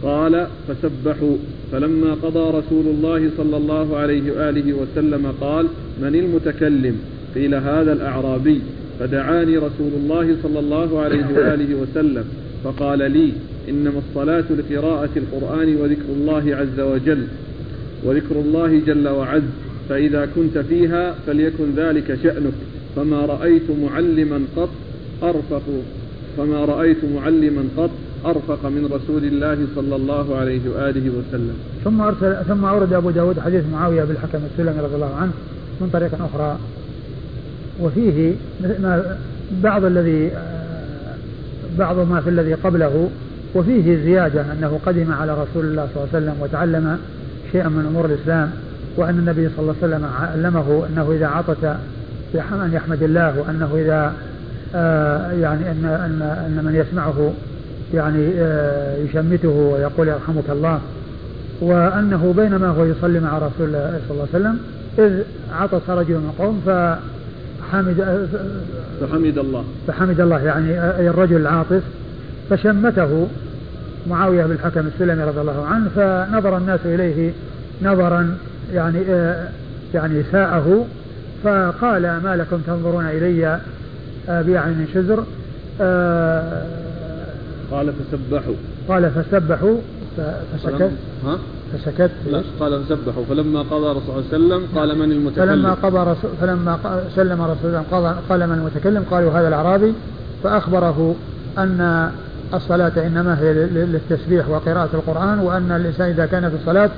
قال 0.03 0.47
فسبحوا. 0.69 1.37
فلما 1.73 2.15
قضى 2.15 2.59
رسول 2.59 2.87
الله 2.87 3.31
صلى 3.37 3.57
الله 3.57 3.97
عليه 3.97 4.33
وآله 4.33 4.73
وسلم 4.73 5.33
قال 5.41 5.67
من 6.03 6.15
المتكلم؟ 6.15 7.01
قيل 7.35 7.55
هذا 7.55 7.93
الأعرابي. 7.93 8.61
فدعاني 9.01 9.57
رسول 9.57 9.93
الله 9.97 10.37
صلى 10.43 10.59
الله 10.59 11.01
عليه 11.01 11.27
وآله 11.37 11.75
وسلم. 11.75 12.25
فقال 12.65 12.99
لي 12.99 13.33
إنما 13.69 14.01
الصلاة 14.09 14.45
لقراءة 14.51 15.11
القرآن 15.17 15.77
وذكر 15.77 16.09
الله 16.17 16.57
عز 16.57 16.81
وجل 16.81 17.27
وذكر 18.05 18.37
الله 18.41 18.81
جل 18.87 19.09
وعز. 19.09 19.43
فإذا 19.89 20.29
كنت 20.35 20.59
فيها 20.59 21.15
فليكن 21.27 21.75
ذلك 21.77 22.19
شأنك. 22.23 22.53
فما 22.97 23.21
رأيت 23.27 23.71
معلما 23.83 24.41
قط 24.57 24.69
أرفق 25.23 25.63
فما 26.37 26.65
رأيت 26.65 27.05
معلما 27.15 27.65
قط 27.77 27.91
أرفق 28.27 28.67
من 28.67 28.89
رسول 28.93 29.25
الله 29.25 29.59
صلى 29.75 29.97
الله 29.97 30.37
عليه 30.37 30.61
وآله 30.75 31.11
وسلم. 31.11 31.55
ثم 31.85 32.01
أرسل 32.01 32.37
ثم 32.49 32.65
أورد 32.65 32.93
أبو 32.93 33.11
داود 33.11 33.41
حديث 33.41 33.65
معاوية 33.73 34.05
بالحكم 34.05 34.39
السلمي 34.53 34.81
رضي 34.81 34.95
الله 34.95 35.15
عنه 35.15 35.33
من 35.81 35.89
طريق 35.93 36.11
أخرى. 36.15 36.59
وفيه 37.81 38.35
ما 38.61 39.19
بعض 39.63 39.85
الذي 39.85 40.31
بعض 41.79 41.99
ما 42.11 42.21
في 42.21 42.31
الذي 42.31 42.55
قبله 42.55 43.11
وفيه 43.55 43.97
زيادة 44.05 44.53
أنه 44.53 44.81
قدم 44.87 45.13
على 45.13 45.33
رسول 45.33 45.65
الله 45.65 45.89
صلى 45.95 46.05
الله 46.05 46.09
عليه 46.15 46.27
وسلم 46.27 46.43
وتعلم 46.43 46.99
شيئا 47.53 47.69
من 47.69 47.87
أمور 47.87 48.05
الإسلام. 48.05 48.51
وأن 48.97 49.19
النبي 49.19 49.49
صلى 49.49 49.59
الله 49.59 49.75
عليه 49.83 49.95
وسلم 49.95 50.09
علمه 50.21 50.87
أنه 50.89 51.13
إذا 51.13 51.27
عطس 51.27 51.65
أن 52.35 52.71
يحمد 52.73 53.03
الله 53.03 53.39
وأنه 53.41 53.71
إذا 53.75 54.13
آه 54.75 55.33
يعني 55.33 55.71
أن 55.71 55.85
أن 55.85 56.23
أن 56.23 56.65
من 56.65 56.75
يسمعه 56.75 57.33
يعني 57.95 58.31
آه 58.39 58.97
يشمته 58.97 59.49
ويقول 59.49 60.09
يرحمك 60.09 60.51
الله 60.51 60.81
وأنه 61.61 62.35
بينما 62.37 62.69
هو 62.69 62.85
يصلي 62.85 63.21
مع 63.21 63.39
رسول 63.39 63.67
الله 63.67 64.01
صلى 64.09 64.11
الله 64.11 64.29
عليه 64.35 64.45
وسلم 64.45 64.59
إذ 64.99 65.23
عطس 65.53 65.91
رجل 65.91 66.15
من 66.15 66.31
القوم 66.35 66.63
فحمد 66.67 68.29
فحمد 69.01 69.39
الله. 69.39 69.65
فحمد 69.87 70.21
الله 70.21 70.41
يعني 70.41 70.71
أي 70.99 71.09
الرجل 71.09 71.37
العاطس 71.37 71.83
فشمته 72.51 73.29
معاوية 74.07 74.45
بن 74.45 74.53
الحكم 74.53 74.87
السلمي 74.87 75.25
رضي 75.25 75.41
الله 75.41 75.67
عنه 75.67 75.89
فنظر 75.97 76.57
الناس 76.57 76.81
إليه 76.85 77.33
نظرا 77.83 78.37
يعني 78.73 78.99
آه 79.09 79.49
يعني 79.95 80.23
ساءه 80.33 80.87
فقال 81.45 82.03
ما 82.03 82.37
لكم 82.37 82.59
تنظرون 82.67 83.07
إلي 83.07 83.61
آه 84.29 84.43
بأعين 84.43 84.87
شزر 84.95 85.25
آه 85.81 86.63
قال 87.71 87.93
فسبحوا. 87.93 88.55
قال 88.89 89.11
فسبحوا 89.11 89.77
فسكت. 90.57 90.91
ها؟ 91.25 91.39
فسكت. 91.73 92.11
لا 92.31 92.43
قال 92.61 92.85
فسبحوا. 92.85 93.25
فلما 93.29 93.63
قضى 93.63 93.91
الرسول 93.91 94.25
صلى 94.31 94.37
الله 94.37 94.55
عليه 94.55 94.65
وسلم 94.65 94.79
قال 94.79 94.99
من 94.99 95.13
المتكلم؟ 95.13 95.47
فلما 95.47 95.75
قضى 95.75 96.11
رسول 96.11 96.31
فلما 96.41 96.79
سلم 97.17 97.43
رسول 97.43 97.71
الله 97.71 97.85
قال, 97.91 98.15
قال 98.29 98.47
من 98.47 98.55
المتكلم؟ 98.55 99.05
قالوا 99.11 99.33
هذا 99.33 99.49
الأعرابي. 99.49 99.93
فأخبره 100.45 101.17
أن 101.59 102.11
الصلاة 102.55 103.07
إنما 103.07 103.41
هي 103.41 103.55
للتسبيح 103.55 104.49
وقراءة 104.49 104.91
القرآن 104.95 105.39
وأن 105.39 105.73
الإنسان 105.73 106.09
إذا 106.09 106.27
كان 106.27 106.51
في 106.51 106.57
الصلاة 106.57 106.91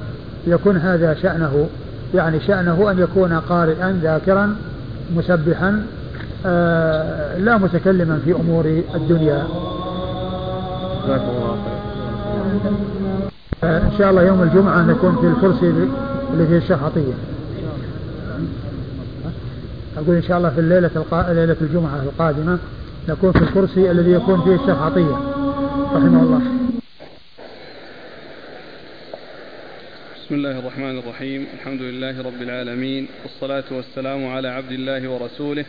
يكون 0.47 0.76
هذا 0.76 1.14
شأنه 1.14 1.68
يعني 2.14 2.41
شأنه 2.41 2.91
أن 2.91 2.99
يكون 2.99 3.32
قارئا 3.32 4.01
ذاكرا 4.03 4.57
مسبحا 5.16 5.82
آه 6.47 7.39
لا 7.39 7.59
متكلما 7.59 8.20
في 8.24 8.32
أمور 8.32 8.82
الدنيا. 8.95 9.47
آه 13.64 13.78
إن 13.78 13.91
شاء 13.99 14.11
الله 14.11 14.22
يوم 14.22 14.43
الجمعة 14.43 14.82
نكون 14.82 15.16
في 15.20 15.26
الكرسي 15.26 15.70
اللي 16.32 16.47
فيه 16.47 16.57
الشحطية 16.57 17.12
أقول 19.99 20.16
إن 20.16 20.22
شاء 20.22 20.39
الله 20.39 20.51
في 20.51 20.61
الليلة 20.61 20.91
القا... 20.97 21.32
ليلة 21.32 21.57
الجمعة 21.61 22.03
القادمة 22.03 22.59
نكون 23.09 23.32
في 23.32 23.43
الكرسي 23.43 23.91
الذي 23.91 24.12
يكون 24.12 24.41
فيه 24.41 24.55
الشحطية 24.55 25.16
رحمه 25.95 26.22
الله. 26.22 26.41
بسم 30.29 30.37
الله 30.37 30.59
الرحمن 30.59 30.99
الرحيم. 30.99 31.47
الحمد 31.55 31.83
لله 31.83 32.22
رب 32.22 32.43
العالمين. 32.43 33.09
والصلاة 33.22 33.64
والسلام 33.70 34.26
على 34.26 34.49
عبد 34.49 34.72
الله 34.72 35.09
ورسوله 35.09 35.64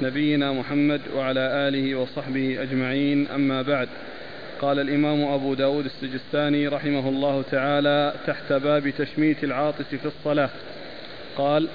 نبينا 0.00 0.52
محمد 0.52 1.00
وعلى 1.16 1.68
آله 1.68 1.94
وصحبه 1.94 2.62
أجمعين. 2.62 3.26
أما 3.34 3.62
بعد 3.62 3.88
قال 4.60 4.80
الإمام 4.80 5.24
أبو 5.24 5.54
داود 5.54 5.84
السجستاني 5.84 6.68
رحمه 6.68 7.08
الله 7.08 7.42
تعالى 7.50 8.12
تحت 8.26 8.52
باب 8.52 8.90
تشميت 8.98 9.44
العاطس 9.44 9.94
في 9.94 10.06
الصلاة. 10.06 10.50
قال 11.36 11.68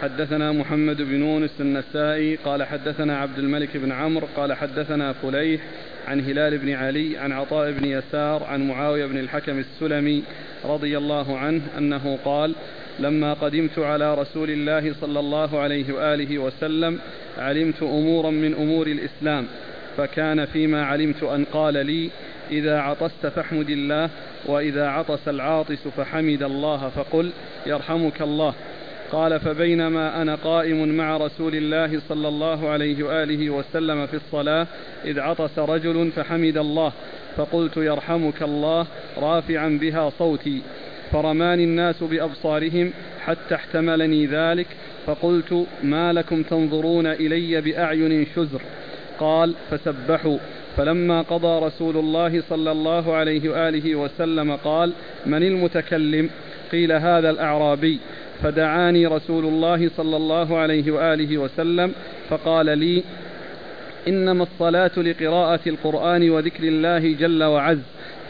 حدثنا 0.00 0.52
محمد 0.52 1.02
بن 1.02 1.22
يونس 1.22 1.60
النسائي 1.60 2.36
قال 2.36 2.62
حدثنا 2.62 3.18
عبد 3.18 3.38
الملك 3.38 3.76
بن 3.76 3.92
عمرو 3.92 4.28
قال 4.36 4.52
حدثنا 4.52 5.12
فليح 5.12 5.60
عن 6.10 6.20
هلال 6.20 6.58
بن 6.58 6.72
علي 6.72 7.18
عن 7.18 7.32
عطاء 7.32 7.72
بن 7.72 7.84
يسار 7.84 8.44
عن 8.44 8.68
معاوية 8.68 9.06
بن 9.06 9.18
الحكم 9.18 9.58
السلمي 9.58 10.22
رضي 10.64 10.98
الله 10.98 11.38
عنه 11.38 11.62
أنه 11.78 12.18
قال 12.24 12.54
لما 12.98 13.32
قدمت 13.32 13.78
على 13.78 14.14
رسول 14.14 14.50
الله 14.50 14.94
صلى 15.00 15.20
الله 15.20 15.58
عليه 15.58 15.92
وآله 15.92 16.38
وسلم 16.38 16.98
علمت 17.38 17.82
أمورا 17.82 18.30
من 18.30 18.54
أمور 18.54 18.86
الإسلام 18.86 19.46
فكان 19.96 20.44
فيما 20.44 20.84
علمت 20.84 21.22
أن 21.22 21.44
قال 21.44 21.86
لي 21.86 22.10
إذا 22.50 22.78
عطست 22.78 23.26
فاحمد 23.26 23.70
الله 23.70 24.10
وإذا 24.46 24.88
عطس 24.88 25.28
العاطس 25.28 25.88
فحمد 25.88 26.42
الله 26.42 26.88
فقل 26.88 27.30
يرحمك 27.66 28.22
الله. 28.22 28.54
قال 29.12 29.40
فبينما 29.40 30.22
أنا 30.22 30.34
قائم 30.34 30.88
مع 30.88 31.16
رسول 31.16 31.54
الله 31.54 32.00
صلى 32.08 32.28
الله 32.28 32.68
عليه 32.68 33.02
وآله 33.02 33.50
وسلم 33.50 34.06
في 34.06 34.14
الصلاة 34.14 34.66
إذ 35.04 35.20
عطس 35.20 35.58
رجل 35.58 36.10
فحمد 36.16 36.58
الله 36.58 36.92
فقلت 37.36 37.76
يرحمك 37.76 38.42
الله 38.42 38.86
رافعا 39.18 39.78
بها 39.80 40.10
صوتي. 40.18 40.62
فرماني 41.12 41.64
الناس 41.64 42.02
بأبصارهم 42.02 42.92
حتى 43.24 43.54
احتملني 43.54 44.26
ذلك 44.26 44.66
فقلت 45.06 45.66
ما 45.82 46.12
لكم 46.12 46.42
تنظرون 46.42 47.06
إلي 47.06 47.60
بأعين 47.60 48.26
شزر؟ 48.36 48.62
قال 49.18 49.54
فسبحوا. 49.70 50.38
فلما 50.76 51.22
قضى 51.22 51.66
رسول 51.66 51.96
الله 51.96 52.42
صلى 52.48 52.72
الله 52.72 53.14
عليه 53.14 53.50
وآله 53.50 53.94
وسلم 53.94 54.56
قال 54.56 54.92
من 55.26 55.42
المتكلم؟ 55.42 56.30
قيل 56.72 56.92
هذا 56.92 57.30
الأعرابي. 57.30 57.98
فدعاني 58.42 59.06
رسول 59.06 59.44
الله 59.44 59.90
صلى 59.96 60.16
الله 60.16 60.58
عليه 60.58 60.90
وآله 60.90 61.38
وسلم 61.38 61.92
فقال 62.28 62.78
لي 62.78 63.02
إنما 64.08 64.42
الصلاة 64.42 64.90
لقراءة 64.96 65.60
القرآن 65.66 66.30
وذكر 66.30 66.64
الله 66.64 67.14
جل 67.14 67.42
وعز 67.42 67.78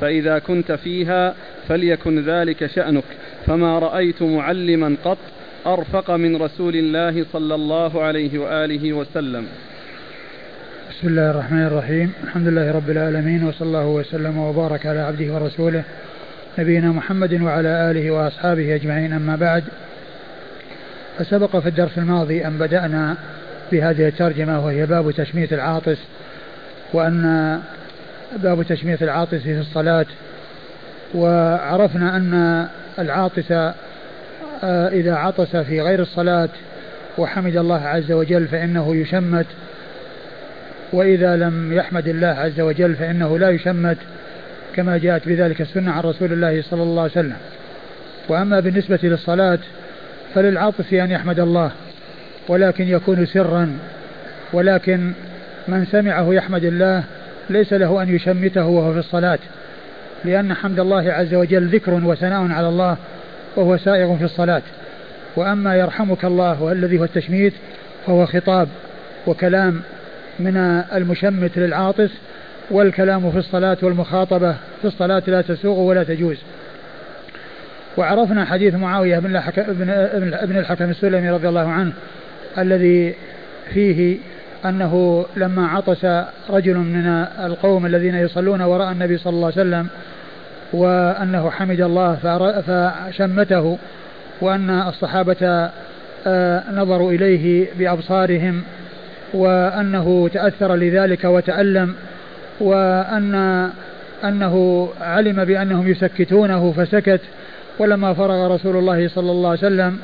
فإذا 0.00 0.38
كنت 0.38 0.72
فيها 0.72 1.34
فليكن 1.68 2.24
ذلك 2.24 2.66
شأنك. 2.66 3.04
فما 3.46 3.78
رأيت 3.78 4.22
معلما 4.22 4.96
قط 5.04 5.18
أرفق 5.66 6.10
من 6.10 6.42
رسول 6.42 6.76
الله 6.76 7.26
صلى 7.32 7.54
الله 7.54 8.02
عليه 8.02 8.38
وآله 8.38 8.92
وسلم. 8.92 9.46
بسم 10.90 11.08
الله 11.08 11.30
الرحمن 11.30 11.66
الرحيم. 11.66 12.12
الحمد 12.24 12.48
لله 12.48 12.72
رب 12.72 12.90
العالمين 12.90 13.44
وصلى 13.44 13.66
الله 13.68 13.86
وسلم 13.86 14.38
وبارك 14.38 14.86
على 14.86 15.00
عبده 15.00 15.34
ورسوله 15.34 15.82
نبينا 16.58 16.88
محمد 16.92 17.42
وعلى 17.42 17.90
آله 17.90 18.10
وأصحابه 18.10 18.74
أجمعين. 18.74 19.12
أما 19.12 19.36
بعد 19.36 19.64
فسبق 21.20 21.56
في 21.56 21.68
الدرس 21.68 21.98
الماضي 21.98 22.46
أن 22.46 22.58
بدأنا 22.58 23.16
بهذه 23.72 24.08
الترجمة 24.08 24.64
وهي 24.64 24.86
باب 24.86 25.10
تشميت 25.10 25.52
العاطس 25.52 25.98
وأن 26.92 27.60
باب 28.36 28.62
تشميت 28.62 29.02
العاطس 29.02 29.34
في 29.34 29.58
الصلاة 29.58 30.06
وعرفنا 31.14 32.16
أن 32.16 32.66
العاطس 32.98 33.52
آه، 33.52 34.88
إذا 34.88 35.14
عطس 35.14 35.56
في 35.56 35.80
غير 35.80 36.00
الصلاة 36.00 36.48
وحمد 37.18 37.56
الله 37.56 37.80
عز 37.80 38.12
وجل 38.12 38.48
فإنه 38.48 38.96
يشمت 38.96 39.46
وإذا 40.92 41.36
لم 41.36 41.72
يحمد 41.72 42.08
الله 42.08 42.28
عز 42.28 42.60
وجل 42.60 42.94
فإنه 42.94 43.38
لا 43.38 43.50
يشمت 43.50 43.98
كما 44.76 44.98
جاءت 44.98 45.28
بذلك 45.28 45.60
السنة 45.60 45.92
عن 45.92 46.00
رسول 46.00 46.32
الله 46.32 46.62
صلى 46.62 46.82
الله 46.82 47.02
عليه 47.02 47.12
وسلم. 47.12 47.36
وأما 48.28 48.60
بالنسبة 48.60 48.98
للصلاة 49.02 49.58
فللعاطف 50.34 50.94
أن 50.94 51.10
يحمد 51.10 51.40
الله 51.40 51.70
ولكن 52.48 52.88
يكون 52.88 53.26
سرا 53.26 53.78
ولكن 54.52 55.12
من 55.68 55.84
سمعه 55.84 56.32
يحمد 56.32 56.64
الله 56.64 57.04
ليس 57.50 57.72
له 57.72 58.02
أن 58.02 58.14
يشمته 58.14 58.66
وهو 58.66 58.92
في 58.92 58.98
الصلاة 58.98 59.38
لأن 60.24 60.54
حمد 60.54 60.80
الله 60.80 61.12
عز 61.12 61.34
وجل 61.34 61.66
ذكر 61.66 61.94
وثناء 61.94 62.52
على 62.52 62.68
الله 62.68 62.96
وهو 63.56 63.76
سائغ 63.76 64.16
في 64.16 64.24
الصلاة. 64.24 64.62
وأما 65.36 65.76
يرحمك 65.76 66.24
الله 66.24 66.62
والذي 66.62 66.98
هو 66.98 67.04
التشميت 67.04 67.52
فهو 68.06 68.26
خطاب 68.26 68.68
وكلام 69.26 69.80
من 70.38 70.56
المشمت 70.94 71.58
للعاطس 71.58 72.10
والكلام 72.70 73.30
في 73.30 73.38
الصلاة 73.38 73.76
والمخاطبة 73.82 74.52
في 74.52 74.84
الصلاة 74.84 75.22
لا 75.26 75.42
تسوغ 75.42 75.78
ولا 75.78 76.04
تجوز. 76.04 76.36
وعرفنا 77.96 78.44
حديث 78.44 78.74
معاوية 78.74 79.18
بن, 79.18 79.40
بن 80.42 80.56
الحكم 80.56 80.90
السلمي 80.90 81.30
رضي 81.30 81.48
الله 81.48 81.68
عنه 81.68 81.92
الذي 82.58 83.14
فيه 83.74 84.16
أنه 84.64 85.26
لما 85.36 85.68
عطس 85.68 86.04
رجل 86.50 86.76
من 86.76 87.06
القوم 87.44 87.86
الذين 87.86 88.14
يصلون 88.14 88.62
وراء 88.62 88.92
النبي 88.92 89.18
صلى 89.18 89.30
الله 89.30 89.52
عليه 89.56 89.60
وسلم 89.60 89.88
وأنه 90.72 91.50
حمد 91.50 91.80
الله 91.80 92.16
فشمته 92.66 93.78
وأن 94.40 94.70
الصحابة 94.70 95.70
آه، 96.26 96.62
نظروا 96.72 97.12
إليه 97.12 97.66
بأبصارهم 97.78 98.62
وأنه 99.34 100.30
تأثر 100.32 100.74
لذلك 100.74 101.24
وتألم 101.24 101.94
وأن 102.60 103.70
أنه 104.24 104.88
علم 105.00 105.44
بأنهم 105.44 105.88
يسكتونه 105.88 106.72
فسكت 106.72 107.20
ولما 107.80 108.14
فرغ 108.14 108.54
رسول 108.54 108.76
الله 108.76 109.08
صلى 109.08 109.30
الله 109.30 109.48
عليه 109.48 109.58
وسلم 109.58 109.98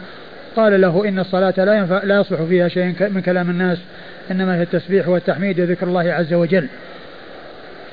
قال 0.56 0.80
له 0.80 1.08
إن 1.08 1.18
الصلاة 1.18 1.54
لا, 1.56 1.74
ينفع 1.74 2.04
لا 2.04 2.20
يصلح 2.20 2.42
فيها 2.42 2.68
شيء 2.68 2.84
من 3.00 3.20
كلام 3.20 3.50
الناس 3.50 3.78
إنما 4.30 4.56
هي 4.56 4.62
التسبيح 4.62 5.08
والتحميد 5.08 5.60
وذكر 5.60 5.86
الله 5.86 6.12
عز 6.12 6.34
وجل. 6.34 6.68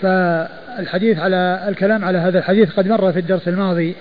فالحديث 0.02 1.20
على 1.20 1.66
الكلام 1.68 2.06
على 2.06 2.18
هذا 2.18 2.40
الحديث 2.40 2.72
قد 2.72 2.88
مر 2.88 3.12
في 3.12 3.20
الدرس 3.20 3.48
الماضي 3.48 3.96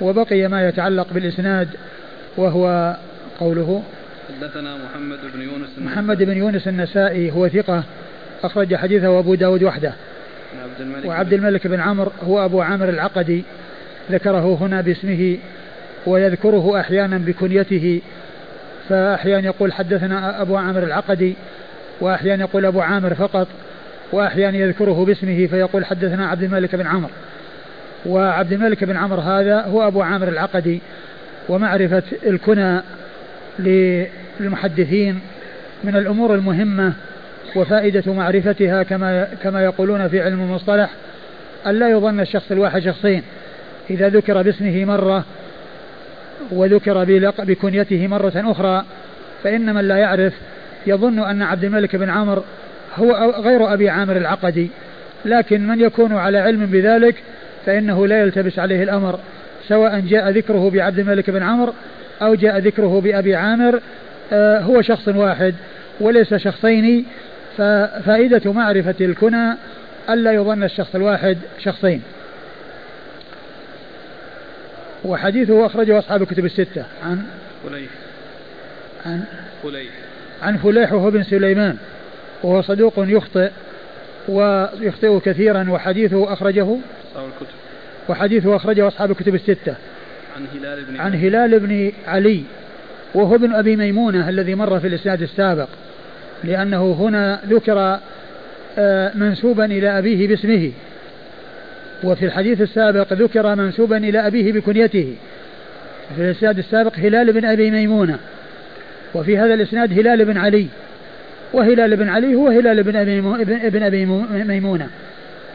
وبقي 0.00 0.48
ما 0.48 0.68
يتعلق 0.68 1.06
بالإسناد 1.12 1.68
وهو 2.36 2.96
قوله 3.40 3.82
حدثنا 4.40 4.76
محمد 4.76 5.18
بن 5.34 5.42
يونس 5.42 5.68
محمد 5.78 6.22
بن 6.22 6.36
يونس 6.36 6.68
النسائي 6.68 7.30
هو 7.30 7.48
ثقة 7.48 7.84
أخرج 8.44 8.74
حديثه 8.74 9.18
أبو 9.18 9.34
داود 9.34 9.62
وحده. 9.62 9.92
عبد 10.62 10.80
الملك 10.80 11.04
وعبد 11.04 11.32
الملك 11.32 11.66
بن 11.66 11.80
عمرو 11.80 12.12
هو 12.22 12.44
أبو 12.44 12.60
عامر 12.60 12.88
العقدي. 12.88 13.44
ذكره 14.10 14.58
هنا 14.60 14.80
باسمه 14.80 15.36
ويذكره 16.06 16.80
أحيانا 16.80 17.18
بكنيته 17.18 18.00
فأحيانا 18.88 19.46
يقول 19.46 19.72
حدثنا 19.72 20.42
أبو 20.42 20.56
عامر 20.56 20.82
العقدي 20.82 21.34
وأحيانا 22.00 22.44
يقول 22.44 22.66
أبو 22.66 22.80
عامر 22.80 23.14
فقط 23.14 23.48
وأحيانا 24.12 24.58
يذكره 24.58 25.04
باسمه 25.04 25.46
فيقول 25.46 25.84
حدثنا 25.84 26.26
عبد 26.26 26.42
الملك 26.42 26.74
بن 26.74 26.86
عمرو. 26.86 27.10
وعبد 28.06 28.52
الملك 28.52 28.84
بن 28.84 28.96
عمرو 28.96 29.20
هذا 29.20 29.60
هو 29.60 29.86
أبو 29.86 30.02
عامر 30.02 30.28
العقدي 30.28 30.80
ومعرفة 31.48 32.02
الكنى 32.26 32.80
للمحدثين 33.58 35.20
من 35.84 35.96
الأمور 35.96 36.34
المهمة 36.34 36.92
وفائدة 37.56 38.12
معرفتها 38.12 38.82
كما 38.82 39.28
كما 39.42 39.64
يقولون 39.64 40.08
في 40.08 40.20
علم 40.20 40.42
المصطلح 40.42 40.90
أن 41.66 41.78
لا 41.78 41.90
يظن 41.90 42.20
الشخص 42.20 42.52
الواحد 42.52 42.82
شخصين. 42.82 43.22
إذا 43.90 44.08
ذكر 44.08 44.42
باسمه 44.42 44.84
مرة 44.84 45.24
وذكر 46.50 47.04
بكنيته 47.38 48.06
مرة 48.06 48.32
أخرى 48.36 48.84
فإن 49.42 49.74
من 49.74 49.88
لا 49.88 49.96
يعرف. 49.96 50.32
يظن 50.86 51.18
أن 51.18 51.42
عبد 51.42 51.64
الملك 51.64 51.96
بن 51.96 52.10
عمرو 52.10 52.42
هو 52.96 53.34
غير 53.40 53.72
أبي 53.72 53.90
عامر 53.90 54.16
العقدي. 54.16 54.70
لكن 55.24 55.66
من 55.66 55.80
يكون 55.80 56.16
على 56.16 56.38
علم 56.38 56.66
بذلك 56.66 57.14
فإنه 57.66 58.06
لا 58.06 58.20
يلتبس 58.20 58.58
عليه 58.58 58.82
الأمر 58.82 59.18
سواء 59.68 60.00
جاء 60.00 60.30
ذكره 60.30 60.70
بعبد 60.70 60.98
الملك 60.98 61.30
بن 61.30 61.42
عمرو 61.42 61.72
أو 62.22 62.34
جاء 62.34 62.58
ذكره 62.58 63.00
بأبي 63.00 63.34
عامر 63.36 63.80
آه 64.32 64.60
هو 64.60 64.82
شخص 64.82 65.08
واحد 65.08 65.54
وليس 66.00 66.34
شخصين. 66.34 67.04
ففائدة 67.56 68.52
معرفة 68.52 68.94
الكنى 69.00 69.56
ألا 70.10 70.32
يظن 70.32 70.62
الشخص 70.62 70.94
الواحد 70.94 71.38
شخصين. 71.58 72.02
وحديثه 75.04 75.66
أخرجه 75.66 75.98
أصحاب 75.98 76.22
الكتب 76.22 76.44
الستة. 76.44 76.84
عن 77.04 77.22
فليح. 77.64 77.90
عن 79.06 79.24
فليح. 79.62 79.90
عن 80.42 80.56
فليح 80.56 80.92
وهو 80.92 81.10
بن 81.10 81.22
سليمان 81.22 81.76
وهو 82.42 82.62
صدوق 82.62 82.92
يخطئ 82.98 83.50
ويخطئ 84.28 85.20
كثيرا 85.20 85.70
وحديثه 85.70 86.32
أخرجه 86.32 86.76
أصحاب 87.10 87.24
الكتب. 87.24 87.54
وحديثه 88.08 88.56
أخرجه 88.56 88.88
أصحاب 88.88 89.10
الكتب 89.10 89.34
الستة. 89.34 89.74
عن 90.36 90.46
هلال 90.54 90.84
بن 90.84 91.00
عن 91.00 91.14
هلال 91.14 91.60
بن 91.60 91.92
علي 92.06 92.42
وهو 93.14 93.34
ابن 93.34 93.54
أبي 93.54 93.76
ميمونة 93.76 94.28
الذي 94.28 94.54
مر 94.54 94.80
في 94.80 94.86
الإسناد 94.86 95.22
السابق 95.22 95.68
لأنه 96.44 96.92
هنا 96.92 97.40
ذكر 97.48 97.98
آه، 98.78 99.12
منسوبا 99.14 99.64
إلى 99.64 99.98
أبيه 99.98 100.28
باسمه. 100.28 100.72
وفي 102.04 102.24
الحديث 102.24 102.60
السابق 102.60 103.12
ذكر 103.12 103.54
منسوبا 103.54 103.96
إلى 103.96 104.26
أبيه 104.26 104.52
بكنيته. 104.52 105.14
في 106.16 106.22
الإسناد 106.22 106.58
السابق 106.58 106.98
هلال 106.98 107.32
بن 107.32 107.44
أبي 107.44 107.70
ميمونة. 107.70 108.18
وفي 109.14 109.38
هذا 109.38 109.54
الإسناد 109.54 109.92
هلال 109.92 110.24
بن 110.24 110.36
علي. 110.38 110.66
وهلال 111.52 111.96
بن 111.96 112.08
علي 112.08 112.34
هو 112.34 112.48
هلال 112.48 112.82
بن 112.82 112.96
أبي, 112.96 113.20
بن 113.70 113.82
أبي 113.82 114.06
ميمونة. 114.44 114.88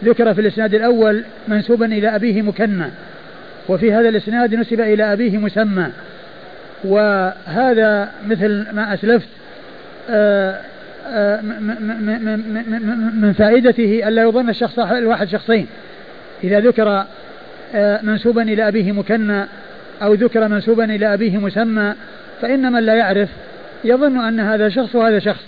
ذكر 0.03 0.33
في 0.33 0.41
الإسناد 0.41 0.73
الأول 0.73 1.23
منسوبا 1.47 1.85
إلى 1.85 2.15
أبيه 2.15 2.41
مكنى. 2.41 2.85
وفي 3.69 3.93
هذا 3.93 4.09
الإسناد 4.09 4.55
نسب 4.55 4.81
إلى 4.81 5.13
أبيه 5.13 5.37
مسمى. 5.37 5.87
وهذا 6.83 8.11
مثل 8.27 8.65
ما 8.73 8.93
أسلفت 8.93 9.27
من 13.21 13.33
فائدته 13.33 14.07
ألا 14.07 14.21
يظن 14.21 14.49
الشخص 14.49 14.79
الواحد 14.79 15.27
شخصين. 15.27 15.67
إذا 16.43 16.59
ذكر 16.59 17.05
آه، 17.75 17.99
منسوبا 18.01 18.41
إلى 18.41 18.67
أبيه 18.67 18.91
مكنى 18.91 19.45
أو 20.01 20.13
ذكر 20.13 20.47
منسوبا 20.47 20.83
إلى 20.83 21.13
أبيه 21.13 21.37
مسمى 21.37 21.93
فإن 22.41 22.71
من 22.71 22.83
لا 22.83 22.93
يعرف. 22.93 23.29
يظن 23.83 24.19
أن 24.19 24.39
هذا 24.39 24.69
شخص 24.69 24.95
وهذا 24.95 25.19
شخص 25.19 25.43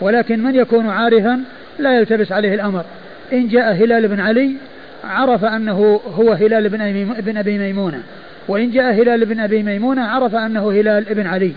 ولكن 0.00 0.42
من 0.42 0.54
يكون 0.54 0.88
عارفا؟ 0.88 1.40
لا 1.78 1.98
يلتبس 1.98 2.32
عليه 2.32 2.54
الأمر. 2.54 2.84
إن 3.32 3.48
جاء 3.48 3.72
هلال 3.72 4.08
بن 4.08 4.20
علي 4.20 4.56
عرف 5.04 5.44
أنه 5.44 6.00
هو 6.06 6.32
هلال 6.32 6.68
بن 7.22 7.36
أبي 7.36 7.58
ميمونة. 7.58 8.02
وإن 8.48 8.70
جاء 8.70 8.92
هلال 8.92 9.24
بن 9.24 9.40
أبي 9.40 9.62
ميمونة 9.62 10.04
عرف 10.04 10.34
أنه 10.34 10.70
هلال 10.70 11.04
بن 11.04 11.26
علي 11.26 11.52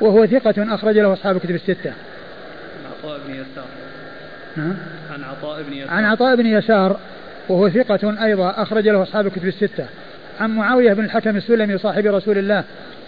وهو 0.00 0.26
ثقة 0.26 0.74
أخرج 0.74 0.98
له 0.98 1.12
أصحاب 1.12 1.38
كتب 1.38 1.54
الستة. 1.54 1.92
عن 1.92 2.90
عطاء 2.98 3.20
بن 3.26 3.34
يسار. 3.34 3.66
نعم. 4.56 4.76
عن 5.12 5.24
عطاء 5.24 5.62
بن 5.62 5.72
يسار. 5.72 5.90
عن 5.90 6.04
عطاء 6.04 6.36
بن 6.36 6.46
يسار. 6.46 6.96
وهو 7.48 7.70
ثقة 7.70 8.24
أيضا 8.24 8.50
أخرج 8.56 8.88
له 8.88 9.02
أصحاب 9.02 9.26
الكتب 9.26 9.46
الستة. 9.46 9.86
عن 10.40 10.50
معاوية 10.50 10.92
بن 10.92 11.04
الحكم 11.04 11.36
السلمي 11.36 11.78
صاحب 11.78 12.06
رسول 12.06 12.38
الله 12.38 12.64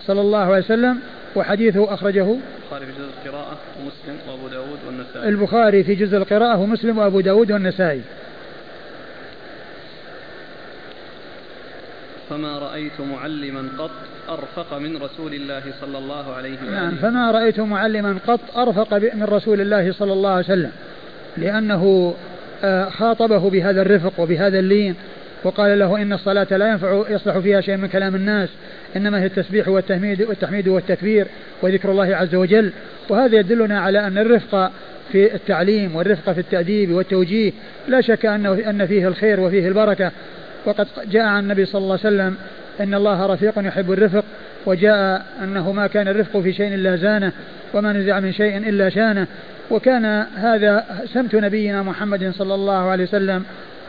صلى 0.07 0.21
الله 0.21 0.39
عليه 0.39 0.65
وسلم 0.65 0.99
وحديثه 1.37 1.95
أخرجه 1.95 2.37
البخاري 2.73 2.85
في 2.85 2.95
جزء 2.95 3.27
القراءة 3.27 3.59
ومسلم 3.81 4.19
وأبو 4.29 4.49
داود 4.49 4.79
والنسائي. 4.87 5.29
البخاري 5.29 5.85
في 5.85 5.95
جزء 5.95 6.17
القراءة 6.17 6.61
ومسلم 6.61 6.99
وأبو 6.99 7.21
داود 7.21 7.53
والنسائي. 7.53 8.01
فما 12.31 12.59
رأيت 12.59 13.01
معلما 13.01 13.69
قط 13.79 13.91
أرفق 14.29 14.79
من 14.79 14.97
رسول 14.97 15.35
الله 15.35 15.63
صلى 15.81 15.99
الله 15.99 16.35
عليه 16.35 16.55
وسلم 16.55 16.75
نعم 16.75 16.95
فما 16.97 17.31
رأيت 17.31 17.61
معلما 17.61 18.19
قط 18.27 18.41
أرفق 18.57 18.95
من 18.95 19.25
رسول 19.25 19.61
الله 19.61 19.93
صلى 19.93 20.13
الله 20.13 20.31
عليه 20.31 20.45
وسلم 20.45 20.73
لأنه 21.37 22.15
خاطبه 22.91 23.51
بهذا 23.51 23.83
الرفق 23.83 24.21
وبهذا 24.21 24.59
اللين 24.59 24.95
وقال 25.45 25.79
له 25.79 26.03
إن 26.03 26.13
الصلاة 26.13 26.47
لا 26.51 26.71
ينفع 26.71 27.05
يصلح 27.09 27.39
فيها 27.39 27.61
شيء 27.61 27.77
من 27.77 27.89
كلام 27.89 28.15
الناس 28.15 28.49
إنما 28.97 29.21
هي 29.21 29.27
التسبيح 29.27 29.69
والتحميد 29.69 30.23
والتحميد 30.23 30.69
والتكبير 30.69 31.27
وذكر 31.63 31.91
الله 31.91 32.17
عز 32.17 32.35
وجل. 32.35 32.73
وهذا 33.09 33.37
يدلنا 33.37 33.81
على 33.81 34.07
أن 34.07 34.19
الرفق 34.19 34.71
في 35.13 35.35
التعليم 35.35 35.97
والرفق 35.97 36.33
في 36.33 36.41
التأديب 36.41 36.91
والتوجيه 36.91 37.53
لا 37.89 38.01
شك 38.01 38.27
أنه 38.27 38.71
أن 38.71 38.87
فيه 38.87 39.09
الخير 39.09 39.41
وفيه 39.41 39.69
البركة. 39.69 40.11
وقد 40.65 40.87
جاء 41.11 41.23
عن 41.23 41.43
النبي 41.43 41.65
صلى 41.65 41.83
الله 41.83 41.99
عليه 42.05 42.17
وسلم 42.17 42.37
إن 42.81 42.95
الله 42.95 43.27
رفيق 43.27 43.59
يحب 43.59 43.93
الرفق 43.93 44.25
وجاء 44.67 45.27
أنه 45.43 45.73
ما 45.73 45.87
كان 45.87 46.09
الرفق 46.09 46.41
في 46.41 46.53
شيء 46.53 46.75
إلا 46.75 46.97
زانه 46.97 47.33
وما 47.75 47.93
نزع 47.93 48.21
من 48.21 48.33
شيء 48.33 48.57
إلا 48.57 48.89
شانه. 48.89 49.27
وكان 49.71 50.27
هذا 50.37 50.85
سمت 51.15 51.35
نبينا 51.35 51.83
محمد 51.83 52.33
صلى 52.35 52.55
الله 52.55 52.91
عليه 52.91 53.05
وسلم 53.05 53.45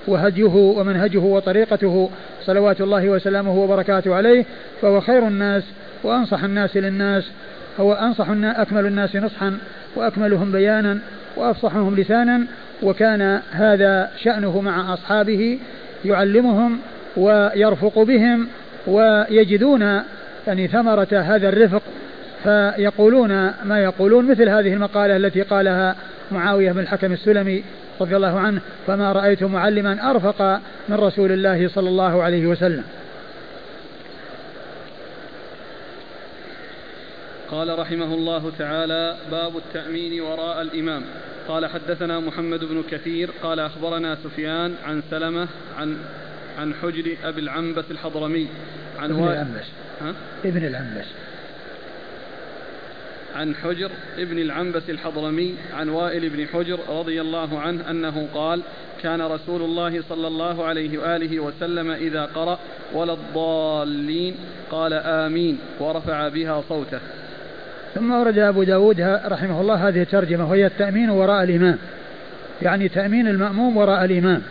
وهديه 0.08 0.56
ومنهجه 0.56 1.20
وطريقته 1.20 2.10
صلوات 2.46 2.82
الله 2.82 3.10
وسلامه 3.10 3.56
وبركاته 3.56 4.16
عليه 4.16 4.46
فهو 4.82 5.02
خير 5.02 5.28
الناس 5.28 5.64
وأنصح 6.04 6.44
الناس 6.44 6.78
للناس 6.78 7.32
هو 7.80 7.94
أنصح 7.94 8.30
أكمل 8.30 8.86
الناس 8.86 9.16
نصحا 9.16 9.58
وأكملهم 9.96 10.52
بيانا 10.52 11.00
وأفصحهم 11.36 11.96
لسانا 11.96 12.46
وكان 12.84 13.42
هذا 13.52 14.12
شأنه 14.24 14.62
مع 14.62 14.94
أصحابه 14.94 15.60
يعلمهم 16.06 16.80
ويرفق 17.18 18.00
بهم 18.00 18.48
ويجدون 18.88 20.02
يعني 20.48 20.68
ثمرة 20.68 21.08
هذا 21.12 21.50
الرفق 21.50 21.82
فيقولون 22.48 23.30
ما 23.64 23.80
يقولون 23.84 24.32
مثل 24.32 24.50
هذه 24.50 24.74
المقالة 24.74 25.16
التي 25.16 25.42
قالها 25.42 25.96
معاوية 26.32 26.72
بن 26.72 26.80
الحكم 26.80 27.14
السلمي 27.14 27.64
رضي 28.02 28.16
الله 28.16 28.40
عنه 28.40 28.62
فما 28.88 29.12
رأيت 29.12 29.44
معلما 29.44 30.12
أرفق 30.12 30.62
من 30.90 30.96
رسول 30.96 31.32
الله 31.32 31.68
صلى 31.68 31.90
الله 31.90 32.24
عليه 32.24 32.48
وسلم. 32.48 32.84
قال 37.52 37.80
رحمه 37.80 38.14
الله 38.14 38.52
تعالى 38.60 39.18
باب 39.32 39.58
التأمين 39.58 40.22
وراء 40.22 40.62
الإمام. 40.62 41.02
قال 41.48 41.66
حدثنا 41.66 42.20
محمد 42.20 42.60
بن 42.60 42.84
كثير 42.92 43.30
قال 43.44 43.60
أخبرنا 43.60 44.18
سفيان 44.24 44.74
عن 44.86 45.04
سلمة 45.12 45.48
عن 45.80 45.98
عن 46.60 46.74
حجر 46.74 47.16
أبي 47.24 47.42
العنبس 47.42 47.86
الحضرمي. 47.92 48.48
عن 49.00 49.12
ابن 49.12 49.24
العنبس؟ 49.24 49.66
ابن 50.46 50.66
العنبس. 50.66 51.06
عن 53.38 53.56
حجر 53.56 53.92
ابن 54.18 54.40
العنبس 54.40 54.90
الحضرمي 54.90 55.56
عن 55.74 55.90
وائل 55.90 56.30
بن 56.30 56.48
حجر 56.48 56.80
رضي 56.90 57.22
الله 57.22 57.60
عنه 57.60 57.90
أنه 57.90 58.28
قال 58.34 58.62
كان 59.04 59.22
رسول 59.22 59.62
الله 59.62 60.02
صلى 60.10 60.28
الله 60.28 60.66
عليه 60.66 60.98
وآله 60.98 61.40
وسلم 61.40 61.92
إذا 61.92 62.26
قرأ 62.26 62.60
ولا 62.94 63.14
الضالين 63.14 64.36
قال 64.72 64.94
آمين 64.94 65.60
ورفع 65.80 66.28
بها 66.28 66.64
صوته. 66.70 67.00
ثم 67.96 68.12
ورد 68.12 68.40
أبو 68.40 68.64
داود 68.64 69.02
رحمه 69.26 69.62
الله 69.62 69.88
هذه 69.88 70.02
الترجمة 70.02 70.50
وهي 70.50 70.66
التأمين 70.66 71.10
وراء 71.10 71.44
الإمام. 71.44 71.78
يعني 72.62 72.90
تأمين 72.90 73.28
المأموم 73.28 73.78
وراء 73.78 74.06
الإمام 74.06 74.42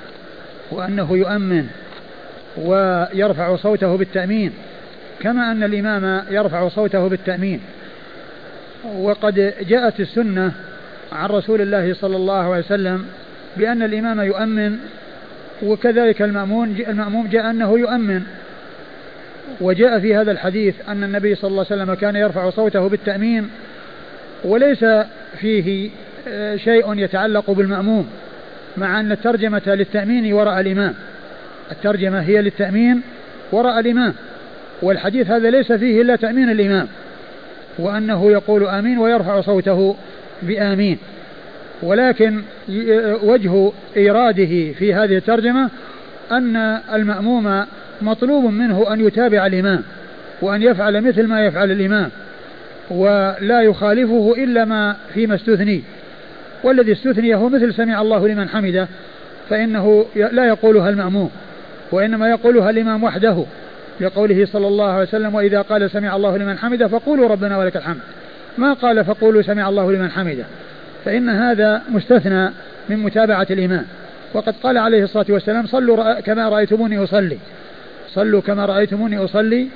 وأنه 0.70 1.16
يؤمن 1.16 1.66
ويرفع 2.57 3.57
صوته 3.57 3.97
بالتأمين 3.97 4.53
كما 5.20 5.53
أن 5.53 5.62
الإمام 5.62 6.24
يرفع 6.30 6.68
صوته 6.68 7.09
بالتأمين. 7.09 7.61
وقد 8.85 9.55
جاءت 9.68 10.01
السنة 10.01 10.53
عن 11.12 11.29
رسول 11.29 11.61
الله 11.61 11.95
صلى 11.95 12.16
الله 12.16 12.55
عليه 12.55 12.64
وسلم 12.64 13.07
بأن 13.57 13.83
الإمام 13.83 14.20
يؤمن 14.20 14.79
وكذلك 15.62 16.22
المأمون 16.22 16.77
المأموم 16.89 17.27
جاء 17.27 17.51
أنه 17.51 17.79
يؤمن. 17.79 18.22
وجاء 19.61 20.01
في 20.01 20.16
هذا 20.16 20.33
الحديث 20.33 20.74
أن 20.89 21.05
النبي 21.05 21.35
صلى 21.35 21.49
الله 21.49 21.66
عليه 21.70 21.83
وسلم 21.83 21.95
كان 21.95 22.16
يرفع 22.16 22.51
صوته 22.51 22.89
بالتأمين 22.89 23.51
وليس 24.45 24.85
فيه 25.41 25.91
آه، 26.29 26.57
شيء 26.57 26.99
يتعلق 26.99 27.51
بالمأموم 27.51 28.09
مع 28.77 29.01
أن 29.01 29.12
الترجمة 29.12 29.62
للتأمين 29.66 30.33
وراء 30.33 30.61
الإمام. 30.61 30.95
الترجمة 31.72 32.20
هي 32.20 32.43
للتأمين 32.43 33.03
وراء 33.53 33.81
الإمام 33.81 34.14
والحديث 34.83 35.31
هذا 35.31 35.51
ليس 35.51 35.72
فيه 35.72 36.03
إلا 36.03 36.16
تأمين 36.16 36.51
الإمام. 36.51 36.89
وأنه 37.79 38.31
يقول 38.31 38.66
آمين 38.66 38.99
ويرفع 38.99 39.41
صوته 39.41 39.97
بآمين. 40.43 40.99
ولكن 41.83 42.43
وجه 43.22 43.72
إيراده 43.97 44.72
في 44.72 44.95
هذه 44.95 45.16
الترجمة 45.16 45.70
أن 46.33 46.57
المأموم 46.93 47.64
مطلوب 48.03 48.45
منه 48.45 48.93
أن 48.93 49.01
يتابع 49.01 49.47
الإمام 49.47 49.83
وأن 50.43 50.62
يفعل 50.62 51.01
مثل 51.01 51.27
ما 51.27 51.47
يفعل 51.47 51.70
الإمام 51.70 52.11
ولا 52.91 53.62
يخالفه 53.62 54.35
إلا 54.39 54.64
ما 54.64 54.97
فيما 55.14 55.35
استثني. 55.35 55.83
والذي 56.64 56.93
استثني 56.93 57.35
هو 57.35 57.49
مثل 57.49 57.74
سمع 57.74 58.01
الله 58.01 58.29
لمن 58.29 58.49
حمده 58.49 58.89
فإنه 59.51 60.07
لا 60.16 60.47
يقولها 60.47 60.91
المأموم 60.91 61.31
وإنما 61.93 62.31
يقولها 62.31 62.70
الإمام 62.70 63.05
وحده. 63.05 63.45
لقوله 64.01 64.47
صلى 64.47 64.66
الله 64.66 64.90
عليه 64.90 65.03
وسلم 65.03 65.34
وإذا 65.34 65.61
قال 65.61 65.90
سمع 65.90 66.16
الله 66.16 66.36
لمن 66.36 66.59
حمده 66.59 66.88
فقولوا 66.88 67.28
ربنا 67.28 67.59
ولك 67.59 67.76
الحمد. 67.76 68.01
ما 68.59 68.72
قال 68.72 69.05
فقولوا 69.05 69.42
سمع 69.42 69.68
الله 69.68 69.92
لمن 69.92 70.11
حمده. 70.11 70.44
فإن 71.05 71.28
هذا 71.28 71.82
مستثنى 71.88 72.51
من 72.88 72.97
متابعة 72.97 73.47
الإمام 73.51 73.84
وقد 74.34 74.55
قال 74.62 74.78
عليه 74.78 75.05
الصلاة 75.05 75.26
والسلام 75.28 75.66
صلوا 75.66 76.20
كما 76.20 76.49
رأيتموني 76.49 77.03
أصلي. 77.05 77.38
صلوا 78.09 78.40
كما 78.40 78.66
رأيتموني 78.66 79.18
أصلي. 79.24 79.68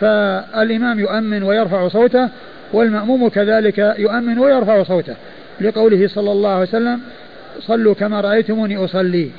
فالإمام 0.00 1.00
يؤمن 1.00 1.42
ويرفع 1.42 1.88
صوته 1.88 2.28
والمأموم 2.72 3.28
كذلك 3.28 3.94
يؤمن 3.98 4.38
ويرفع 4.38 4.82
صوته. 4.82 5.14
لقوله 5.60 6.08
صلى 6.08 6.32
الله 6.32 6.50
عليه 6.50 6.62
وسلم 6.62 7.00
صلوا 7.60 7.94
كما 7.94 8.20
رأيتموني 8.20 8.84
أصلي. 8.84 9.30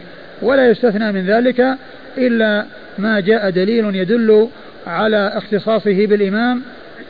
ولا 0.41 0.69
يستثنى 0.69 1.11
من 1.11 1.25
ذلك 1.25 1.65
إلا 2.17 2.65
ما 2.97 3.19
جاء 3.19 3.49
دليل 3.49 3.95
يدل 3.95 4.49
على 4.87 5.31
اختصاصه 5.35 6.05
بالإمام 6.07 6.61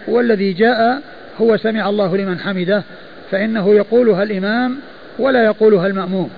والذي 0.08 0.54
جاء 0.54 1.02
هو 1.42 1.58
سمع 1.58 1.90
الله 1.90 2.18
لمن 2.18 2.40
حمده 2.40 2.84
فإنه 3.32 3.76
يقولها 3.76 4.24
الإمام 4.24 4.78
ولا 5.20 5.44
يقولها 5.44 5.88
المأموم 5.88 6.30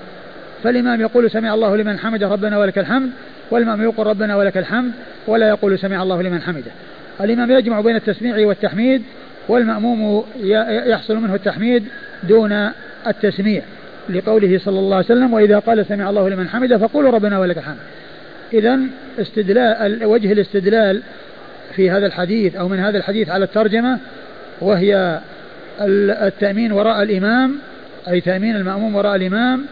فالإمام 0.64 1.02
يقول 1.02 1.32
سمع 1.32 1.54
الله 1.54 1.78
لمن 1.78 2.00
حمده 2.00 2.28
ربنا 2.28 2.58
ولك 2.58 2.78
الحمد 2.78 3.10
والإمام 3.52 3.82
يقول 3.82 4.08
ربنا 4.08 4.36
ولك 4.36 4.58
الحمد 4.58 4.92
ولا 5.28 5.48
يقول 5.48 5.80
سمع 5.80 6.04
الله 6.04 6.22
لمن 6.22 6.42
حمده. 6.42 6.72
الإمام 7.22 7.52
يجمع 7.52 7.82
بين 7.82 7.96
التسميع 7.96 8.48
والتحميد 8.48 9.04
والمأموم 9.48 10.26
يحصل 10.86 11.18
منه 11.18 11.36
التحميد 11.36 11.84
دون 12.24 12.70
التسميع 13.08 13.62
لقوله 14.10 14.60
صلى 14.60 14.80
الله 14.80 14.96
عليه 14.96 15.06
وسلم 15.06 15.34
وإذا 15.34 15.60
قال 15.60 15.86
سمع 15.86 16.10
الله 16.10 16.30
لمن 16.30 16.50
حمده 16.50 16.78
فقولوا 16.78 17.12
ربنا 17.12 17.40
ولك 17.40 17.58
الحمد. 17.58 17.78
إذا 18.54 18.80
استدلال 19.20 20.06
وجه 20.06 20.32
الاستدلال 20.32 21.02
في 21.76 21.92
هذا 21.92 22.06
الحديث 22.06 22.56
أو 22.56 22.68
من 22.68 22.80
هذا 22.80 22.98
الحديث 22.98 23.30
على 23.30 23.46
الترجمة 23.46 24.00
وهي 24.62 25.20
التأمين 25.82 26.72
وراء 26.72 27.04
الإمام 27.04 27.56
أي 28.08 28.22
تأمين 28.22 28.56
المأموم 28.56 28.96
وراء 28.96 29.16
الإمام 29.16 29.66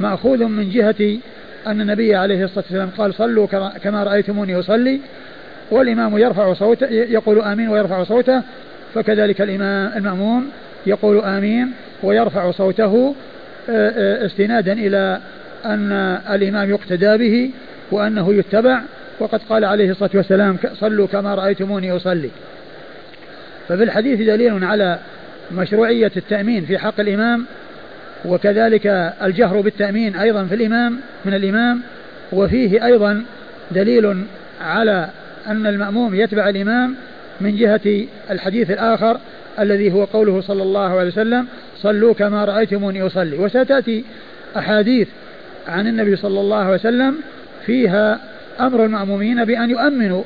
مأخوذ 0.00 0.44
من 0.44 0.70
جهة 0.70 1.18
أن 1.66 1.80
النبي 1.80 2.14
عليه 2.14 2.44
الصلاة 2.44 2.64
والسلام 2.64 2.90
قال 2.98 3.14
صلوا 3.14 3.46
كما 3.82 4.04
رأيتموني 4.04 4.58
أصلي 4.58 5.00
والإمام 5.70 6.18
يرفع 6.18 6.52
صوته 6.52 6.86
يقول 6.90 7.42
آمين 7.42 7.68
ويرفع 7.68 8.04
صوته 8.04 8.42
فكذلك 8.94 9.40
الإمام 9.40 9.92
المأموم 9.96 10.48
يقول 10.86 11.20
آمين 11.24 11.72
ويرفع 12.02 12.50
صوته 12.50 13.14
استنادا 13.68 14.72
إلى 14.72 15.20
أن 15.64 15.92
الإمام 16.30 16.70
يقتدى 16.70 17.16
به 17.16 17.50
وأنه 17.90 18.34
يتبع 18.34 18.80
وقد 19.18 19.40
قال 19.48 19.64
عليه 19.64 19.90
الصلاة 19.90 20.10
والسلام 20.14 20.56
صلوا 20.74 21.06
كما 21.06 21.34
رأيتموني 21.34 21.96
أصلي. 21.96 22.30
ففي 23.68 23.82
الحديث 23.82 24.20
دليل 24.20 24.64
على 24.64 24.98
مشروعية 25.52 26.12
التأمين 26.16 26.64
في 26.64 26.78
حق 26.78 27.00
الإمام 27.00 27.44
وكذلك 28.24 28.86
الجهر 29.22 29.60
بالتأمين 29.60 30.16
أيضا 30.16 30.44
في 30.44 30.54
الإمام 30.54 31.00
من 31.24 31.34
الإمام 31.34 31.80
وفيه 32.32 32.84
أيضا 32.84 33.24
دليل 33.70 34.24
على 34.60 35.08
أن 35.46 35.66
المأموم 35.66 36.14
يتبع 36.14 36.48
الإمام 36.48 36.94
من 37.40 37.56
جهة 37.56 38.06
الحديث 38.30 38.70
الآخر 38.70 39.18
الذي 39.58 39.92
هو 39.92 40.04
قوله 40.04 40.40
صلى 40.40 40.62
الله 40.62 40.98
عليه 40.98 41.08
وسلم 41.08 41.46
صلوا 41.76 42.14
كما 42.14 42.44
رأيتموني 42.44 43.06
أصلي 43.06 43.38
وستأتي 43.38 44.04
أحاديث 44.56 45.08
عن 45.68 45.86
النبي 45.86 46.16
صلى 46.16 46.40
الله 46.40 46.56
عليه 46.56 46.74
وسلم 46.74 47.16
فيها 47.66 48.20
أمر 48.60 48.84
المأمومين 48.84 49.44
بأن 49.44 49.70
يؤمنوا 49.70 50.22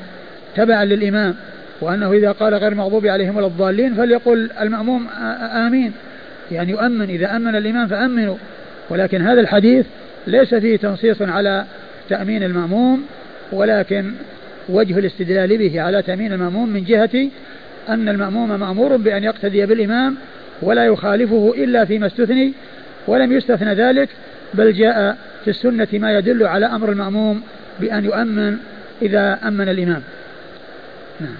تبعا 0.56 0.84
للإمام 0.84 1.34
وأنه 1.80 2.12
إذا 2.12 2.32
قال 2.32 2.54
غير 2.54 2.74
مغضوب 2.74 3.06
عليهم 3.06 3.36
ولا 3.36 3.46
الضالين 3.46 3.94
فليقل 3.94 4.50
المأموم 4.60 5.06
آمين. 5.52 5.92
يعني 6.52 6.72
يؤمن 6.72 7.10
إذا 7.10 7.36
أمن 7.36 7.56
الإمام 7.56 7.88
فأمنوا. 7.88 8.36
ولكن 8.90 9.22
هذا 9.22 9.40
الحديث 9.40 9.86
ليس 10.26 10.54
فيه 10.54 10.76
تنصيص 10.76 11.22
على 11.22 11.64
تأمين 12.08 12.42
المأموم 12.42 13.02
ولكن 13.52 14.12
وجه 14.68 14.98
الاستدلال 14.98 15.58
به 15.58 15.80
على 15.80 16.02
تأمين 16.02 16.32
المأموم 16.32 16.68
من 16.68 16.84
جهة 16.84 17.28
أن 17.88 18.08
المأموم 18.08 18.60
مأمور 18.60 18.96
بأن 18.96 19.24
يقتدي 19.24 19.66
بالإمام 19.66 20.16
ولا 20.62 20.84
يخالفه 20.84 21.54
إلا 21.56 21.84
فيما 21.84 22.06
استثني 22.06 22.52
ولم 23.06 23.32
يستثنى 23.32 23.74
ذلك 23.74 24.08
بل 24.54 24.72
جاء 24.72 25.16
في 25.44 25.50
السنة 25.50 25.88
ما 25.92 26.18
يدل 26.18 26.46
على 26.46 26.66
أمر 26.66 26.92
المأموم 26.92 27.42
بأن 27.80 28.04
يؤمن 28.04 28.56
إذا 29.02 29.38
أمن 29.48 29.68
الإمام. 29.68 30.02
نعم. 31.20 31.34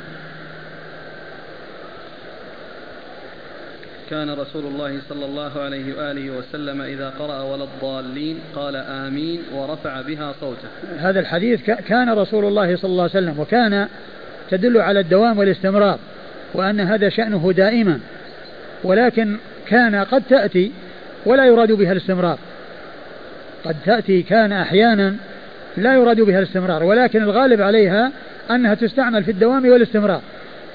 كان 4.11 4.31
رسول 4.31 4.65
الله 4.65 4.99
صلى 5.09 5.25
الله 5.25 5.61
عليه 5.61 5.97
وآله 5.97 6.31
وسلم 6.31 6.83
إذا 6.83 7.09
قرأ 7.19 7.43
ولا 7.43 7.65
الضالين 7.65 8.39
قال 8.55 8.77
آمين 8.77 9.43
ورفع 9.55 10.01
بها 10.01 10.35
صوته. 10.41 10.69
هذا 10.99 11.21
الحديث 11.21 11.63
كان 11.63 12.11
رسول 12.11 12.45
الله 12.45 12.77
صلى 12.77 12.91
الله 12.91 13.03
عليه 13.03 13.13
وسلم 13.13 13.41
وكان 13.41 13.89
تدل 14.51 14.81
على 14.81 15.01
الدوام 15.01 15.39
والاستمرار 15.39 15.99
وأن 16.55 16.81
هذا 16.81 17.09
شأنه 17.09 17.53
دائما 17.57 18.01
ولكن 18.85 19.37
كان 19.67 19.95
قد 19.95 20.23
تأتي 20.31 20.73
ولا 21.27 21.45
يراد 21.45 21.73
بها 21.73 21.93
الاستمرار. 21.93 22.39
قد 23.65 23.77
تأتي 23.87 24.23
كان 24.23 24.53
أحيانا 24.53 25.17
لا 25.77 25.95
يراد 25.95 26.21
بها 26.21 26.39
الاستمرار 26.39 26.85
ولكن 26.85 27.23
الغالب 27.23 27.61
عليها 27.61 28.13
أنها 28.51 28.75
تستعمل 28.75 29.25
في 29.25 29.31
الدوام 29.31 29.69
والاستمرار. 29.69 30.21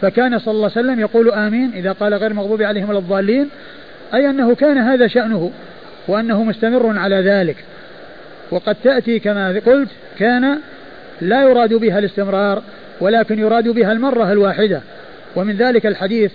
فكان 0.02 0.40
صلى 0.40 0.52
الله 0.52 0.72
عليه 0.76 0.88
وسلم 0.88 1.00
يقول 1.00 1.32
آمين 1.32 1.72
إذا 1.76 1.92
قال 1.92 2.14
غير 2.14 2.34
مغضوب 2.34 2.62
عليهم 2.62 2.90
ولا 2.90 3.00
الضالين 3.00 3.50
أي 4.14 4.30
أنه 4.30 4.56
كان 4.56 4.78
هذا 4.78 5.08
شأنه 5.08 5.52
وأنه 6.08 6.44
مستمر 6.44 7.00
على 7.00 7.16
ذلك. 7.16 7.58
وقد 8.52 8.76
تأتي 8.84 9.20
كما 9.20 9.62
قلت 9.66 9.90
كان 10.20 10.60
لا 11.22 11.44
يراد 11.44 11.74
بها 11.74 12.00
الاستمرار 12.00 12.64
ولكن 13.02 13.40
يراد 13.40 13.68
بها 13.68 13.92
المرة 13.92 14.32
الواحدة. 14.32 14.82
ومن 15.36 15.56
ذلك 15.56 15.86
الحديث 15.86 16.32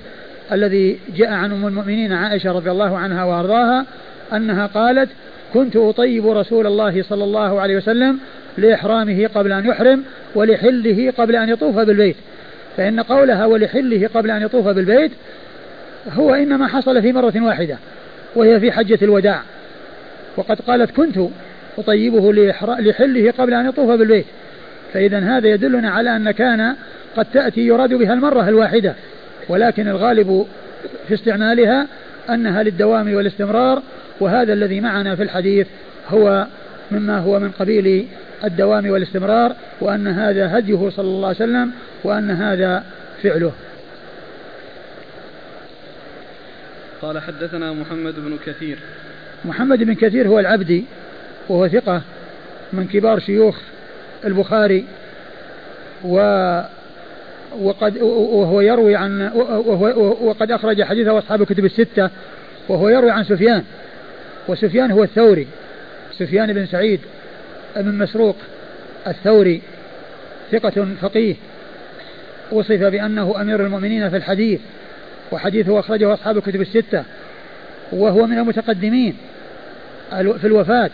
الذي 0.53 0.99
جاء 1.17 1.33
عن 1.33 1.53
أم 1.53 1.67
المؤمنين 1.67 2.13
عائشة 2.13 2.53
رضي 2.53 2.71
الله 2.71 2.99
عنها 2.99 3.25
وأرضاها 3.25 3.87
أنها 4.33 4.67
قالت 4.67 5.09
كنت 5.55 5.77
أطيب 5.77 6.29
رسول 6.29 6.67
الله 6.67 7.03
صلى 7.03 7.25
الله 7.25 7.61
عليه 7.61 7.77
وسلم 7.77 8.19
لإحرامه 8.59 9.31
قبل 9.35 9.53
أن 9.53 9.67
يحرم 9.67 10.05
ولحله 10.35 11.13
قبل 11.19 11.37
أن 11.37 11.49
يطوف 11.49 11.79
بالبيت. 11.79 12.17
فإن 12.77 13.01
قولها 13.01 13.47
ولحله 13.47 14.09
قبل 14.15 14.31
أن 14.31 14.43
يطوف 14.43 14.69
بالبيت 14.69 15.13
هو 16.13 16.35
إنما 16.35 16.67
حصل 16.67 17.03
في 17.03 17.13
مرة 17.13 17.33
واحدة 17.37 17.79
وهي 18.37 18.61
في 18.61 18.73
حجة 18.73 18.99
الوداع. 19.03 19.43
وقد 20.37 20.61
قالت 20.61 20.91
كنت 20.91 21.19
أطيبه 21.79 22.33
لحله 22.79 23.31
قبل 23.39 23.55
أن 23.55 23.69
يطوف 23.69 23.91
بالبيت. 23.91 24.27
فإذا 24.93 25.19
هذا 25.19 25.49
يدلنا 25.49 25.91
على 25.91 26.17
أن 26.17 26.31
كان 26.31 26.75
قد 27.17 27.27
تأتي 27.33 27.61
يراد 27.61 27.95
بها 27.95 28.13
المرة 28.13 28.49
الواحدة. 28.49 28.95
ولكن 29.49 29.89
الغالب 29.89 30.47
في 31.09 31.15
استعمالها 31.15 31.87
أنها 32.31 32.63
للدوام 32.63 33.15
والاستمرار 33.15 33.83
وهذا 34.21 34.53
الذي 34.53 34.81
معنا 34.81 35.17
في 35.17 35.23
الحديث 35.23 35.67
هو 36.09 36.47
مما 36.91 37.19
هو 37.19 37.39
من 37.39 37.51
قبيل 37.51 38.09
الدوام 38.45 38.91
والاستمرار 38.91 39.57
وأن 39.81 40.09
هذا 40.09 40.59
هديه 40.59 40.91
صلى 40.91 41.07
الله 41.07 41.29
عليه 41.29 41.37
وسلم 41.37 41.71
وأن 42.05 42.31
هذا 42.31 42.85
فعله. 43.23 43.53
قال 47.03 47.19
حدثنا 47.19 47.73
محمد 47.73 48.15
بن 48.15 48.39
كثير. 48.47 48.79
محمد 49.45 49.79
بن 49.79 49.95
كثير 49.95 50.29
هو 50.29 50.39
العبدي 50.39 50.85
وهو 51.49 51.69
ثقة 51.69 52.03
من 52.73 52.87
كبار 52.87 53.21
شيوخ 53.21 53.59
البخاري 54.25 54.85
و 56.05 56.17
وقد 57.61 58.03
وهو 58.03 58.61
يروي 58.61 58.97
عن 58.97 59.23
وهو 59.35 60.17
وقد 60.29 60.51
أخرج 60.51 60.83
حديثه 60.83 61.19
أصحاب 61.19 61.43
الكتب 61.43 61.65
الستة 61.65 62.11
وهو 62.69 62.89
يروي 62.89 63.11
عن 63.11 63.25
سفيان. 63.25 63.65
وسفيان 64.49 64.91
هو 64.91 65.03
الثوري. 65.03 65.47
سفيان 66.19 66.53
بن 66.53 66.67
سعيد 66.67 67.01
بن 67.77 67.99
مسروق 67.99 68.37
الثوري 69.07 69.63
ثقة 70.53 70.87
فقيه. 71.01 71.35
وصف 72.53 72.83
بأنه 72.83 73.41
أمير 73.41 73.67
المؤمنين 73.67 74.11
في 74.11 74.17
الحديث 74.17 74.61
وحديثه 75.33 75.79
أخرجه 75.79 76.15
أصحاب 76.15 76.37
الكتب 76.37 76.61
الستة. 76.61 77.05
وهو 77.93 78.27
من 78.27 78.39
المتقدمين 78.39 79.17
في 80.11 80.45
الوفاة. 80.45 80.91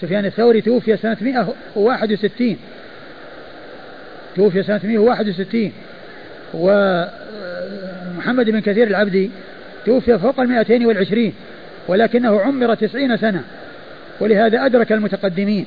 سفيان 0.00 0.24
الثوري 0.24 0.60
توفي 0.60 0.96
سنة 0.96 1.16
161 1.20 2.56
توفي 4.36 4.62
سنة 4.62 4.80
161 4.84 5.72
ومحمد 6.54 8.50
بن 8.50 8.60
كثير 8.60 8.86
العبدي 8.86 9.30
توفي 9.86 10.18
فوق 10.18 10.40
المائتين 10.40 10.86
والعشرين. 10.86 11.34
ولكنه 11.88 12.40
عمر 12.40 12.74
تسعين 12.74 13.16
سنة. 13.16 13.42
ولهذا 14.20 14.66
أدرك 14.66 14.92
المتقدمين 14.92 15.66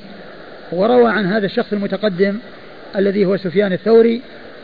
وروى 0.72 1.10
عن 1.10 1.26
هذا 1.26 1.46
الشخص 1.46 1.72
المتقدم 1.72 2.38
الذي 2.96 3.24
هو 3.24 3.36
سفيان 3.36 3.72
الثوري 3.72 4.22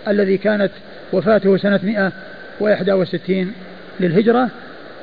الذي 0.08 0.38
كانت 0.38 0.70
وفاته 1.12 1.56
سنة 1.56 1.80
161 1.82 3.52
للهجرة. 4.00 4.48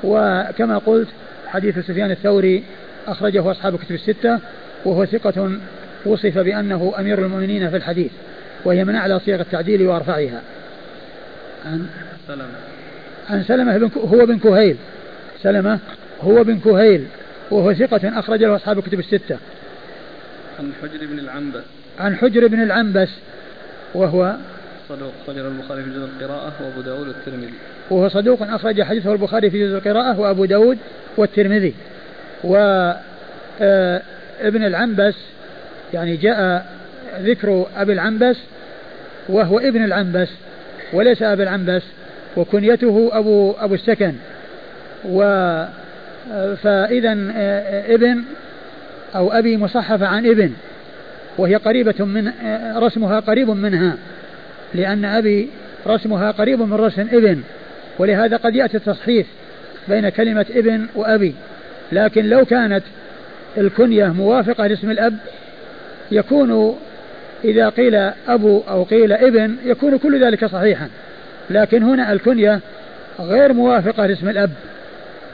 وكما 0.04 0.78
قلت 0.78 1.08
حديث 1.47 1.80
سفيان 1.80 2.12
الثوري 2.12 2.64
أخرجه 3.08 3.51
أصحاب 3.51 3.78
كتب 3.78 3.95
الستة 3.95 4.39
وهو 4.86 5.06
ثقة 5.06 5.51
وصف 6.06 6.38
بأنه 6.38 6.93
أمير 6.99 7.26
المؤمنين 7.26 7.70
في 7.70 7.78
الحديث 7.78 8.12
وهي 8.66 8.86
من 8.86 8.95
أعلى 8.95 9.20
صيغ 9.20 9.41
التعديل 9.41 9.88
وأرفعها. 9.88 10.41
عن 11.66 11.86
سلمة. 12.28 12.45
عن 13.30 13.43
سلمة 13.43 13.78
بن 13.78 13.89
هو 13.95 14.26
بن 14.26 14.39
كهيل. 14.39 14.76
سلمة. 15.41 15.80
هو 16.24 16.43
بن 16.43 16.59
كهيل 16.59 17.05
وهو 17.51 17.74
ثقة 17.74 18.19
أخرج 18.19 18.43
له 18.43 18.55
أصحاب 18.55 18.80
الكتب 18.80 18.99
الستة. 18.99 19.38
عن 20.59 20.71
حجر 20.82 21.05
بن 21.05 21.19
العنبس. 21.19 21.63
عن 21.99 22.15
حجر 22.15 22.47
بن 22.47 22.63
العنبس 22.63 23.09
وهو 23.93 24.36
صدوق 24.89 25.11
أخرجه 25.24 25.47
البخاري 25.47 25.84
في 25.84 25.89
جزء 25.89 26.05
القراءة 26.05 26.53
وأبو 26.61 26.82
داود 26.82 27.07
والترمذي. 27.07 27.53
وهو 27.89 28.09
صدوق 28.09 28.41
أخرج 28.41 28.82
حديثه 28.82 29.13
البخاري 29.13 29.49
في 29.49 29.67
جزء 29.67 29.78
القراءة 29.78 30.19
وأبو 30.19 30.45
داود 30.45 30.78
والترمذي. 31.17 31.74
و 32.43 32.55
آه، 33.61 34.01
ابن 34.41 34.65
العنبس 34.65 35.15
يعني 35.93 36.17
جاء 36.17 36.65
ذكر 37.19 37.65
أبي 37.76 37.93
العنبس 37.93 38.38
وهو 39.30 39.59
ابن 39.59 39.84
العنبس 39.84 40.30
وليس 40.93 41.21
أبي 41.21 41.43
العنبس 41.43 41.84
وكنيته 42.38 43.09
أبو 43.13 43.51
أبو 43.51 43.74
السكن. 43.74 44.13
و 45.05 45.24
فإذا 46.63 47.17
آه، 47.36 47.95
ابن 47.95 48.24
أو 49.15 49.32
أبي 49.32 49.57
مصحفة 49.57 50.07
عن 50.07 50.26
ابن 50.26 50.53
وهي 51.38 51.55
قريبة 51.55 52.05
من 52.05 52.28
آه، 52.28 52.80
رسمها 52.80 53.19
قريب 53.19 53.49
منها 53.49 53.97
لأن 54.74 55.05
أبي 55.05 55.49
رسمها 55.88 56.32
قريب 56.32 56.61
من 56.61 56.74
رسم 56.74 57.07
ابن 57.11 57.41
ولهذا 57.99 58.38
قد 58.38 58.55
يأتي 58.55 58.78
التصحيف 58.78 59.28
بين 59.88 60.09
كلمة 60.09 60.45
ابن 60.55 60.88
وأبي. 60.95 61.36
لكن 61.91 62.30
لو 62.30 62.45
كانت 62.45 62.84
الكنية 63.57 64.05
موافقة 64.05 64.67
لاسم 64.67 64.91
الأب 64.91 65.17
يكون 66.11 66.78
إذا 67.43 67.69
قيل 67.69 67.95
أبو 68.28 68.61
أو 68.69 68.84
قيل 68.84 69.13
ابن 69.13 69.55
يكون 69.65 69.97
كل 69.97 70.26
ذلك 70.26 70.45
صحيحا. 70.45 70.89
لكن 71.49 71.84
هنا 71.84 72.11
الكنية 72.11 72.59
غير 73.19 73.53
موافقة 73.53 74.05
لاسم 74.05 74.30
الأب. 74.30 74.51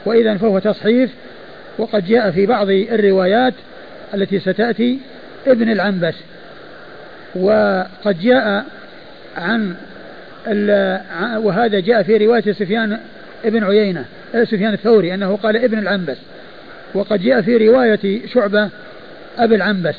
وإذا 0.06 0.38
فهو 0.38 0.60
تصحيف 0.60 1.10
وقد 1.78 2.06
جاء 2.06 2.32
في 2.32 2.46
بعض 2.46 2.70
الروايات 2.70 3.54
التي 4.14 4.40
ستأتي 4.40 5.00
ابن 5.48 5.72
العنبس. 5.72 6.16
وقد 7.36 8.20
جاء 8.22 8.66
عن 9.38 9.76
وهذا 11.38 11.80
جاء 11.80 12.04
في 12.04 12.18
رواية 12.18 12.52
سفيان 12.52 13.00
ابن 13.46 13.64
عيينة 13.64 14.06
سفيان 14.44 14.74
الثوري 14.74 15.14
أنه 15.14 15.36
قال 15.36 15.58
ابن 15.58 15.80
العنبس. 15.80 16.18
وقد 16.94 17.22
جاء 17.22 17.42
في 17.42 17.68
رواية 17.68 18.28
شعبة 18.28 18.70
أبي 19.38 19.56
العنبس 19.56 19.96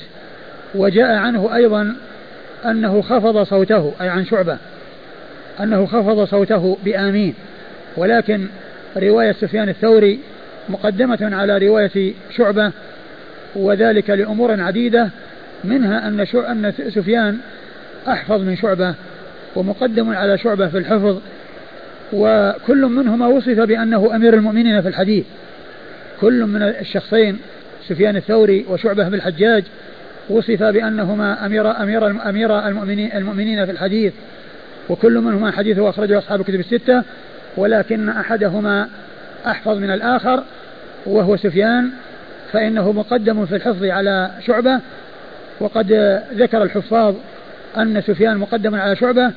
وجاء 0.74 1.16
عنه 1.16 1.54
أيضا 1.54 1.96
أنه 2.64 3.02
خفض 3.02 3.42
صوته 3.42 3.92
أي 4.00 4.08
عن 4.08 4.26
شعبة 4.26 4.58
أنه 5.60 5.86
خفض 5.86 6.24
صوته 6.24 6.78
بآمين 6.84 7.34
ولكن 7.96 8.46
رواية 8.96 9.32
سفيان 9.32 9.68
الثوري 9.68 10.18
مقدمة 10.68 11.18
على 11.22 11.58
رواية 11.58 12.14
شعبة 12.36 12.72
وذلك 13.56 14.10
لأمور 14.10 14.60
عديدة 14.60 15.10
منها 15.64 16.08
أن 16.08 16.20
أن 16.34 16.72
سفيان 16.88 17.38
أحفظ 18.08 18.40
من 18.40 18.56
شعبة 18.56 18.94
ومقدم 19.56 20.10
على 20.10 20.38
شعبة 20.38 20.68
في 20.68 20.78
الحفظ 20.78 21.18
وكل 22.12 22.86
منهما 22.86 23.26
وصف 23.26 23.60
بأنه 23.60 24.16
أمير 24.16 24.34
المؤمنين 24.34 24.82
في 24.82 24.88
الحديث. 24.88 25.24
كل 26.20 26.46
من 26.46 26.62
الشخصين 26.62 27.38
سفيان 27.88 28.16
الثوري 28.16 28.66
وشعبة 28.68 29.08
بن 29.08 29.14
الحجاج 29.14 29.64
وصف 30.28 30.62
بأنهما 30.62 31.46
أمير 31.46 31.82
أمير 31.82 32.06
أمير 32.28 32.68
المؤمنين 32.68 33.12
المؤمنين 33.12 33.66
في 33.66 33.70
الحديث. 33.70 34.12
وكل 34.88 35.20
منهما 35.20 35.50
حديثه 35.50 35.88
أخرجه 35.88 36.18
أصحاب 36.18 36.40
الكتب 36.40 36.60
الستة. 36.60 37.02
ولكن 37.56 38.08
أحدهما 38.08 38.88
أحفظ 39.46 39.78
من 39.78 39.90
الآخر 39.90 40.42
وهو 41.06 41.36
سفيان 41.36 41.90
فإنه 42.52 42.92
مقدم 42.92 43.46
في 43.46 43.56
الحفظ 43.56 43.84
على 43.84 44.30
شعبة 44.46 44.80
وقد 45.60 46.20
ذكر 46.34 46.62
الحفاظ 46.62 47.14
أن 47.76 48.00
سفيان 48.00 48.38
مقدم 48.38 48.74
على 48.74 48.96
شعبة 48.96 49.32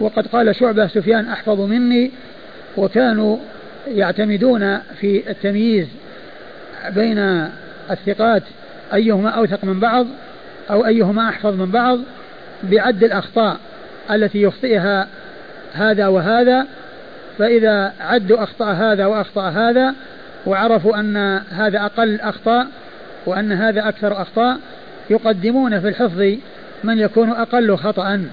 وقد 0.00 0.26
قال 0.26 0.56
شعبة 0.56 0.86
سفيان 0.86 1.28
أحفظ 1.28 1.60
مني 1.60 2.10
وكانوا 2.76 3.38
يعتمدون 3.88 4.78
في 5.00 5.30
التمييز 5.30 5.86
بين 6.90 7.48
الثقات 7.90 8.42
أيهما 8.94 9.30
أوثق 9.30 9.64
من 9.64 9.80
بعض 9.80 10.06
أو 10.70 10.86
أيهما 10.86 11.28
أحفظ 11.28 11.54
من 11.60 11.70
بعض 11.70 11.98
بعد 12.62 13.04
الأخطاء 13.04 13.56
التي 14.10 14.42
يخطئها 14.42 15.08
هذا 15.72 16.06
وهذا 16.06 16.66
فإذا 17.38 17.92
عدوا 18.00 18.42
أخطاء 18.42 18.74
هذا 18.74 19.06
وأخطأ 19.06 19.48
هذا 19.48 19.94
وعرفوا 20.46 21.00
أن 21.00 21.16
هذا 21.50 21.80
أقل 21.80 22.20
أخطاء 22.20 22.66
وأن 23.26 23.52
هذا 23.52 23.88
أكثر 23.88 24.22
أخطاء 24.22 24.58
يقدمون 25.10 25.80
في 25.80 25.88
الحفظ 25.88 26.36
من 26.84 26.98
يكون 26.98 27.30
أقل 27.30 27.76
خطأ. 27.76 28.24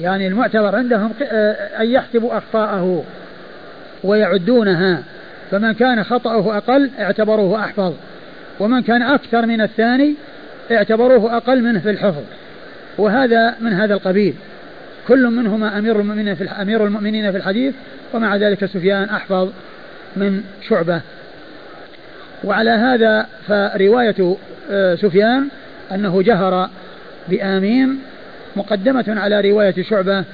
يعني 0.00 0.26
المعتبر 0.26 0.76
عندهم 0.76 1.12
أن 1.80 1.86
يحسبوا 1.86 2.38
أخطاءه 2.38 3.04
ويعدونها. 4.04 5.02
فمن 5.50 5.72
كان 5.72 6.04
خطأه 6.04 6.56
أقل 6.56 6.90
اعتبروه 7.00 7.60
أحفظ 7.60 7.94
ومن 8.60 8.82
كان 8.82 9.02
أكثر 9.02 9.46
من 9.46 9.60
الثاني 9.60 10.14
اعتبروه 10.72 11.36
أقل 11.36 11.62
منه 11.62 11.80
في 11.80 11.90
الحفظ. 11.90 12.22
وهذا 12.98 13.54
من 13.60 13.72
هذا 13.72 13.94
القبيل. 13.94 14.34
كل 15.08 15.26
منهما 15.26 15.78
أمير 15.78 16.00
المؤمنين 16.00 16.34
في 16.34 16.44
أمير 16.44 16.84
المؤمنين 16.84 17.30
في 17.30 17.36
الحديث 17.36 17.74
ومع 18.14 18.36
ذلك 18.36 18.64
سفيان 18.64 19.04
أحفظ 19.08 19.48
من 20.16 20.42
شعبة. 20.68 21.00
وعلى 22.44 22.70
هذا 22.70 23.26
فرواية 23.48 24.36
آه، 24.70 24.94
سفيان 24.94 25.48
أنه 25.92 26.22
جهر 26.22 26.70
بآمين 27.28 27.98
مقدمة 28.56 29.04
على 29.08 29.50
رواية 29.50 29.82
شعبة 29.82 30.24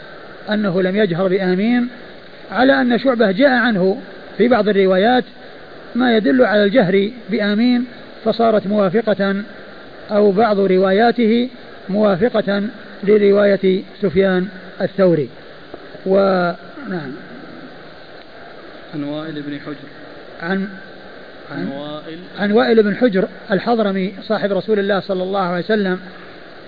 أنه 0.51 0.83
لم 0.83 0.97
يجهر 0.97 1.29
بآمين 1.29 1.89
على 2.53 2.81
أن 2.81 2.99
شعبة 2.99 3.31
جاء 3.31 3.51
عنه 3.51 3.99
في 4.39 4.49
بعض 4.49 4.69
الروايات 4.69 5.25
ما 5.95 6.17
يدل 6.17 6.45
على 6.45 6.65
الجهر 6.65 7.11
بآمين 7.31 7.85
فصارت 8.25 8.67
موافقة 8.67 9.37
أو 10.11 10.31
بعض 10.31 10.59
رواياته 10.59 11.49
موافقة 11.91 12.63
لرواية 13.05 13.83
سفيان 14.03 14.49
الثوري. 14.81 15.29
ونعم 16.07 17.13
عن 18.95 19.05
وائل 19.05 19.43
بن 19.43 19.61
حجر. 19.61 19.89
عن 20.43 20.69
عن 21.53 21.69
وائل. 21.69 22.19
عن 22.39 22.53
وائل 22.53 22.83
بن 22.83 22.97
حجر 22.97 23.29
الحضرمي 23.51 24.15
صاحب 24.23 24.53
رسول 24.53 24.79
الله 24.79 25.01
صلى 25.01 25.23
الله 25.23 25.41
عليه 25.41 25.65
وسلم 25.65 26.01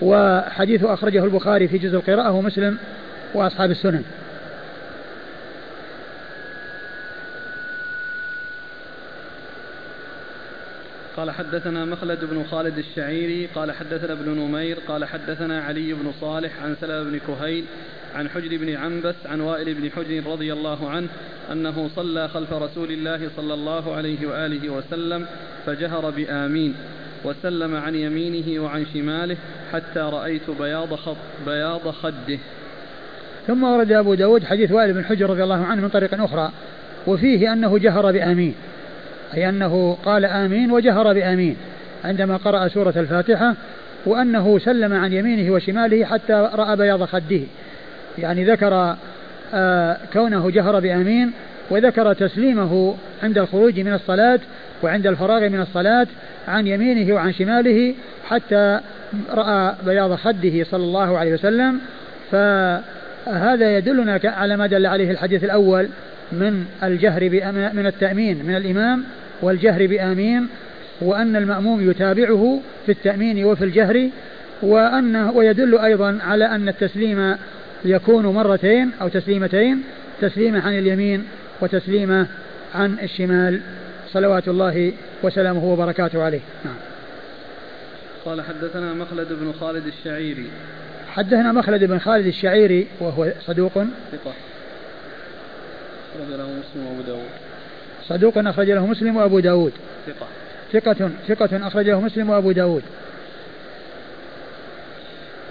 وحديثه 0.01 0.93
أخرجه 0.93 1.23
البخاري 1.25 1.67
في 1.67 1.77
جزء 1.77 1.95
القراءة 1.95 2.31
ومسلم 2.31 2.77
وأصحاب 3.33 3.71
السنن. 3.71 4.03
قال 11.21 11.31
حدثنا 11.31 11.85
مخلد 11.85 12.25
بن 12.25 12.43
خالد 12.43 12.77
الشعيري 12.77 13.47
قال 13.55 13.71
حدثنا 13.71 14.13
ابن 14.13 14.29
نمير 14.29 14.77
قال 14.87 15.05
حدثنا 15.05 15.63
علي 15.63 15.93
بن 15.93 16.11
صالح 16.21 16.51
عن 16.63 16.75
سلمة 16.81 17.03
بن 17.03 17.19
كهيل 17.27 17.65
عن 18.15 18.29
حجر 18.29 18.57
بن 18.57 18.75
عنبس 18.75 19.15
عن 19.25 19.41
وائل 19.41 19.73
بن 19.73 19.91
حجر 19.91 20.31
رضي 20.31 20.53
الله 20.53 20.89
عنه 20.89 21.07
أنه 21.51 21.89
صلى 21.95 22.27
خلف 22.27 22.53
رسول 22.53 22.91
الله 22.91 23.29
صلى 23.37 23.53
الله 23.53 23.95
عليه 23.95 24.27
وآله 24.27 24.69
وسلم 24.69 25.25
فجهر 25.65 26.09
بآمين 26.09 26.75
وسلم 27.23 27.75
عن 27.75 27.95
يمينه 27.95 28.63
وعن 28.63 28.85
شماله 28.93 29.37
حتى 29.73 29.99
رأيت 29.99 30.49
بياض 30.59 30.95
خط 30.95 31.17
بياض 31.45 31.91
خده. 31.91 32.39
ثم 33.47 33.63
ورد 33.63 33.91
أبو 33.91 34.13
داود 34.13 34.43
حديث 34.43 34.71
وائل 34.71 34.93
بن 34.93 35.05
حجر 35.05 35.29
رضي 35.29 35.43
الله 35.43 35.65
عنه 35.65 35.81
من 35.81 35.89
طريق 35.89 36.23
أخرى 36.23 36.51
وفيه 37.07 37.53
أنه 37.53 37.77
جهر 37.77 38.11
بآمين. 38.11 38.55
أي 39.33 39.49
أنه 39.49 39.97
قال 40.05 40.25
آمين 40.25 40.71
وجهر 40.71 41.13
بآمين 41.13 41.57
عندما 42.03 42.37
قرأ 42.37 42.67
سورة 42.67 42.93
الفاتحة 42.97 43.55
وأنه 44.05 44.59
سلم 44.59 44.93
عن 44.93 45.13
يمينه 45.13 45.53
وشماله 45.53 46.05
حتى 46.05 46.49
رأى 46.53 46.75
بياض 46.75 47.03
خده. 47.03 47.39
يعني 48.17 48.45
ذكر 48.45 48.95
آه 49.53 49.97
كونه 50.13 50.51
جهر 50.51 50.79
بآمين 50.79 51.31
وذكر 51.69 52.13
تسليمه 52.13 52.95
عند 53.23 53.37
الخروج 53.37 53.79
من 53.79 53.93
الصلاة 53.93 54.39
وعند 54.83 55.07
الفراغ 55.07 55.49
من 55.49 55.61
الصلاة 55.61 56.07
عن 56.47 56.67
يمينه 56.67 57.13
وعن 57.13 57.33
شماله 57.33 57.93
حتى 58.29 58.79
رأى 59.33 59.75
بياض 59.85 60.15
خده 60.15 60.63
صلى 60.63 60.83
الله 60.83 61.17
عليه 61.17 61.33
وسلم. 61.33 61.79
فهذا 62.31 63.77
يدلنا 63.77 64.19
على 64.23 64.57
ما 64.57 64.67
دل 64.67 64.85
عليه 64.85 65.11
الحديث 65.11 65.43
الأول 65.43 65.87
من 66.31 66.65
الجهر 66.83 67.29
من 67.73 67.85
التأمين 67.85 68.45
من 68.45 68.55
الإمام 68.55 69.03
والجهر 69.41 69.87
بآمين 69.87 70.47
وأن 71.01 71.35
المأموم 71.35 71.89
يتابعه 71.89 72.61
في 72.85 72.91
التأمين 72.91 73.45
وفي 73.45 73.65
الجهر 73.65 74.09
وأنه 74.61 75.31
ويدل 75.31 75.77
أيضا 75.77 76.19
على 76.21 76.45
أن 76.45 76.69
التسليم 76.69 77.37
يكون 77.85 78.25
مرتين 78.25 78.91
أو 79.01 79.07
تسليمتين 79.07 79.83
تسليمة 80.21 80.61
عن 80.61 80.77
اليمين 80.77 81.27
وتسليمة 81.61 82.27
عن 82.75 82.97
الشمال. 83.03 83.61
صلوات 84.13 84.47
الله 84.47 84.93
وسلامه 85.23 85.65
وبركاته 85.65 86.23
عليه. 86.23 86.39
نعم. 86.65 86.75
قال 88.25 88.41
حدثنا 88.41 88.93
مخلد 88.93 89.27
بن 89.29 89.53
خالد 89.59 89.87
الشعيري. 89.87 90.47
حدثنا 91.07 91.51
مخلد 91.51 91.83
بن 91.83 91.99
خالد 91.99 92.25
الشعيري 92.25 92.87
وهو 92.99 93.31
صدوق. 93.45 93.73
ثقة. 94.11 94.33
أخرج 96.15 96.29
له 96.29 96.43
مسلم 96.43 96.85
وأبو 96.87 97.01
داود. 97.07 97.50
صدوق 98.07 98.37
أخرج 98.37 98.71
له 98.71 98.85
مسلم 98.85 99.17
وأبو 99.17 99.39
داود. 99.39 99.73
ثقة. 100.07 100.27
ثقة 100.73 101.09
ثقة 101.27 101.67
أخرج 101.67 101.89
له 101.89 102.01
مسلم 102.01 102.29
وأبو 102.29 102.51
داود. 102.51 102.83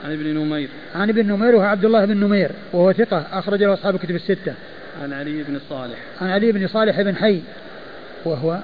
عن 0.04 0.12
ابن 0.12 0.38
نمير. 0.38 0.68
عن 0.94 1.08
ابن 1.08 1.26
نمير 1.26 1.54
وهو 1.54 1.64
عبد 1.64 1.84
الله 1.84 2.04
بن 2.04 2.16
نمير 2.16 2.50
وهو 2.72 2.92
ثقة 2.92 3.26
أخرج 3.32 3.62
له 3.62 3.74
أصحاب 3.74 3.94
الكتب 3.94 4.14
الستة. 4.14 4.54
عن 5.02 5.12
علي 5.12 5.42
بن 5.42 5.60
صالح. 5.68 5.98
عن 6.20 6.30
علي 6.30 6.52
بن 6.52 6.66
صالح 6.66 7.00
بن 7.00 7.16
حي 7.16 7.40
وهو 8.24 8.58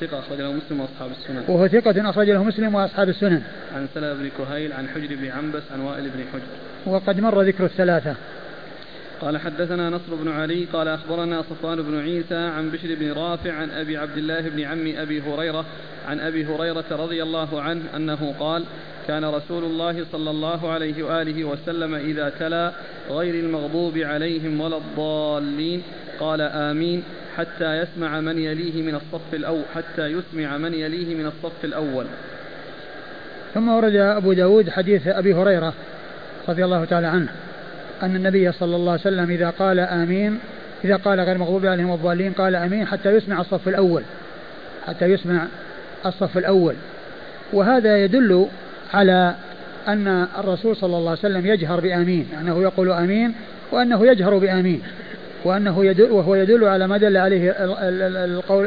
ثقة 0.00 0.18
أخرج 0.18 0.40
له 0.40 0.52
مسلم 0.52 0.80
وأصحاب 0.80 1.10
السنن. 1.10 1.44
وهو 1.48 1.68
ثقة 1.68 2.10
أخرج 2.10 2.30
له 2.30 2.44
مسلم 2.44 2.74
وأصحاب 2.74 3.08
السنن. 3.08 3.42
عن 3.76 3.86
سلمة 3.94 4.14
بن 4.14 4.30
كهيل 4.38 4.72
عن 4.72 4.88
حجر 4.88 5.08
بن 5.10 5.30
عنبس 5.30 5.62
عن 5.72 5.80
وائل 5.80 6.04
بن 6.04 6.24
حجر. 6.32 6.46
وقد 6.86 7.20
مر 7.20 7.42
ذكر 7.42 7.64
الثلاثة. 7.64 8.14
قال 9.20 9.38
حدثنا 9.38 9.90
نصر 9.90 10.14
بن 10.14 10.28
علي 10.28 10.64
قال 10.72 10.88
أخبرنا 10.88 11.42
صفوان 11.42 11.82
بن 11.82 12.00
عيسى 12.00 12.34
عن 12.34 12.70
بشر 12.70 12.94
بن 12.94 13.12
رافع 13.12 13.52
عن 13.52 13.70
أبي 13.70 13.96
عبد 13.96 14.18
الله 14.18 14.40
بن 14.40 14.60
عم 14.60 14.92
أبي 14.96 15.20
هريرة 15.20 15.64
عن 16.08 16.20
أبي 16.20 16.44
هريرة 16.44 16.84
رضي 16.90 17.22
الله 17.22 17.60
عنه 17.60 17.82
أنه 17.96 18.34
قال 18.40 18.64
كان 19.08 19.24
رسول 19.24 19.64
الله 19.64 20.04
صلى 20.12 20.30
الله 20.30 20.70
عليه 20.70 21.02
وآله 21.02 21.44
وسلم 21.44 21.94
إذا 21.94 22.32
تلا 22.38 22.72
غير 23.10 23.34
المغضوب 23.34 23.98
عليهم 23.98 24.60
ولا 24.60 24.76
الضالين. 24.76 25.82
قال 26.20 26.40
آمين 26.40 27.02
حتى 27.36 27.78
يسمع 27.78 28.20
من 28.20 28.38
يليه 28.38 28.82
من 28.82 28.94
الصف 28.94 29.34
الأول 29.34 29.62
حتى 29.74 30.06
يسمع 30.06 30.56
من 30.56 30.74
يليه 30.74 31.14
من 31.14 31.26
الصف 31.26 31.64
الأول. 31.64 32.06
ثم 33.54 33.68
ورد 33.68 33.94
أبو 33.94 34.32
داود 34.32 34.70
حديث 34.70 35.06
أبي 35.06 35.34
هريرة 35.34 35.72
رضي 36.48 36.64
الله 36.64 36.84
تعالى 36.84 37.06
عنه. 37.06 37.28
أن 38.02 38.16
النبي 38.16 38.52
صلى 38.52 38.76
الله 38.76 38.92
عليه 38.92 39.00
وسلم 39.00 39.30
إذا 39.30 39.50
قال 39.50 39.80
آمين 39.80 40.38
إذا 40.84 40.96
قال 40.96 41.20
غير 41.20 41.38
مغضوب 41.38 41.66
عليهم 41.66 41.92
الضالين 41.92 42.32
قال 42.32 42.54
آمين 42.54 42.86
حتى 42.86 43.10
يسمع 43.10 43.40
الصف 43.40 43.68
الأول. 43.68 44.02
حتى 44.86 45.04
يسمع 45.04 45.46
الصف 46.06 46.38
الأول. 46.38 46.74
وهذا 47.52 48.04
يدل 48.04 48.46
على 48.94 49.34
أن 49.88 50.26
الرسول 50.38 50.76
صلى 50.76 50.96
الله 50.96 51.10
عليه 51.10 51.18
وسلم 51.20 51.46
يجهر 51.46 51.80
بآمين 51.80 52.28
أنه 52.40 52.62
يقول 52.62 52.90
آمين 52.90 53.34
وأنه 53.72 54.06
يجهر 54.06 54.38
بآمين 54.38 54.82
وأنه 55.44 55.84
يدل 55.84 56.10
وهو 56.10 56.34
يدل 56.34 56.64
على 56.64 56.86
ما 56.86 56.96
دل 56.96 57.16
عليه 57.16 57.54
القول 57.58 58.66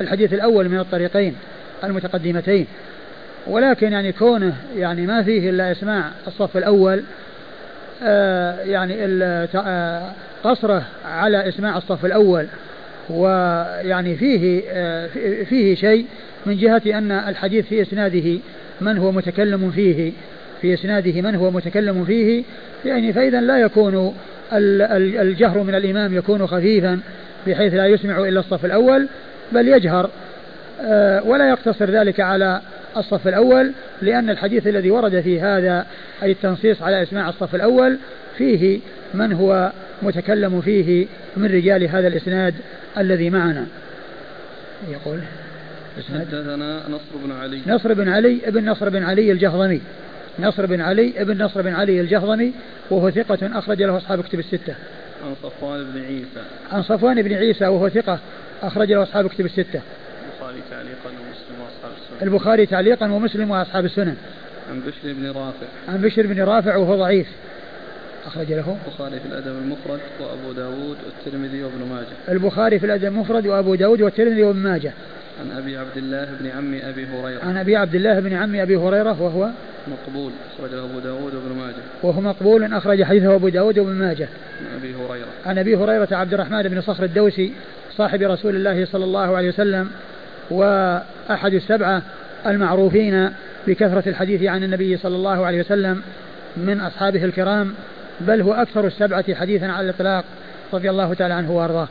الحديث 0.00 0.32
الأول 0.32 0.68
من 0.68 0.78
الطريقين 0.78 1.36
المتقدمتين. 1.84 2.66
ولكن 3.46 3.92
يعني 3.92 4.12
كونه 4.12 4.56
يعني 4.76 5.06
ما 5.06 5.22
فيه 5.22 5.50
إلا 5.50 5.72
إسماع 5.72 6.04
الصف 6.26 6.56
الأول 6.56 7.02
يعني 8.02 8.96
آه، 9.56 10.12
قصره 10.44 10.82
على 11.04 11.48
إسماع 11.48 11.76
الصف 11.76 12.04
الأول. 12.04 12.46
ويعني 13.10 14.16
فيه 14.16 14.62
آه، 14.70 15.06
فيه 15.44 15.74
شيء 15.74 16.06
من 16.46 16.56
جهة 16.56 16.82
أن 16.86 17.12
الحديث 17.12 17.66
في 17.66 17.82
إسناده 17.82 18.38
من 18.80 18.98
هو 18.98 19.12
متكلم 19.12 19.70
فيه. 19.70 20.12
في 20.60 20.74
إسناده 20.74 21.20
من 21.22 21.34
هو 21.34 21.50
متكلم 21.50 22.04
فيه. 22.04 22.44
يعني 22.84 23.12
فإذا 23.12 23.40
لا 23.40 23.58
يكون 23.58 24.14
الجهر 24.52 25.62
من 25.62 25.74
الإمام 25.74 26.14
يكون 26.14 26.46
خفيفا 26.46 27.00
بحيث 27.46 27.74
لا 27.74 27.86
يسمع 27.86 28.18
إلا 28.18 28.40
الصف 28.40 28.64
الأول 28.64 29.08
بل 29.52 29.68
يجهر. 29.68 30.10
ولا 31.24 31.48
يقتصر 31.48 31.90
ذلك 31.90 32.20
على 32.20 32.60
الصف 32.96 33.28
الأول 33.28 33.72
لأن 34.02 34.30
الحديث 34.30 34.66
الذي 34.66 34.90
ورد 34.90 35.20
في 35.20 35.40
هذا 35.40 35.86
أي 36.22 36.32
التنصيص 36.32 36.82
على 36.82 37.02
إسماع 37.02 37.28
الصف 37.28 37.54
الأول 37.54 37.98
فيه 38.38 38.80
من 39.14 39.32
هو 39.32 39.72
متكلم 40.02 40.60
فيه 40.60 41.06
من 41.36 41.46
رجال 41.46 41.88
هذا 41.88 42.08
الإسناد 42.08 42.54
الذي 42.98 43.30
معنا. 43.30 43.66
يقول 44.90 45.20
حدثنا 46.14 46.82
نصر 46.88 47.24
بن 47.24 47.32
علي. 47.32 47.60
نصر 47.66 47.94
بن 47.94 48.08
علي 48.08 48.40
ابن 48.44 48.70
نصر 48.70 48.88
بن 48.88 49.02
علي 49.02 49.32
الجهضمي. 49.32 49.80
نصر 50.38 50.66
بن 50.66 50.80
علي 50.80 51.12
ابن 51.16 51.42
نصر 51.42 51.62
بن 51.62 51.74
علي 51.74 52.00
الجهضمي 52.00 52.52
وهو 52.90 53.10
ثقة 53.10 53.58
أخرج 53.58 53.82
له 53.82 53.96
أصحاب 53.96 54.22
كتب 54.22 54.38
الستة. 54.38 54.74
عن 55.26 55.34
صفوان 55.42 55.84
بن 55.84 56.00
عيسى. 56.00 56.42
عن 56.72 56.82
صفوان 56.82 57.22
بن 57.22 57.32
عيسى 57.32 57.66
وهو 57.66 57.88
ثقة 57.88 58.18
أخرج 58.62 58.92
له 58.92 59.02
أصحاب 59.02 59.28
كتب 59.28 59.44
الستة. 59.44 59.80
البخاري 60.50 60.62
تعليقا 60.70 61.10
ومسلم 61.10 61.60
وأصحاب 61.60 61.92
السنن 61.96 62.22
البخاري 62.22 62.66
تعليقا 62.66 63.12
ومسلم 63.12 63.50
وأصحاب 63.50 63.84
السنن 63.84 64.16
عن 64.70 64.80
بشر 64.80 65.12
بن 65.12 65.26
رافع. 65.26 65.66
عن 65.88 66.00
بشر 66.00 66.26
بن 66.26 66.42
رافع 66.42 66.76
وهو 66.76 66.96
ضعيف. 66.96 67.26
أخرج 68.26 68.52
له. 68.52 68.76
البخاري 68.86 69.20
في 69.20 69.26
الأدب 69.26 69.58
المفرد 69.62 70.00
وأبو 70.20 70.52
داود 70.52 70.96
والترمذي 71.06 71.62
وابن 71.62 71.88
ماجه. 71.90 72.06
البخاري 72.28 72.78
في 72.78 72.86
الأدب 72.86 73.04
المفرد 73.04 73.46
وأبو 73.46 73.74
داود 73.74 74.02
والترمذي 74.02 74.42
وابن 74.42 74.58
ماجه. 74.58 74.92
عن 75.40 75.50
أبي 75.58 75.76
عبد 75.76 75.96
الله 75.96 76.28
بن 76.40 76.46
عم 76.46 76.74
أبي 76.74 77.06
هريرة. 77.06 77.44
عن 77.44 77.56
أبي 77.56 77.76
عبد 77.76 77.94
الله 77.94 78.20
بن 78.20 78.32
عم 78.32 78.54
أبي 78.54 78.76
هريرة 78.76 79.22
وهو 79.22 79.50
مقبول. 79.88 80.32
أخرجه 80.58 80.84
أبو 80.84 80.98
داود 80.98 81.34
وابن 81.34 81.56
ماجه. 81.58 81.82
وهو 82.02 82.20
مقبول. 82.20 82.74
أخرج 82.74 83.02
حديثه 83.02 83.34
أبو 83.34 83.48
داود 83.48 83.78
وابن 83.78 83.92
ماجه. 83.92 84.28
عن 84.60 84.78
أبي 84.78 84.94
هريرة. 84.94 85.28
عن 85.46 85.58
أبي 85.58 85.76
هريرة 85.76 86.08
عبد 86.12 86.34
الرحمن 86.34 86.62
بن 86.62 86.80
صخر 86.80 87.04
الدوسي 87.04 87.52
صاحب 87.96 88.22
رسول 88.22 88.56
الله 88.56 88.84
صلى 88.84 89.04
الله 89.04 89.36
عليه 89.36 89.48
وسلم 89.48 89.90
وأحد 90.50 91.54
السبعة 91.54 92.02
المعروفين 92.46 93.30
بكثرة 93.66 94.08
الحديث 94.08 94.42
عن 94.42 94.64
النبي 94.64 94.96
صلى 94.96 95.16
الله 95.16 95.46
عليه 95.46 95.60
وسلم 95.60 96.02
من 96.56 96.80
أصحابه 96.80 97.24
الكرام 97.24 97.74
بل 98.20 98.40
هو 98.40 98.52
أكثر 98.52 98.86
السبعة 98.86 99.34
حديثا 99.34 99.64
على 99.64 99.84
الإطلاق 99.84 100.24
رضي 100.72 100.90
الله 100.90 101.14
تعالى 101.14 101.34
عنه 101.34 101.50
وأرضاه. 101.50 101.88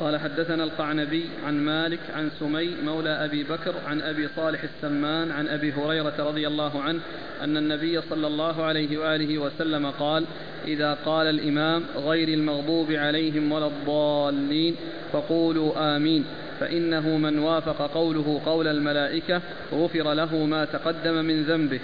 قال 0.00 0.20
حدثنا 0.20 0.64
القعنبي 0.64 1.24
عن 1.46 1.64
مالك 1.64 1.98
عن 2.16 2.30
سمي 2.40 2.70
مولى 2.84 3.24
أبي 3.24 3.42
بكر 3.42 3.74
عن 3.86 4.00
أبي 4.00 4.28
صالح 4.36 4.60
السمان 4.62 5.30
عن 5.30 5.48
أبي 5.48 5.72
هريرة 5.72 6.14
رضي 6.18 6.46
الله 6.46 6.82
عنه 6.82 7.00
أن 7.42 7.56
النبي 7.56 8.00
صلى 8.00 8.26
الله 8.26 8.62
عليه 8.62 8.98
وآله 8.98 9.38
وسلم 9.38 9.90
قال 9.90 10.24
إذا 10.66 10.98
قال 11.06 11.26
الإمام 11.26 11.82
غير 11.96 12.28
المغضوب 12.28 12.92
عليهم 12.92 13.52
ولا 13.52 13.66
الضالين 13.66 14.76
فقولوا 15.12 15.96
آمين 15.96 16.24
فإنه 16.60 17.16
من 17.16 17.38
وافق 17.38 17.90
قوله 17.94 18.40
قول 18.46 18.68
الملائكة 18.68 19.40
غفر 19.72 20.12
له 20.12 20.36
ما 20.36 20.64
تقدم 20.64 21.24
من 21.24 21.42
ذنبه. 21.42 21.80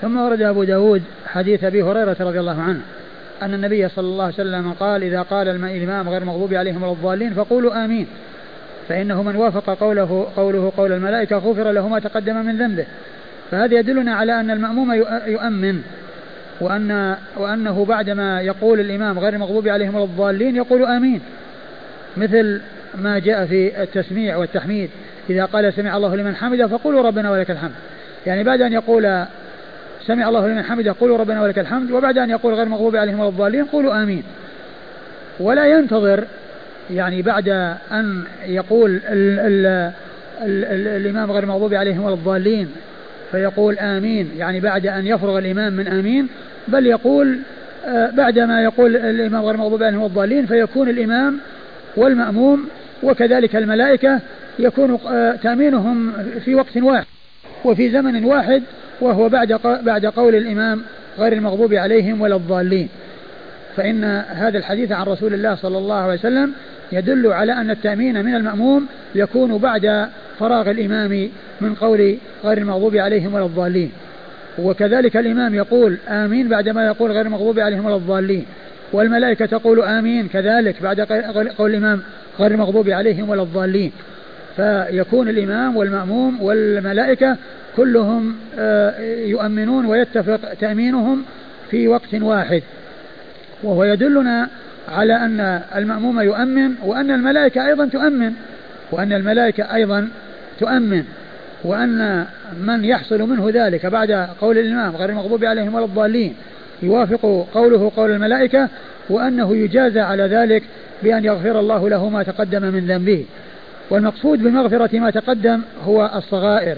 ثم 0.00 0.16
ورد 0.16 0.42
أبو 0.42 0.64
داود 0.64 1.02
حديث 1.26 1.64
أبي 1.64 1.82
هريرة 1.82 2.16
رضي 2.20 2.40
الله 2.40 2.62
عنه. 2.62 2.80
أن 3.42 3.54
النبي 3.54 3.88
صلى 3.88 4.06
الله 4.06 4.24
عليه 4.24 4.34
وسلم 4.34 4.72
قال 4.72 5.02
إذا 5.02 5.22
قال 5.22 5.48
الإمام 5.48 6.08
غير 6.08 6.22
المغضوب 6.22 6.54
عليهم 6.54 6.82
ولا 6.82 6.92
الضالين 6.92 7.34
فقولوا 7.34 7.84
آمين. 7.84 8.06
فإنه 8.88 9.22
من 9.22 9.36
وافق 9.36 9.70
قوله 9.70 10.26
قوله 10.36 10.72
قول 10.76 10.92
الملائكة 10.92 11.36
غفر 11.36 11.70
له 11.70 11.88
ما 11.88 11.98
تقدم 11.98 12.36
من 12.46 12.58
ذنبه. 12.58 12.86
فهذا 13.50 13.78
يدلنا 13.78 14.14
على 14.14 14.40
أن 14.40 14.50
المأموم 14.50 14.92
يؤمن 15.26 15.82
وأن 16.60 17.16
وأنه 17.36 17.84
بعدما 17.84 18.40
يقول 18.40 18.80
الإمام 18.80 19.18
غير 19.18 19.34
المغضوب 19.34 19.68
عليهم 19.68 19.94
ولا 19.94 20.04
الضالين 20.04 20.56
يقول 20.56 20.84
آمين. 20.84 21.20
مثل 22.16 22.60
ما 22.94 23.18
جاء 23.18 23.46
في 23.46 23.82
التسميع 23.82 24.36
والتحميد 24.36 24.90
إذا 25.30 25.44
قال 25.44 25.72
سمع 25.72 25.96
الله 25.96 26.16
لمن 26.16 26.36
حمده 26.36 26.66
فقولوا 26.66 27.02
ربنا 27.02 27.30
ولك 27.30 27.50
الحمد. 27.50 27.74
يعني 28.26 28.44
بعد 28.44 28.60
أن 28.62 28.72
يقول 28.72 29.24
سمع 30.08 30.28
الله 30.28 30.46
لمن 30.46 30.62
حمده 30.62 30.94
قولوا 31.00 31.18
ربنا 31.18 31.42
ولك 31.42 31.58
الحمد 31.58 31.90
وبعد 31.90 32.18
أن 32.18 32.30
يقول 32.30 32.54
غير 32.54 32.62
المغضوب 32.62 32.96
عليهم 32.96 33.20
ولا 33.20 33.28
الضالين 33.28 33.64
قولوا 33.64 34.02
آمين. 34.02 34.22
ولا 35.40 35.66
ينتظر 35.66 36.24
يعني 36.90 37.22
بعد 37.22 37.48
أن 37.92 38.24
يقول 38.46 38.90
ال 38.90 39.38
ال 39.40 39.66
ال 40.42 40.64
ال 40.64 40.88
الإمام 40.88 41.32
غير 41.32 41.42
المغضوب 41.42 41.74
عليهم 41.74 42.04
ولا 42.04 42.14
الضالين 42.14 42.68
فيقول 43.30 43.78
آمين 43.78 44.30
يعني 44.38 44.60
بعد 44.60 44.86
أن 44.86 45.06
يفرغ 45.06 45.38
الإمام 45.38 45.72
من 45.72 45.88
آمين 45.88 46.28
بل 46.68 46.86
يقول 46.86 47.38
آه، 47.86 48.10
بعد 48.10 48.38
ما 48.38 48.62
يقول 48.62 48.96
الإمام 48.96 49.44
غير 49.44 49.54
المغضوب 49.54 49.82
عليهم 49.82 49.98
ولا 49.98 50.06
الضالين 50.06 50.46
فيكون 50.46 50.88
الإمام 50.88 51.38
والمأموم 51.96 52.68
وكذلك 53.02 53.56
الملائكة 53.56 54.20
يكون 54.58 54.98
آه، 55.08 55.32
تأمينهم 55.32 56.12
في 56.44 56.54
وقت 56.54 56.76
واحد. 56.76 57.06
وفي 57.64 57.90
زمن 57.90 58.24
واحد 58.24 58.62
وهو 59.00 59.28
بعد 59.28 59.60
بعد 59.82 60.06
قول 60.06 60.34
الإمام 60.34 60.82
غير 61.18 61.32
المغضوب 61.32 61.74
عليهم 61.74 62.20
ولا 62.20 62.36
الضالين. 62.36 62.88
فإن 63.76 64.04
هذا 64.28 64.58
الحديث 64.58 64.92
عن 64.92 65.06
رسول 65.06 65.34
الله 65.34 65.54
صلى 65.54 65.78
الله 65.78 65.94
عليه 65.94 66.14
وسلم 66.14 66.52
يدل 66.92 67.32
على 67.32 67.52
أن 67.52 67.70
التأمين 67.70 68.24
من 68.24 68.34
المأموم 68.34 68.86
يكون 69.14 69.58
بعد 69.58 70.08
فراغ 70.38 70.70
الإمام 70.70 71.28
من 71.60 71.74
قول 71.74 72.18
غير 72.44 72.58
المغضوب 72.58 72.96
عليهم 72.96 73.34
ولا 73.34 73.44
الضالين. 73.44 73.92
وكذلك 74.58 75.16
الإمام 75.16 75.54
يقول 75.54 75.96
آمين 76.08 76.48
بعدما 76.48 76.86
يقول 76.86 77.12
غير 77.12 77.26
المغضوب 77.26 77.58
عليهم 77.58 77.86
ولا 77.86 77.96
الضالين. 77.96 78.44
والملائكة 78.92 79.46
تقول 79.46 79.82
آمين 79.82 80.28
كذلك 80.28 80.82
بعد 80.82 81.00
قول 81.58 81.70
الإمام 81.70 82.02
غير 82.40 82.50
المغضوب 82.50 82.90
عليهم 82.90 83.28
ولا 83.30 83.42
الضالين. 83.42 83.92
فيكون 84.58 85.28
الإمام 85.28 85.76
والمأموم 85.76 86.42
والملائكة 86.42 87.36
كلهم 87.76 88.36
آه، 88.58 89.00
يؤمنون 89.24 89.86
ويتفق 89.86 90.54
تأمينهم 90.54 91.22
في 91.70 91.88
وقت 91.88 92.14
واحد. 92.14 92.62
وهو 93.62 93.84
يدلنا 93.84 94.48
على 94.88 95.16
أن 95.16 95.60
المأموم 95.76 96.20
يؤمن 96.20 96.74
وأن 96.84 97.10
الملائكة 97.10 97.66
أيضا 97.66 97.86
تؤمن 97.86 98.32
وأن 98.92 99.12
الملائكة 99.12 99.74
أيضا 99.74 100.08
تؤمن 100.60 101.04
وأن 101.64 102.24
من 102.60 102.84
يحصل 102.84 103.22
منه 103.22 103.50
ذلك 103.54 103.86
بعد 103.86 104.10
قول 104.40 104.58
الإمام 104.58 104.96
غير 104.96 105.10
المغضوب 105.10 105.44
عليهم 105.44 105.74
ولا 105.74 105.84
الضالين 105.84 106.34
يوافق 106.82 107.46
قوله 107.54 107.92
قول 107.96 108.10
الملائكة 108.10 108.68
وأنه 109.10 109.56
يجازى 109.56 110.00
على 110.00 110.22
ذلك 110.22 110.62
بأن 111.02 111.24
يغفر 111.24 111.60
الله 111.60 111.88
له 111.88 112.08
ما 112.08 112.22
تقدم 112.22 112.62
من 112.62 112.86
ذنبه. 112.86 113.24
والمقصود 113.90 114.42
بمغفرة 114.42 114.98
ما 114.98 115.10
تقدم 115.10 115.60
هو 115.84 116.10
الصغائر 116.14 116.76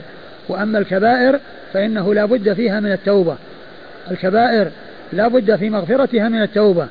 وأما 0.49 0.79
الكبائر 0.79 1.41
فإنه 1.73 2.15
لا 2.15 2.25
بد 2.25 2.53
فيها 2.53 2.81
من 2.81 2.93
التوبة. 2.93 3.37
الكبائر 4.11 4.71
لا 5.13 5.29
بد 5.29 5.57
في 5.57 5.71
مغفرتها 5.71 6.29
من 6.29 6.43
التوبة. 6.43 6.87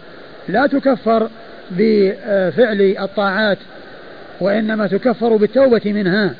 لا 0.50 0.68
تكفر 0.68 1.30
بفعل 1.72 2.96
الطاعات 3.00 3.58
وإنما 4.40 4.88
تكفر 4.88 5.36
بالتوبة 5.36 5.82
منها. 5.86 6.34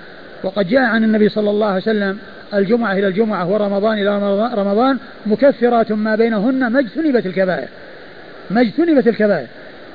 وقد 0.44 0.68
جاء 0.68 0.82
عن 0.82 1.04
النبي 1.04 1.30
صلى 1.30 1.50
الله 1.50 1.68
عليه 1.68 1.82
وسلم 1.82 2.18
الجمعة 2.54 2.94
إلى 2.94 3.08
الجمعة 3.08 3.50
ورمضان 3.50 3.98
إلى 3.98 4.18
رمضان 4.56 4.98
مكفرات 5.26 5.92
ما 5.92 6.16
بينهن 6.16 6.68
ما 6.68 6.80
اجتنبت 6.80 7.26
الكبائر. 7.26 7.68
ما 8.52 8.62
اجتنبت 8.62 9.08
الكبائر. 9.08 9.48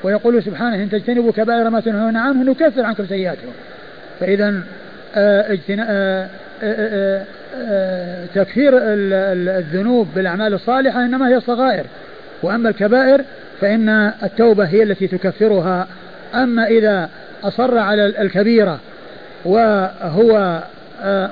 ويقول 0.04 0.42
سبحانه 0.42 0.82
إن 0.82 0.90
تجتنبوا 0.90 1.32
كبائر 1.32 1.70
ما 1.70 1.80
تنهون 1.80 2.16
عنه 2.16 2.50
نكفر 2.50 2.84
عنكم 2.84 3.06
سيئاتكم. 3.06 3.52
فإذا 4.20 4.62
آه، 5.16 5.58
آه، 6.62 7.24
آه، 7.56 8.26
تكفير 8.34 8.72
الذنوب 9.58 10.08
بالأعمال 10.14 10.54
الصالحة 10.54 11.04
إنما 11.04 11.28
هي 11.28 11.36
الصغائر 11.36 11.86
وأما 12.42 12.68
الكبائر 12.68 13.24
فإن 13.60 13.88
التوبة 14.22 14.64
هي 14.64 14.82
التي 14.82 15.06
تكفرها. 15.06 15.86
أما 16.34 16.66
إذا 16.66 17.08
أصر 17.44 17.78
على 17.78 18.06
الكبيرة 18.06 18.80
وهو 19.44 20.62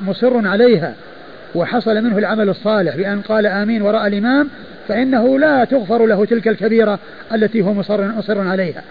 مصر 0.02 0.48
عليها 0.48 0.94
وحصل 1.54 2.02
منه 2.02 2.18
العمل 2.18 2.48
الصالح 2.48 2.96
بأن 2.96 3.20
قال 3.20 3.46
آمين 3.46 3.82
وراء 3.82 4.06
الإمام 4.06 4.48
فإنه 4.88 5.38
لا 5.38 5.64
تغفر 5.64 6.06
له 6.06 6.24
تلك 6.24 6.48
الكبيرة 6.48 6.98
التي 7.34 7.62
هو 7.62 7.72
مصر, 7.74 8.04
مصر 8.04 8.48
عليها 8.48 8.82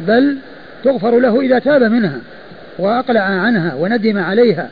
بل 0.00 0.36
تغفر 0.84 1.18
له 1.18 1.40
إذا 1.40 1.58
تاب 1.58 1.82
منها 1.82 2.18
وأقلع 2.78 3.20
عنها 3.20 3.74
وندم 3.74 4.18
عليها 4.18 4.68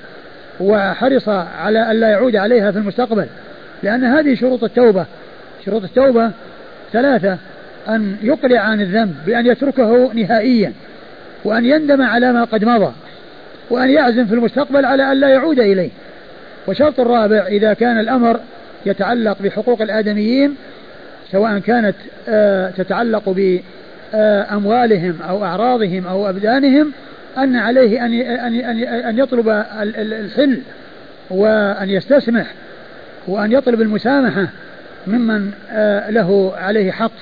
وحرص 0.61 1.29
على 1.59 1.91
ألا 1.91 2.09
يعود 2.09 2.37
عليها 2.37 2.71
في 2.71 2.79
المستقبل. 2.79 3.27
لأن 3.83 4.05
هذه 4.05 4.35
شروط 4.35 4.65
التوبة 4.65 5.07
شروط 5.65 5.85
التوبة 5.85 6.31
ثلاثة 6.93 7.39
أن 7.89 8.17
يقلع 8.23 8.61
عن 8.61 8.81
الذنب 8.81 9.15
بأن 9.27 9.47
يتركه 9.47 10.13
نهائيا 10.13 10.73
وأن 11.45 11.65
يندم 11.65 12.03
على 12.03 12.33
ما 12.33 12.45
قد 12.45 12.65
مضى 12.65 12.93
وأن 13.71 13.91
يعزم 13.91 14.27
في 14.27 14.35
المستقبل 14.35 14.85
على 14.85 15.13
ألا 15.13 15.29
يعود 15.29 15.61
إليه. 15.61 15.91
وشرط 16.67 17.01
الرابع 17.01 17.47
إذا 17.47 17.75
كان 17.75 17.99
الأمر 17.99 18.41
يتعلق 18.87 19.43
بحقوق 19.43 19.83
الآدميين 19.83 20.57
سواء 21.33 21.59
كانت 21.59 21.97
آه، 22.29 22.71
تتعلق 22.71 23.23
بأموالهم 24.13 25.23
أو 25.29 25.45
أعراضهم 25.45 26.07
أو 26.07 26.29
أبدانهم 26.29 26.93
أن 27.39 27.57
عليه 27.57 28.07
أن 28.07 28.13
أن 28.21 28.79
أن 28.85 29.19
يطلب 29.19 29.65
الحل 29.99 30.59
وأن 31.31 31.91
يستسمح 31.91 32.47
وأن 33.27 33.53
يطلب 33.53 33.81
المسامحة 33.81 34.49
ممن 35.07 35.51
آه، 35.71 36.11
له 36.11 36.53
عليه 36.57 36.93
حق 36.93 37.13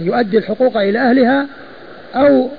يؤدي 0.00 0.38
الحقوق 0.38 0.76
إلى 0.76 0.98
أهلها 0.98 1.46
أو 2.14 2.50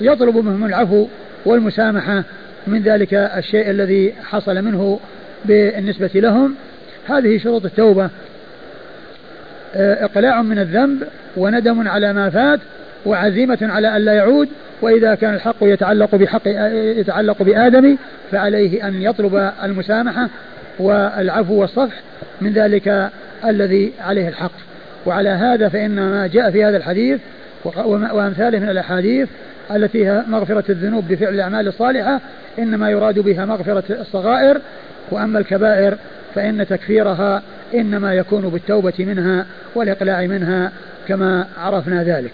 يطلب 0.00 0.36
منهم 0.36 0.64
العفو 0.64 1.06
والمسامحة 1.44 2.24
من 2.66 2.82
ذلك 2.82 3.14
الشيء 3.14 3.70
الذي 3.70 4.14
حصل 4.24 4.62
منه 4.62 5.00
بالنسبة 5.44 6.10
لهم. 6.14 6.54
هذه 7.08 7.38
شروط 7.38 7.64
التوبة. 7.64 8.10
آه، 9.76 10.04
إقلاع 10.04 10.42
من 10.42 10.58
الذنب 10.58 11.02
وندم 11.36 11.88
على 11.88 12.12
ما 12.12 12.30
فات 12.30 12.60
وعزيمة 13.06 13.58
على 13.62 13.96
ألا 13.96 14.12
يعود 14.12 14.48
وإذا 14.82 15.14
كان 15.14 15.34
الحق 15.34 15.56
يتعلق 15.62 16.14
بحق 16.14 16.42
يتعلق 16.72 17.42
بآدم 17.42 17.96
فعليه 18.30 18.88
أن 18.88 19.02
يطلب 19.02 19.52
المسامحة 19.62 20.28
والعفو 20.78 21.54
والصفح 21.54 22.02
من 22.40 22.52
ذلك 22.52 23.10
الذي 23.44 23.92
عليه 24.00 24.28
الحق. 24.28 24.52
وعلى 25.06 25.28
هذا 25.28 25.68
فإن 25.68 25.94
ما 25.94 26.26
جاء 26.26 26.50
في 26.50 26.64
هذا 26.64 26.76
الحديث 26.76 27.20
وأمثاله 28.12 28.58
من 28.58 28.68
الأحاديث 28.68 29.28
التي 29.70 30.06
هي 30.06 30.22
مغفرة 30.28 30.64
الذنوب 30.68 31.08
بفعل 31.08 31.34
الأعمال 31.34 31.68
الصالحة 31.68 32.20
إنما 32.58 32.90
يراد 32.90 33.18
بها 33.18 33.44
مغفرة 33.44 33.84
الصغائر 33.90 34.60
وأما 35.10 35.38
الكبائر 35.38 35.96
فإن 36.34 36.66
تكفيرها 36.66 37.42
إنما 37.74 38.14
يكون 38.14 38.48
بالتوبة 38.48 38.94
منها 38.98 39.46
والإقلاع 39.74 40.26
منها 40.26 40.72
كما 41.08 41.46
عرفنا 41.56 42.04
ذلك. 42.04 42.32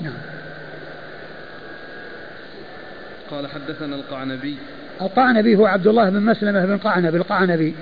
نعم. 0.00 0.12
قال 3.30 3.46
حدثنا 3.46 3.96
القعنبي. 3.96 4.56
القعنبي 5.02 5.56
هو 5.56 5.66
عبد 5.66 5.86
الله 5.86 6.10
بن 6.10 6.20
مسلمة 6.20 6.64
بن 6.64 6.76
قعنب 6.76 7.14
القعنبي. 7.14 7.74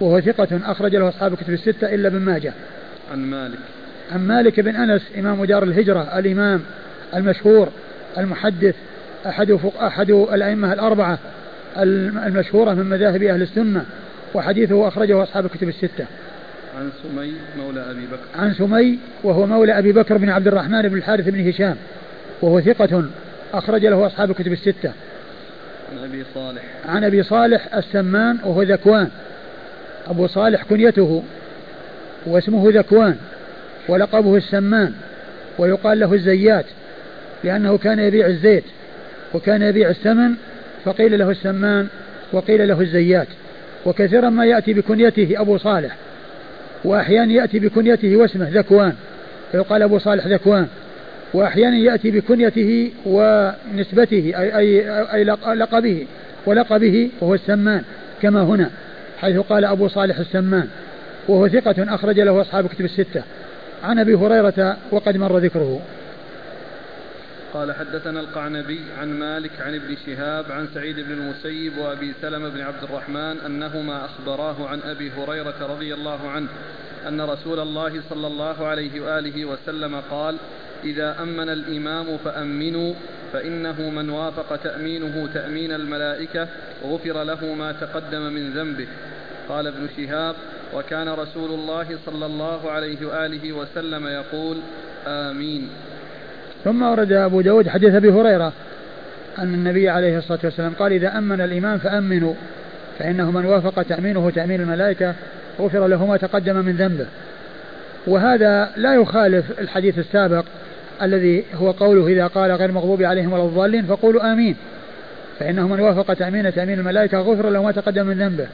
وهو 0.00 0.20
ثقة 0.20 0.60
أخرج 0.64 0.96
له 0.96 1.08
أصحاب 1.08 1.32
الكتب 1.32 1.52
الستة 1.52 1.94
إلا 1.94 2.08
بن 2.08 2.18
ماجه. 2.18 2.52
عن 3.12 3.18
مالك. 3.18 3.58
عن 4.12 4.26
مالك 4.26 4.60
بن 4.60 4.76
أنس 4.76 5.02
إمام 5.18 5.44
دار 5.44 5.62
الهجرة 5.62 6.18
الإمام 6.18 6.62
المشهور 7.16 7.68
المحدث 8.18 8.74
أحد 9.26 9.52
فق 9.52 9.82
أحد 9.82 10.10
الأئمة 10.10 10.72
الأربعة 10.72 11.18
المشهورة 12.26 12.74
من 12.74 12.86
مذاهب 12.86 13.22
أهل 13.22 13.42
السنة. 13.42 13.84
وحديثه 14.34 14.88
أخرجه 14.88 15.22
أصحاب 15.22 15.44
الكتب 15.44 15.68
الستة. 15.68 16.06
عن 16.78 16.90
سمي 17.02 17.32
مولى 17.58 17.90
أبي 17.90 18.06
بكر. 18.06 18.40
عن 18.42 18.54
سمي 18.54 18.98
وهو 19.22 19.46
مولى 19.46 19.78
أبي 19.78 19.92
بكر 19.92 20.16
بن 20.16 20.28
عبد 20.28 20.46
الرحمن 20.46 20.82
بن 20.82 20.98
الحارث 20.98 21.28
بن 21.28 21.48
هشام 21.48 21.76
وهو 22.42 22.60
ثقة 22.60 23.04
أخرج 23.54 23.86
له 23.86 24.06
أصحاب 24.06 24.30
الكتب 24.30 24.52
الستة. 24.52 24.92
عن 25.92 26.04
أبي 26.04 26.24
صالح. 26.34 26.62
عن 26.88 27.04
أبي 27.04 27.22
صالح 27.22 27.74
السمان 27.74 28.38
وهو 28.44 28.62
ذكوان. 28.62 29.08
أبو 30.06 30.26
صالح 30.26 30.62
كنيته 30.62 31.22
واسمه 32.26 32.70
ذكوان 32.70 33.16
ولقبه 33.88 34.36
السمان 34.36 34.92
ويقال 35.58 36.00
له 36.00 36.14
الزيات 36.14 36.66
لأنه 37.44 37.78
كان 37.78 37.98
يبيع 37.98 38.26
الزيت 38.26 38.64
وكان 39.34 39.62
يبيع 39.62 39.90
السمن 39.90 40.34
فقيل 40.84 41.18
له 41.18 41.30
السمان 41.30 41.88
وقيل 42.32 42.68
له 42.68 42.80
الزيات. 42.80 43.26
وكثيرا 43.86 44.30
ما 44.30 44.46
يأتي 44.46 44.72
بكنيته 44.72 45.40
أبو 45.40 45.58
صالح 45.58 45.96
وأحيانا 46.84 47.32
يأتي 47.32 47.58
بكنيته 47.58 48.16
واسمه 48.16 48.48
ذكوان 48.52 48.92
فيقال 49.52 49.82
أبو 49.82 49.98
صالح 49.98 50.26
ذكوان 50.26 50.66
وأحيانا 51.34 51.76
يأتي 51.76 52.10
بكنيته 52.10 52.90
ونسبته 53.06 54.32
أي, 54.36 54.56
أي, 54.56 54.90
أي 55.14 55.24
لقبه 55.54 56.06
ولقبه 56.46 57.10
وهو 57.20 57.34
السمان 57.34 57.82
كما 58.22 58.42
هنا 58.42 58.70
حيث 59.20 59.36
قال 59.36 59.64
أبو 59.64 59.88
صالح 59.88 60.18
السمان 60.18 60.68
وهو 61.28 61.48
ثقة 61.48 61.94
أخرج 61.94 62.20
له 62.20 62.40
أصحاب 62.40 62.66
كتب 62.66 62.84
الستة. 62.84 63.22
عن 63.84 63.98
أبي 63.98 64.14
هريرة 64.14 64.76
وقد 64.90 65.16
مر 65.16 65.38
ذكره. 65.38 65.80
قال 67.54 67.72
حدثنا 67.72 68.20
القعنبي 68.20 68.80
عن 68.98 69.18
مالك 69.18 69.60
عن 69.60 69.74
ابن 69.74 69.96
شهاب 70.06 70.52
عن 70.52 70.68
سعيد 70.74 71.00
بن 71.00 71.12
المسيب 71.12 71.78
وأبي 71.78 72.14
سلمة 72.22 72.48
بن 72.48 72.60
عبد 72.60 72.82
الرحمن 72.82 73.40
أنهما 73.46 74.04
أخبراه 74.04 74.68
عن 74.68 74.80
أبي 74.80 75.10
هريرة 75.10 75.54
رضي 75.60 75.94
الله 75.94 76.28
عنه 76.28 76.48
أن 77.08 77.20
رسول 77.20 77.60
الله 77.60 78.02
صلى 78.10 78.26
الله 78.26 78.66
عليه 78.66 79.00
وآله 79.00 79.44
وسلم 79.44 80.02
قال 80.10 80.36
إذا 80.84 81.22
أمن 81.22 81.48
الإمام 81.48 82.18
فأمنوا 82.24 82.94
فإنه 83.32 83.90
من 83.90 84.10
وافق 84.10 84.56
تأمينه 84.56 85.28
تأمين 85.34 85.72
الملائكة 85.72 86.48
غفر 86.84 87.22
له 87.22 87.54
ما 87.54 87.72
تقدم 87.72 88.20
من 88.20 88.50
ذنبه. 88.50 88.86
قال 89.48 89.66
ابن 89.66 89.88
شهاب 89.96 90.34
وكان 90.74 91.08
رسول 91.08 91.50
الله 91.50 91.98
صلى 92.06 92.26
الله 92.26 92.70
عليه 92.70 93.06
وآله 93.06 93.52
وسلم 93.52 94.06
يقول 94.06 94.56
آمين. 95.06 95.68
ثم 96.64 96.82
ورد 96.82 97.12
أبو 97.12 97.40
داود 97.40 97.68
حديث 97.68 97.94
أبي 97.94 98.10
هريرة 98.10 98.52
أن 99.38 99.54
النبي 99.54 99.88
عليه 99.88 100.18
الصلاة 100.18 100.40
والسلام 100.44 100.72
قال 100.78 100.92
إذا 100.92 101.18
أمن 101.18 101.40
الإمام 101.40 101.78
فأمنوا 101.78 102.34
فإنه 102.98 103.30
من 103.30 103.46
وافق 103.46 103.82
تأمينه 103.82 104.30
تأمين 104.30 104.60
الملائكة 104.60 105.14
غفر 105.60 105.86
له 105.86 106.06
ما 106.06 106.16
تقدم 106.16 106.56
من 106.56 106.76
ذنبه. 106.76 107.06
وهذا 108.06 108.70
لا 108.76 108.94
يخالف 108.94 109.60
الحديث 109.60 109.98
السابق 109.98 110.44
الذي 111.02 111.44
هو 111.54 111.70
قوله 111.70 112.06
إذا 112.06 112.26
قال 112.26 112.52
غير 112.52 112.72
مغضوب 112.72 113.02
عليهم 113.02 113.32
ولا 113.32 113.42
الضالين 113.42 113.86
فقولوا 113.86 114.32
آمين. 114.32 114.56
فإنه 115.38 115.68
من 115.68 115.80
وافق 115.80 116.14
تأمين 116.14 116.54
تأمين 116.54 116.78
الملائكة 116.78 117.18
غفر 117.18 117.50
له 117.50 117.62
ما 117.62 117.72
تقدم 117.72 118.06
من 118.06 118.18
ذنبه. 118.18 118.46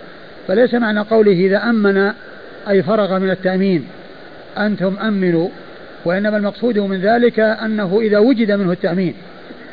فليس 0.49 0.75
معنى 0.75 1.01
قوله 1.01 1.33
إذا 1.33 1.59
أمن 1.59 2.13
أي 2.69 2.83
فرغ 2.83 3.19
من 3.19 3.31
التأمين 3.31 3.87
أنتم 4.59 4.97
أمنوا 5.03 5.49
وإنما 6.07 6.37
المقصود 6.37 6.79
من 6.79 7.01
ذلك 7.01 7.41
أنه 7.41 8.01
إذا 8.01 8.19
وجد 8.19 8.53
منه 8.53 8.73
التأمين 8.73 9.15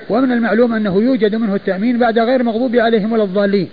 ومن 0.09 0.31
المعلوم 0.31 0.73
أنه 0.73 1.01
يوجد 1.01 1.35
منه 1.35 1.55
التأمين 1.55 1.99
بعد 1.99 2.19
غير 2.19 2.43
مغضوب 2.43 2.75
عليهم 2.75 3.11
ولا 3.11 3.23
الضالين. 3.23 3.69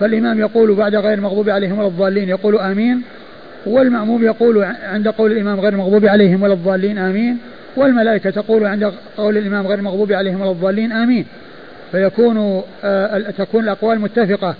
فالإمام 0.00 0.40
يقول 0.40 0.74
بعد 0.74 0.94
غير 0.94 1.14
المغضوب 1.14 1.48
عليهم 1.48 1.78
ولا 1.78 1.88
الضالين 1.88 2.28
يقول 2.28 2.58
آمين 2.58 3.02
والمأموم 3.66 4.24
يقول 4.24 4.64
عند 4.82 5.08
قول 5.08 5.32
الإمام 5.32 5.60
غير 5.60 5.72
المغضوب 5.72 6.06
عليهم 6.06 6.42
ولا 6.42 6.52
الضالين 6.52 6.98
آمين. 6.98 7.38
والملائكة 7.76 8.30
تقول 8.30 8.66
عند 8.66 8.92
قول 9.16 9.38
الإمام 9.38 9.66
غير 9.66 9.78
المغضوب 9.78 10.12
عليهم 10.12 10.40
ولا 10.40 10.50
الضالين 10.50 10.92
آمين. 10.92 11.26
فيكون 11.92 12.62
آه 12.84 13.18
تكون 13.30 13.64
الأقوال 13.64 14.00
متفقة 14.00 14.54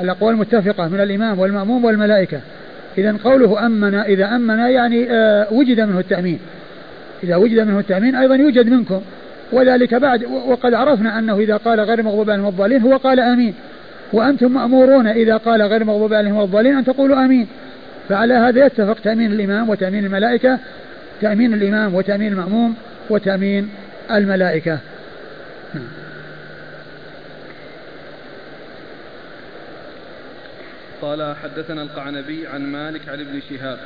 الأقوال 0.00 0.36
متفقة 0.36 0.88
من 0.88 1.00
الإمام 1.00 1.38
والمأموم 1.38 1.84
والملائكة. 1.84 2.40
إذا 2.98 3.16
قوله 3.24 3.66
أمن 3.66 3.94
إذا 3.94 4.36
أمن 4.36 4.58
يعني 4.58 5.10
آه 5.10 5.52
وجد 5.52 5.80
منه 5.80 5.98
التأمين. 5.98 6.38
إذا 7.24 7.36
وجد 7.36 7.60
منه 7.60 7.78
التأمين 7.78 8.14
أيضا 8.14 8.34
يوجد 8.34 8.68
منكم. 8.68 9.00
وذلك 9.52 9.94
بعد 9.94 10.24
وقد 10.24 10.74
عرفنا 10.74 11.18
أنه 11.18 11.38
إذا 11.38 11.56
قال 11.56 11.80
غير 11.80 12.02
مغضوب 12.02 12.30
عليهم 12.30 12.48
الضالين 12.48 12.82
هو 12.82 12.96
قال 12.96 13.20
آمين. 13.20 13.54
وأنتم 14.12 14.52
مأمورون 14.54 15.06
إذا 15.06 15.36
قال 15.36 15.62
غير 15.62 15.84
مغضوب 15.84 16.14
عليهم 16.14 16.40
الضالين 16.40 16.76
أن 16.76 16.84
تقولوا 16.84 17.24
آمين. 17.24 17.46
فعلى 18.08 18.34
هذا 18.34 18.66
يتفق 18.66 19.00
تأمين 19.00 19.32
الإمام 19.32 19.68
وتأمين 19.68 20.04
الملائكة 20.04 20.58
تأمين 21.20 21.54
الإمام 21.54 21.94
وتأمين 21.94 22.32
المأموم 22.32 22.74
وتأمين 23.10 23.68
الملائكة. 24.10 24.78
قال 31.06 31.36
حدثنا 31.42 31.82
القعنبي 31.82 32.46
عن 32.46 32.60
مالك 32.60 33.08
عن 33.08 33.20
ابن 33.20 33.40
شهاب. 33.50 33.78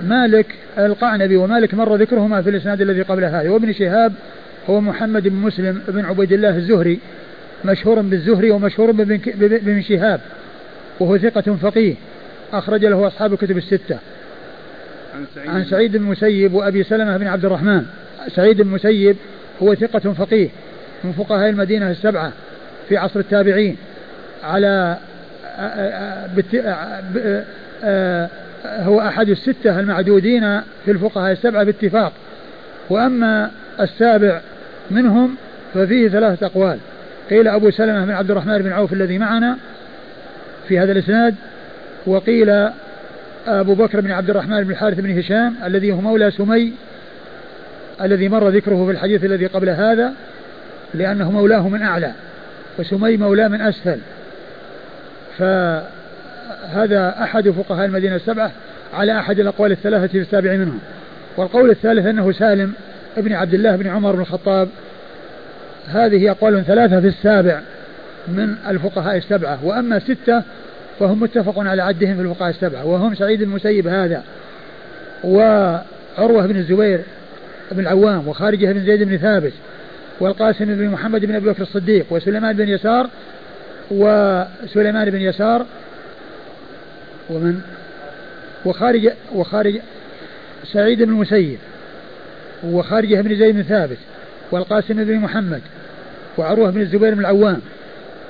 مالك 0.00 0.46
القعنبي 0.78 1.36
ومالك 1.36 1.74
مر 1.74 1.96
ذكرهما 1.96 2.42
في 2.42 2.50
الإسناد 2.50 2.80
الذي 2.80 3.02
قبل 3.02 3.24
هذا. 3.24 3.50
وابن 3.50 3.72
شهاب 3.72 4.12
هو 4.70 4.80
محمد 4.80 5.28
بن 5.28 5.36
مسلم 5.36 5.82
بن 5.88 6.04
عبيد 6.04 6.32
الله 6.32 6.56
الزهري 6.56 7.00
مشهور 7.64 8.00
بالزهري 8.00 8.50
ومشهور 8.50 8.92
بابن 8.92 9.82
شهاب 9.82 10.20
وهو 11.00 11.18
ثقة 11.18 11.56
فقيه. 11.56 11.94
أخرج 12.52 12.84
له 12.84 13.06
أصحاب 13.06 13.32
الكتب 13.32 13.56
الستة. 13.56 13.98
عن 15.14 15.26
سعيد, 15.34 15.48
عن 15.48 15.64
سعيد 15.64 15.96
بن 15.96 16.04
المسيب 16.04 16.54
وأبي 16.54 16.82
سلمة 16.82 17.16
بن 17.16 17.26
عبد 17.26 17.44
الرحمن. 17.44 17.84
سعيد 18.28 18.56
بن 18.56 18.68
المسيب 18.68 19.16
هو 19.62 19.74
ثقة 19.74 20.12
فقيه 20.12 20.48
من 21.04 21.12
فقهاء 21.12 21.48
المدينة 21.48 21.90
السبعة 21.90 22.32
في 22.88 22.96
عصر 22.96 23.20
التابعين 23.20 23.76
على 24.44 24.98
هو 28.66 29.00
أحد 29.00 29.28
الستة 29.28 29.80
المعدودين 29.80 30.60
في 30.84 30.90
الفقهاء 30.90 31.32
السبعة 31.32 31.64
باتفاق. 31.64 32.12
وأما 32.90 33.50
السابع 33.80 34.40
منهم 34.90 35.36
ففيه 35.74 36.08
ثلاثة 36.08 36.46
أقوال. 36.46 36.78
قيل 37.30 37.48
أبو 37.48 37.70
سلمة 37.70 38.04
بن 38.04 38.10
عبد 38.10 38.30
الرحمن 38.30 38.58
بن 38.58 38.72
عوف 38.72 38.92
الذي 38.92 39.18
معنا 39.18 39.56
في 40.68 40.78
هذا 40.78 40.92
الإسناد 40.92 41.34
وقيل 42.06 42.70
أبو 43.46 43.74
بكر 43.74 44.00
بن 44.00 44.10
عبد 44.10 44.30
الرحمن 44.30 44.64
بن 44.64 44.70
الحارث 44.70 45.00
بن 45.00 45.18
هشام 45.18 45.54
الذي 45.64 45.92
هو 45.92 46.00
مولى 46.00 46.30
سمي 46.30 46.72
الذي 48.02 48.28
مر 48.28 48.48
ذكره 48.48 48.86
في 48.86 48.90
الحديث 48.90 49.24
الذي 49.24 49.46
قبل 49.46 49.68
هذا 49.68 50.12
لأنه 50.94 51.30
مولاه 51.30 51.68
من 51.68 51.82
أعلى 51.82 52.12
وسمي 52.78 53.16
مولاه 53.16 53.48
من 53.48 53.60
أسفل. 53.60 53.98
فهذا 55.38 57.14
أحد 57.22 57.50
فقهاء 57.50 57.86
المدينة 57.86 58.16
السبعة 58.16 58.50
على 58.94 59.18
أحد 59.18 59.40
الأقوال 59.40 59.72
الثلاثة 59.72 60.06
في 60.06 60.18
السابع 60.18 60.52
منهم. 60.52 60.80
والقول 61.36 61.70
الثالث 61.70 62.06
أنه 62.06 62.32
سالم 62.32 62.72
ابن 63.16 63.32
عبد 63.32 63.54
الله 63.54 63.76
بن 63.76 63.86
عمر 63.86 64.12
بن 64.12 64.20
الخطاب. 64.20 64.68
هذه 65.88 66.30
أقوال 66.30 66.64
ثلاثة 66.64 67.00
في 67.00 67.06
السابع 67.06 67.60
من 68.28 68.54
الفقهاء 68.68 69.16
السبعة. 69.16 69.58
وأما 69.64 69.98
ستة 69.98 70.42
فهم 71.00 71.20
متفق 71.20 71.58
على 71.58 71.82
عدهم 71.82 72.16
في 72.16 72.22
الفقهاء 72.22 72.50
السبعة. 72.50 72.86
وهم 72.86 73.14
سعيد 73.14 73.42
المسيب 73.42 73.86
هذا 73.86 74.22
وعروة 75.24 76.46
بن 76.46 76.56
الزبير 76.56 77.00
بن 77.72 77.80
العوام 77.80 78.28
وخارجة 78.28 78.72
بن 78.72 78.84
زيد 78.84 79.02
بن 79.02 79.16
ثابت 79.16 79.52
والقاسم 80.20 80.64
بن 80.64 80.88
محمد 80.88 81.24
بن 81.24 81.34
أبي 81.34 81.50
بكر 81.50 81.62
الصديق 81.62 82.06
وسليمان 82.10 82.56
بن 82.56 82.68
يسار 82.68 83.08
وسليمان 83.90 85.10
بن 85.10 85.20
يسار 85.20 85.66
ومن؟ 87.30 87.60
وخارج 88.64 89.10
وخارج 89.34 89.80
سعيد 90.72 91.02
بن 91.02 91.12
المسيب 91.12 91.58
وخارجه 92.64 93.20
بن 93.20 93.36
زيد 93.36 93.54
بن 93.54 93.62
ثابت 93.62 93.98
والقاسم 94.50 95.04
بن 95.04 95.16
محمد 95.16 95.60
وعروة 96.38 96.70
بن 96.70 96.80
الزبير 96.80 97.14
بن 97.14 97.20
العوام 97.20 97.60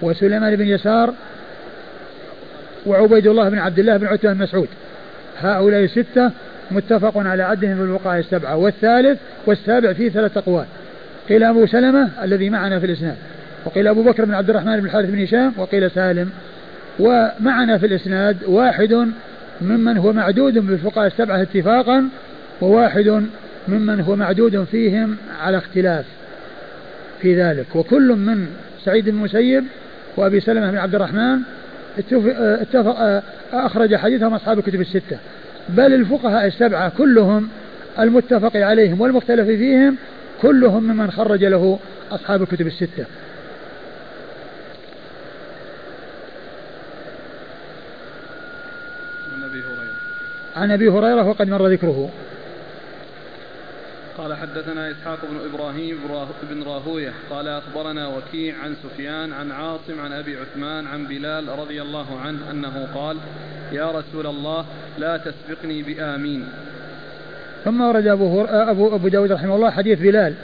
وسليمان 0.02 0.56
بن 0.56 0.66
يسار 0.66 1.14
وعبيد 2.86 3.26
الله 3.26 3.48
بن 3.48 3.58
عبد 3.58 3.78
الله 3.78 3.96
بن 3.96 4.06
عتبة 4.06 4.32
بن 4.32 4.42
مسعود. 4.42 4.68
هؤلاء 5.40 5.86
ستة 5.86 6.30
متفق 6.70 7.12
على 7.16 7.42
عدهم 7.42 7.76
في 7.76 7.82
الوقاية 7.82 8.20
السبعة 8.20 8.56
والثالث 8.56 9.20
والسابع 9.46 9.92
فيه 9.92 10.10
ثلاثة 10.10 10.40
أقوال. 10.40 10.66
قيل 11.28 11.44
أبو 11.44 11.66
سلمة 11.66 12.10
الذي 12.22 12.50
معنا 12.50 12.80
في 12.80 12.86
الإسناد. 12.86 13.16
وقيل 13.64 13.88
أبو 13.88 14.02
بكر 14.02 14.24
بن 14.24 14.34
عبد 14.34 14.50
الرحمن 14.50 14.80
بن 14.80 14.86
الحارث 14.86 15.10
بن 15.10 15.22
هشام 15.22 15.52
وقيل 15.56 15.90
سالم. 15.90 16.30
ومعنا 16.98 17.78
في 17.78 17.86
الإسناد 17.86 18.36
واحد 18.46 19.08
ممن 19.60 19.96
هو 19.98 20.12
معدود 20.12 20.58
بالفقهاء 20.58 21.06
السبعة 21.06 21.42
اتفاقا 21.42 22.08
وواحد 22.60 23.24
ممن 23.68 24.00
هو 24.00 24.16
معدود 24.16 24.64
فيهم 24.64 25.16
على 25.40 25.58
اختلاف 25.58 26.04
في 27.22 27.42
ذلك. 27.42 27.76
وكل 27.76 28.12
من 28.12 28.46
سعيد 28.84 29.08
بن 29.08 29.16
المسيب 29.16 29.64
وأبي 30.16 30.40
سلمة 30.40 30.70
بن 30.70 30.78
عبد 30.78 30.94
الرحمن 30.94 31.38
اتفق 32.38 33.22
أخرج 33.52 33.96
حديثهم 33.96 34.34
أصحاب 34.34 34.58
الكتب 34.58 34.80
الستة. 34.80 35.18
بل 35.68 35.94
الفقهاء 35.94 36.46
السبعة 36.46 36.92
كلهم 36.98 37.48
المتفق 37.98 38.56
عليهم 38.56 39.00
والمختلف 39.00 39.46
فيهم 39.46 39.96
كلهم 40.42 40.82
ممن 40.82 41.10
خرج 41.10 41.44
له 41.44 41.78
أصحاب 42.10 42.42
الكتب 42.42 42.66
الستة 42.66 43.04
عن 49.32 49.42
ابي 49.42 49.58
هريره 49.58 49.94
عن 50.56 50.70
أبي 50.70 50.88
هريرة 50.88 51.28
وقد 51.28 51.48
مر 51.48 51.66
ذكره. 51.66 52.10
قال 54.18 54.34
حدثنا 54.34 54.90
إسحاق 54.90 55.18
بن 55.30 55.54
إبراهيم 55.54 55.98
بن 56.50 56.62
راهوية. 56.62 57.12
قال 57.30 57.48
أخبرنا 57.48 58.08
وكيع 58.08 58.54
عن 58.64 58.74
سفيان 58.82 59.32
عن 59.32 59.50
عاصم 59.50 60.00
عن 60.00 60.12
أبي 60.12 60.36
عثمان 60.36 60.86
عن 60.86 61.06
بلال 61.06 61.58
رضي 61.58 61.82
الله 61.82 62.06
عنه 62.24 62.38
أنه 62.50 62.88
قال 62.94 63.16
يا 63.72 63.90
رسول 63.90 64.26
الله 64.26 64.64
لا 64.98 65.16
تسبقني 65.16 65.82
بآمين. 65.82 66.48
ثم 67.64 67.80
ورد 67.80 68.06
أبو 68.06 68.44
ابو 68.44 68.94
أبو 68.94 69.08
داود 69.08 69.32
رحمه 69.32 69.56
الله 69.56 69.70
حديث 69.70 69.98
بلال. 69.98 70.34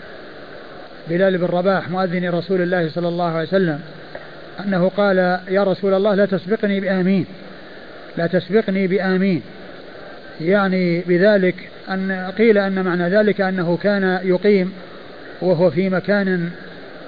بلال 1.09 1.39
بن 1.39 1.47
رباح 1.47 1.89
مؤذن 1.89 2.31
رسول 2.31 2.62
الله 2.62 2.89
صلى 2.89 3.09
الله 3.09 3.32
عليه 3.32 3.49
وسلم 3.49 3.81
أنه 4.61 4.89
قال 4.89 5.19
يا 5.49 5.65
رسول 5.65 5.95
الله 5.95 6.15
لا 6.15 6.27
تسبقني 6.27 6.81
بآمين. 6.81 7.27
لا 8.16 8.27
تسبقني 8.27 8.87
بآمين. 8.87 9.43
يعني 10.41 11.01
بذلك 11.01 11.55
أن 11.91 12.31
قيل 12.39 12.59
أن 12.59 12.85
معنى 12.85 13.09
ذلك 13.09 13.41
أنه 13.41 13.79
كان 13.83 14.21
يقيم 14.25 14.73
وهو 15.41 15.71
في 15.71 15.89
مكان 15.89 16.51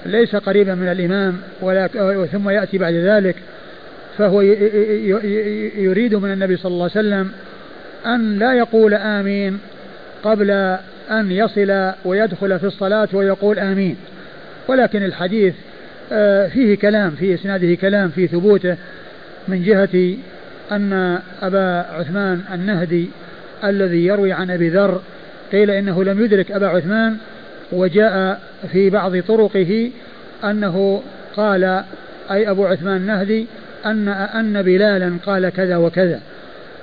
ليس 0.07 0.37
قريبا 0.37 0.75
من 0.75 0.89
الإمام 0.89 1.37
ثم 2.33 2.49
يأتي 2.49 2.79
بعد 2.79 2.95
ذلك 2.95 3.37
فهو 4.19 4.41
يريد 5.77 6.15
من 6.15 6.33
النبي 6.33 6.57
صلى 6.57 6.73
الله 6.73 6.91
عليه 6.95 7.09
وسلم 7.09 7.33
أن 8.07 8.39
لا 8.39 8.55
يقول 8.55 8.95
آمين 8.95 9.59
قبل 10.23 10.51
أن 11.11 11.33
يصل 11.33 11.93
ويدخل 12.05 12.59
في 12.59 12.67
الصلاة 12.67 13.09
ويقول 13.13 13.59
آمين. 13.59 13.97
ولكن 14.69 15.03
الحديث 15.03 15.55
آه، 16.13 16.49
فيه 16.49 16.77
كلام 16.77 17.11
في 17.11 17.35
إسناده 17.35 17.75
كلام 17.75 18.09
في 18.09 18.27
ثبوته 18.27 18.77
من 19.49 19.63
جهة 19.63 20.17
أن 20.73 21.19
أبا 21.43 21.87
عثمان 21.93 22.41
النهدي 22.55 23.09
الذي 23.65 24.07
يروي 24.07 24.33
عن 24.33 24.51
أبي 24.51 24.69
ذر 24.69 25.01
قيل 25.53 25.71
إنه 25.71 26.05
لم 26.05 26.25
يدرك 26.25 26.51
أبا 26.51 26.67
عثمان 26.67 27.17
وجاء 27.73 28.41
في 28.73 28.91
بعض 28.91 29.19
طرقه 29.19 29.91
أنه 30.45 31.03
قال 31.37 31.83
أي 32.31 32.51
أبو 32.51 32.67
عثمان 32.67 32.97
النهدي 32.97 33.47
أن 33.87 34.09
أن 34.09 34.63
بلالا 34.63 35.17
قال 35.27 35.49
كذا 35.49 35.77
وكذا. 35.77 36.21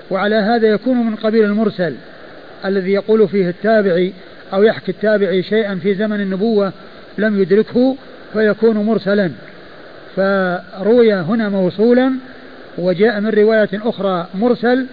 وعلى 0.10 0.36
هذا 0.36 0.68
يكون 0.68 0.98
من 0.98 1.16
قبيل 1.16 1.46
المرسل 1.46 1.96
الذي 2.66 2.92
يقول 2.92 3.28
فيه 3.28 3.50
التابعي 3.50 4.14
أو 4.54 4.64
يحكي 4.64 4.92
التابعي 4.92 5.44
شيئا 5.44 5.76
في 5.76 5.96
زمن 5.96 6.22
النبوة 6.22 6.74
لم 7.18 7.42
يدركه 7.42 7.96
فيكون 8.34 8.78
مرسلا. 8.78 9.32
فروي 10.16 11.14
هنا 11.14 11.50
موصولا 11.50 12.14
وجاء 12.80 13.20
من 13.20 13.30
رواية 13.30 13.70
أخرى 13.74 14.28
مرسل 14.36 14.86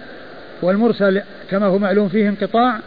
والمرسل 0.61 1.21
كما 1.51 1.65
هو 1.65 1.77
معلوم 1.77 2.09
فيه 2.09 2.29
انقطاع 2.29 2.79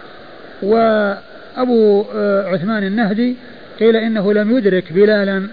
وأبو 0.62 2.04
آه، 2.14 2.46
عثمان 2.46 2.84
النهدي 2.84 3.36
قيل 3.80 3.96
إنه 3.96 4.32
لم 4.32 4.56
يدرك 4.56 4.92
بلالا 4.92 5.48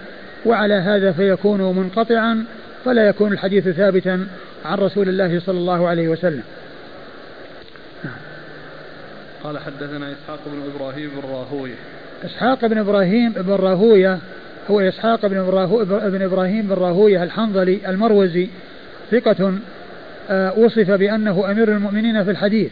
وعلى 0.46 0.74
هذا 0.74 1.12
فيكون 1.12 1.76
منقطعا 1.76 2.44
فلا 2.84 3.08
يكون 3.08 3.32
الحديث 3.32 3.68
ثابتا 3.68 4.26
عن 4.64 4.78
رسول 4.78 5.08
الله 5.08 5.40
صلى 5.40 5.58
الله 5.58 5.88
عليه 5.88 6.08
وسلم. 6.08 6.42
قال 9.44 9.58
حدثنا 9.58 10.12
إسحاق 10.12 10.40
بن 10.46 10.62
إبراهيم 10.74 11.10
بن 11.10 11.28
راهوية. 11.28 11.74
إسحاق 12.24 12.66
بن 12.66 12.78
إبراهيم 12.78 13.32
بن 13.32 13.52
راهوية 13.52 14.18
هو 14.70 14.80
إسحاق 14.80 15.26
بن, 15.26 15.44
بن 16.10 16.22
إبراهيم 16.22 16.66
بن 16.66 16.74
راهوية 16.74 17.22
الحنظلي 17.22 17.78
المروزي 17.88 18.48
ثقة 19.10 19.54
آه، 20.30 20.58
وصف 20.58 20.90
بأنه 20.90 21.50
أمير 21.50 21.68
المؤمنين 21.68 22.24
في 22.24 22.30
الحديث 22.30 22.70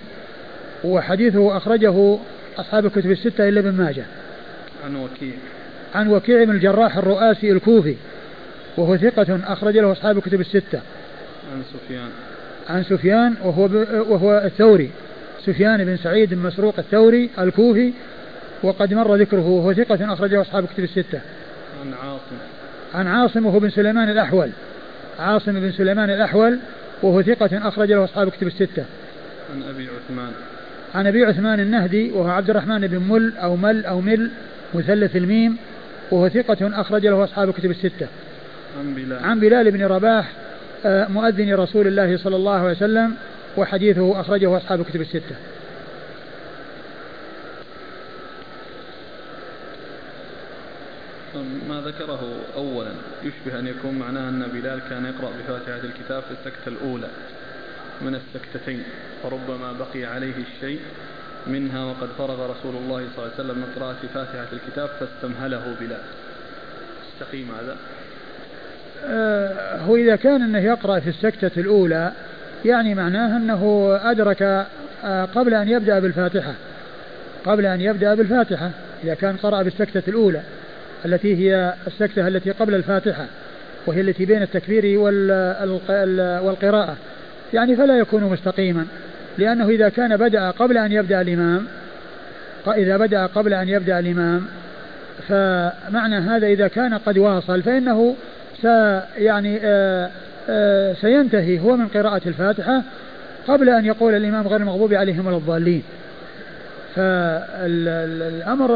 وحديثه 0.85 1.57
أخرجه 1.57 2.19
أصحاب 2.59 2.87
الكتب 2.87 3.11
الستة 3.11 3.49
إلا 3.49 3.61
ابن 3.61 3.73
ماجه. 3.73 4.05
عن 4.85 4.97
وكيع. 4.97 5.35
عن 5.95 6.09
وكيع 6.09 6.45
بن 6.45 6.51
الجراح 6.51 6.97
الرؤاسي 6.97 7.53
الكوفي 7.53 7.97
وهو 8.77 8.97
ثقة 8.97 9.41
أخرج 9.45 9.79
له 9.79 9.93
أصحاب 9.93 10.19
الكتب 10.19 10.41
الستة. 10.41 10.81
عن 11.53 11.63
سفيان. 11.73 12.09
عن 12.69 12.83
سفيان 12.83 13.35
وهو 13.45 13.65
وهو 14.09 14.43
الثوري. 14.45 14.91
سفيان 15.47 15.85
بن 15.85 15.97
سعيد 15.97 16.35
بن 16.35 16.43
مسروق 16.43 16.75
الثوري 16.79 17.31
الكوفي 17.39 17.93
وقد 18.63 18.95
مر 18.95 19.17
ذكره 19.17 19.49
وهو 19.49 19.73
ثقة 19.73 20.13
أخرجه 20.13 20.41
أصحاب 20.41 20.65
الكتب 20.65 20.85
الستة. 20.85 21.21
عن 21.81 21.95
عاصم. 22.03 22.37
عن 22.95 23.07
عاصم 23.07 23.47
وهو 23.47 23.59
بن 23.59 23.71
سليمان 23.71 24.11
الأحول. 24.11 24.51
عاصم 25.19 25.61
بن 25.61 25.73
سليمان 25.73 26.11
الأحول 26.11 26.59
وهو 27.03 27.23
ثقة 27.23 27.69
أخرج 27.69 27.93
له 27.93 28.05
أصحاب 28.05 28.29
كتب 28.31 28.47
الستة. 28.47 28.85
عن 29.55 29.63
أبي 29.63 29.89
عثمان. 29.89 30.33
عن 30.95 31.07
أبي 31.07 31.25
عثمان 31.25 31.61
النهدي 31.61 32.11
وهو 32.11 32.29
عبد 32.29 32.51
الرحمن 32.51 32.87
بن 32.87 32.99
مل 32.99 33.33
أو 33.37 33.57
مل 33.57 33.87
أو 33.87 34.01
مل 34.01 34.31
مثلث 34.75 35.17
الميم 35.17 35.57
وهو 36.11 36.29
ثقة 36.29 36.81
أخرج 36.81 37.07
له 37.07 37.25
أصحاب 37.25 37.53
كتب 37.53 37.71
الستة. 37.71 38.07
عن 38.79 38.95
بلال. 38.95 39.25
عن 39.25 39.41
بلال 39.41 39.71
بن 39.71 39.85
رباح 39.85 40.33
آه، 40.87 41.09
مؤذن 41.09 41.55
رسول 41.55 41.87
الله 41.87 42.17
صلى 42.17 42.37
الله 42.37 42.59
عليه 42.59 42.71
وسلم 42.71 43.15
وحديثه 43.57 44.21
أخرجه 44.21 44.57
أصحاب 44.57 44.85
كتب 44.85 45.01
الستة. 45.01 45.37
ما 51.69 51.81
ذكره 51.81 52.21
أولا 52.57 52.91
يشبه 53.27 53.59
أن 53.59 53.67
يكون 53.67 53.99
معناه 53.99 54.29
أن 54.29 54.49
بلال 54.53 54.81
كان 54.91 55.05
يقرأ 55.05 55.31
بفاتحة 55.31 55.81
الكتاب 55.85 56.23
في 56.23 56.31
السكتة 56.31 56.69
الأولى 56.69 57.09
من 58.01 58.15
السكتتين 58.15 58.83
فربما 59.23 59.73
بقي 59.73 60.05
عليه 60.05 60.35
الشيء 60.55 60.81
منها 61.47 61.85
وقد 61.85 62.09
فرغ 62.19 62.51
رسول 62.51 62.77
الله 62.77 63.07
صلى 63.17 63.25
الله 63.25 63.33
عليه 63.39 63.45
وسلم 63.45 63.59
من 63.59 63.73
قراءة 63.77 63.97
فاتحة 64.15 64.47
الكتاب 64.53 64.89
فاستمهله 65.01 65.77
بلال. 65.81 66.01
استقيم 67.13 67.49
هذا؟ 67.61 67.77
آه 69.07 69.79
هو 69.79 69.97
إذا 69.97 70.17
كان 70.17 70.43
أنه 70.43 70.59
يقرأ 70.59 71.01
في 71.01 71.09
السكتة 71.09 71.61
الأولى 71.61 72.13
يعني 72.65 72.95
معناه 72.95 73.37
أنه 73.37 73.91
أدرك 74.03 74.43
آه 75.05 75.25
قبل 75.25 75.55
أن 75.55 75.69
يبدأ 75.69 75.99
بالفاتحة 75.99 76.55
قبل 77.45 77.67
أن 77.67 77.81
يبدأ 77.81 78.15
بالفاتحة 78.15 78.71
إذا 79.05 79.15
كان 79.15 79.37
قرأ 79.37 79.63
بالسكتة 79.63 80.03
الأولى. 80.09 80.43
التي 81.05 81.37
هي 81.37 81.75
السكتة 81.87 82.29
التي 82.29 82.51
قبل 82.51 82.75
الفاتحة 82.75 83.27
وهي 83.87 84.01
التي 84.01 84.25
بين 84.25 84.43
التكبير 84.43 84.99
والقراءة. 86.43 86.97
يعني 87.55 87.77
فلا 87.77 87.99
يكون 87.99 88.25
مستقيما 88.25 88.87
لأنه 89.39 89.69
إذا 89.69 89.89
كان 89.89 90.17
بدأ 90.17 90.51
قبل 90.51 90.79
أن 90.79 90.93
يبدأ 90.93 91.21
الإمام 91.21 91.67
إذا 92.69 92.97
بدأ 92.97 93.27
قبل 93.27 93.55
أن 93.55 93.69
يبدأ 93.69 93.99
الإمام 93.99 94.47
فمعنى 95.29 96.17
هذا 96.17 96.47
إذا 96.47 96.69
كان 96.69 96.95
قد 96.95 97.19
واصل 97.19 97.63
فإنه 97.63 98.17
يعني 99.19 99.61
آه، 99.63 100.11
آه، 100.49 100.93
سينتهي 100.93 101.61
هو 101.61 101.77
من 101.77 101.89
قراءة 101.89 102.21
الفاتحة 102.27 102.83
قبل 103.49 103.69
أن 103.69 103.85
يقول 103.85 104.15
الإمام 104.15 104.49
غير 104.49 104.61
المغضوب 104.61 104.95
عليهم 104.95 105.27
ولا 105.27 105.37
الضالين. 105.37 105.83
فالأمر 106.97 108.75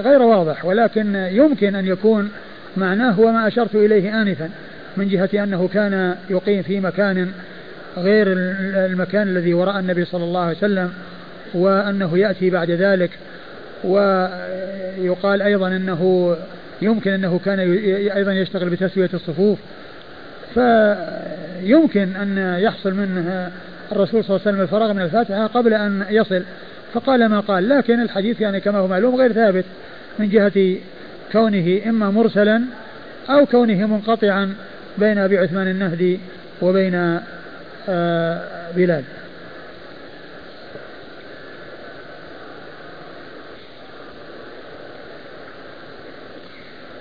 غير 0.00 0.22
واضح 0.22 0.64
ولكن 0.64 1.14
يمكن 1.14 1.74
أن 1.74 1.86
يكون 1.86 2.30
معناه 2.76 3.10
هو 3.10 3.32
ما 3.32 3.48
أشرت 3.48 3.74
إليه 3.74 4.22
آنفا 4.22 4.50
من 4.96 5.08
جهة 5.08 5.44
أنه 5.44 5.68
كان 5.74 6.14
يقيم 6.30 6.62
في 6.62 6.80
مكان 6.80 7.32
غير 7.96 8.26
المكان 8.86 9.28
الذي 9.28 9.54
وراء 9.54 9.78
النبي 9.78 10.04
صلى 10.04 10.24
الله 10.24 10.40
عليه 10.40 10.56
وسلم 10.56 10.92
وأنه 11.54 12.18
يأتي 12.18 12.50
بعد 12.50 12.70
ذلك 12.70 13.10
ويقال 13.84 15.42
أيضا 15.42 15.68
أنه 15.68 16.36
يمكن 16.82 17.10
أنه 17.10 17.40
كان 17.44 17.58
أيضا 18.16 18.32
يشتغل 18.32 18.70
بتسوية 18.70 19.10
الصفوف. 19.14 19.58
فيمكن 20.54 22.16
أن 22.16 22.56
يحصل 22.58 22.94
منه 22.94 23.50
الرسول 23.92 24.24
صلى 24.24 24.36
الله 24.36 24.40
عليه 24.46 24.50
وسلم 24.50 24.60
الفراغ 24.60 24.92
من 24.92 25.02
الفاتحة 25.02 25.46
قبل 25.46 25.74
أن 25.74 26.04
يصل. 26.10 26.42
فقال 26.94 27.26
ما 27.26 27.40
قال 27.40 27.68
لكن 27.68 28.00
الحديث 28.00 28.40
يعني 28.40 28.60
كما 28.60 28.78
هو 28.78 28.88
معلوم 28.88 29.14
غير 29.14 29.32
ثابت 29.32 29.64
من 30.18 30.28
جهة 30.28 30.76
كونه 31.32 31.80
إما 31.86 32.10
مرسلا 32.10 32.62
أو 33.30 33.46
كونه 33.46 33.86
منقطعا 33.86 34.54
بين 34.98 35.18
أبي 35.18 35.38
عثمان 35.38 35.68
النهدي 35.68 36.20
وبين 36.62 37.20
آه، 37.88 38.70
بلال. 38.76 39.04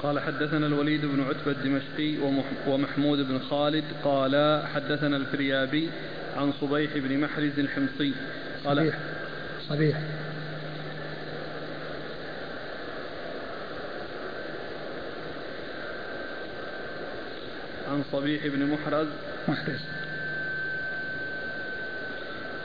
قال 0.04 0.20
حدثنا 0.20 0.68
الوليد 0.68 1.06
بن 1.06 1.24
عتبة 1.24 1.52
الدمشقي 1.52 2.16
ومحمود 2.68 3.28
بن 3.28 3.40
خالد 3.40 3.84
قال 4.04 4.64
حدثنا 4.76 5.18
الفريابي 5.18 5.90
عن 6.38 6.52
صبيح 6.62 6.98
بن 6.98 7.18
محرز 7.18 7.60
الحمصي. 7.60 8.14
قال 8.66 8.78
صبيح 8.78 8.96
صبيح 9.70 9.98
عن 17.92 18.04
صبيح 18.12 18.48
بن 18.48 18.66
محرز. 18.66 19.08
محرز. 19.48 19.80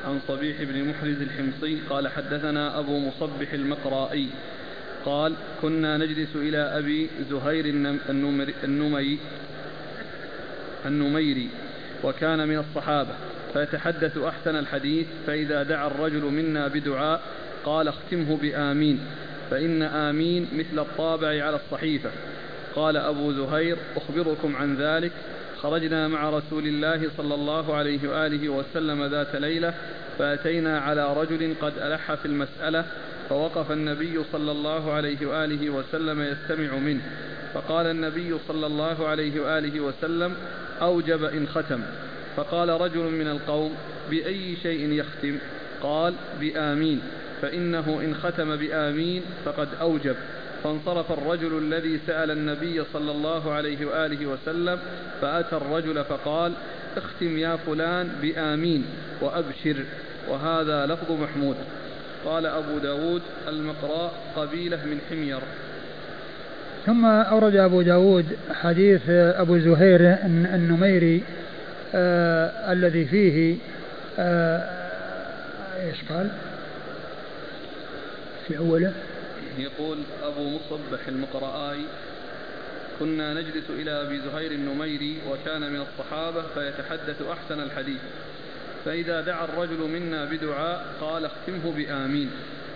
عن 0.07 0.21
صبيح 0.29 0.63
بن 0.63 0.89
محرز 0.89 1.23
الحمصي 1.23 1.81
قال 1.91 2.09
حدثنا 2.09 2.79
أبو 2.79 2.99
مصبح 2.99 3.53
المقرائي. 3.53 4.29
قال 5.05 5.35
كنا 5.63 5.97
نجلس 5.97 6.37
إلى 6.37 6.59
أبي 6.79 7.11
زهير 7.31 7.65
النمي 8.65 9.19
النميري 10.87 11.49
وكان 12.05 12.49
من 12.49 12.59
الصحابة. 12.59 13.15
فيتحدث 13.55 14.19
أحسن 14.19 14.57
الحديث 14.57 15.07
فإذا 15.27 15.63
دعا 15.63 15.87
الرجل 15.87 16.23
منا 16.23 16.69
بدعاء 16.69 17.21
قال 17.65 17.89
اختمه 17.89 18.37
بآمين 18.37 19.01
فإن 19.51 19.83
آمين 19.83 20.49
مثل 20.55 20.79
الطابع 20.79 21.29
على 21.29 21.57
الصحيفة. 21.57 22.11
قال 22.75 22.97
أبو 22.97 23.33
زهير 23.33 23.77
أخبركم 23.97 24.57
عن 24.57 24.77
ذلك. 24.77 25.13
خرجنا 25.63 26.09
مع 26.09 26.31
رسول 26.31 26.67
الله 26.67 27.11
صلى 27.17 27.35
الله 27.35 27.75
عليه 27.75 28.09
وآله 28.09 28.49
وسلم 28.49 29.05
ذات 29.05 29.37
ليلة 29.37 29.75
فأتينا 30.19 30.79
على 30.79 31.13
رجل 31.13 31.55
قد 31.61 31.73
ألح 31.79 32.15
في 32.15 32.27
المسألة 32.27 32.85
فوقف 33.29 33.73
النبي 33.73 34.21
صلى 34.33 34.53
الله 34.53 34.93
عليه 34.93 35.27
وآله 35.27 35.71
وسلم 35.71 36.23
يستمع 36.23 36.79
منه. 36.79 37.03
فقال 37.55 37.87
النبي 37.87 38.39
صلى 38.49 38.67
الله 38.67 39.09
عليه 39.09 39.41
وآله 39.41 39.81
وسلم 39.81 40.35
أوجب 40.83 41.25
إن 41.25 41.47
ختم. 41.49 41.81
فقال 42.37 42.69
رجل 42.69 43.03
من 43.03 43.27
القوم 43.27 43.75
بأي 44.11 44.57
شيء 44.63 44.93
يختم؟ 44.93 45.39
قال 45.83 46.15
بآمين. 46.41 47.01
فإنه 47.43 48.01
إن 48.05 48.15
ختم 48.15 48.57
بآمين 48.57 49.23
فقد 49.45 49.69
أوجب. 49.81 50.17
فانصرف 50.65 51.13
الرجل 51.13 51.59
الذي 51.59 52.01
سأل 52.07 52.31
النبي 52.31 52.83
صلى 52.93 53.11
الله 53.13 53.53
عليه 53.53 53.87
وآله 53.87 54.27
وسلم 54.27 54.79
فأتى 55.21 55.57
الرجل 55.57 56.05
فقال 56.05 56.53
اختم 56.97 57.39
يا 57.39 57.57
فلان 57.57 58.09
بآمين 58.23 58.85
وأبشر. 59.21 59.77
وهذا 60.29 60.87
لفظ 60.87 61.13
محمود. 61.13 61.57
قال 62.25 62.47
أبو 62.47 62.79
داود 62.79 63.23
المقراء 63.49 64.13
قبيلة 64.37 64.77
من 64.77 64.99
حمير. 65.11 65.41
ثم 66.87 67.05
أورد 67.05 67.57
أبو 67.57 67.83
داود 67.83 68.27
حديث 68.55 69.03
أبو 69.11 69.59
زهير 69.59 70.01
النميري 70.55 71.23
آه 71.95 72.73
الذي 72.73 73.05
فيه 73.05 73.57
آه 74.19 74.85
إيش 75.83 75.97
قال؟ 76.09 76.31
في 78.47 78.59
أوله. 78.59 78.93
يقول 79.59 79.99
أبو 80.23 80.51
مصبح 80.51 81.09
المقرآي 81.09 81.79
كنا 83.01 83.35
نجلس 83.35 83.65
إلى 83.71 83.91
أبي 83.91 84.21
زهير 84.21 84.53
النميري 84.53 85.19
وكان 85.31 85.73
من 85.73 85.81
الصحابة 85.81 86.43
فيتحدث 86.55 87.23
أحسن 87.23 87.61
الحديث. 87.61 88.01
فإذا 88.85 89.21
دعا 89.21 89.45
الرجل 89.45 89.91
منا 89.91 90.25
بدعاء 90.25 90.85
قال 91.01 91.25
اختمه 91.25 91.73
بآمين 91.77 92.31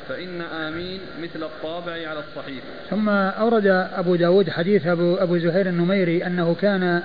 فإن 0.09 0.40
آمين 0.40 1.01
مثل 1.23 1.43
الطابع 1.43 1.93
على 1.93 2.20
الصحيح. 2.20 2.62
ثم 2.90 3.09
أورد 3.09 3.66
أبو 3.97 4.16
داود 4.16 4.51
حديث 4.51 4.86
أبو, 4.86 5.15
أبو 5.15 5.39
زهير 5.39 5.69
النميري 5.69 6.27
أنه 6.27 6.57
كان 6.61 7.03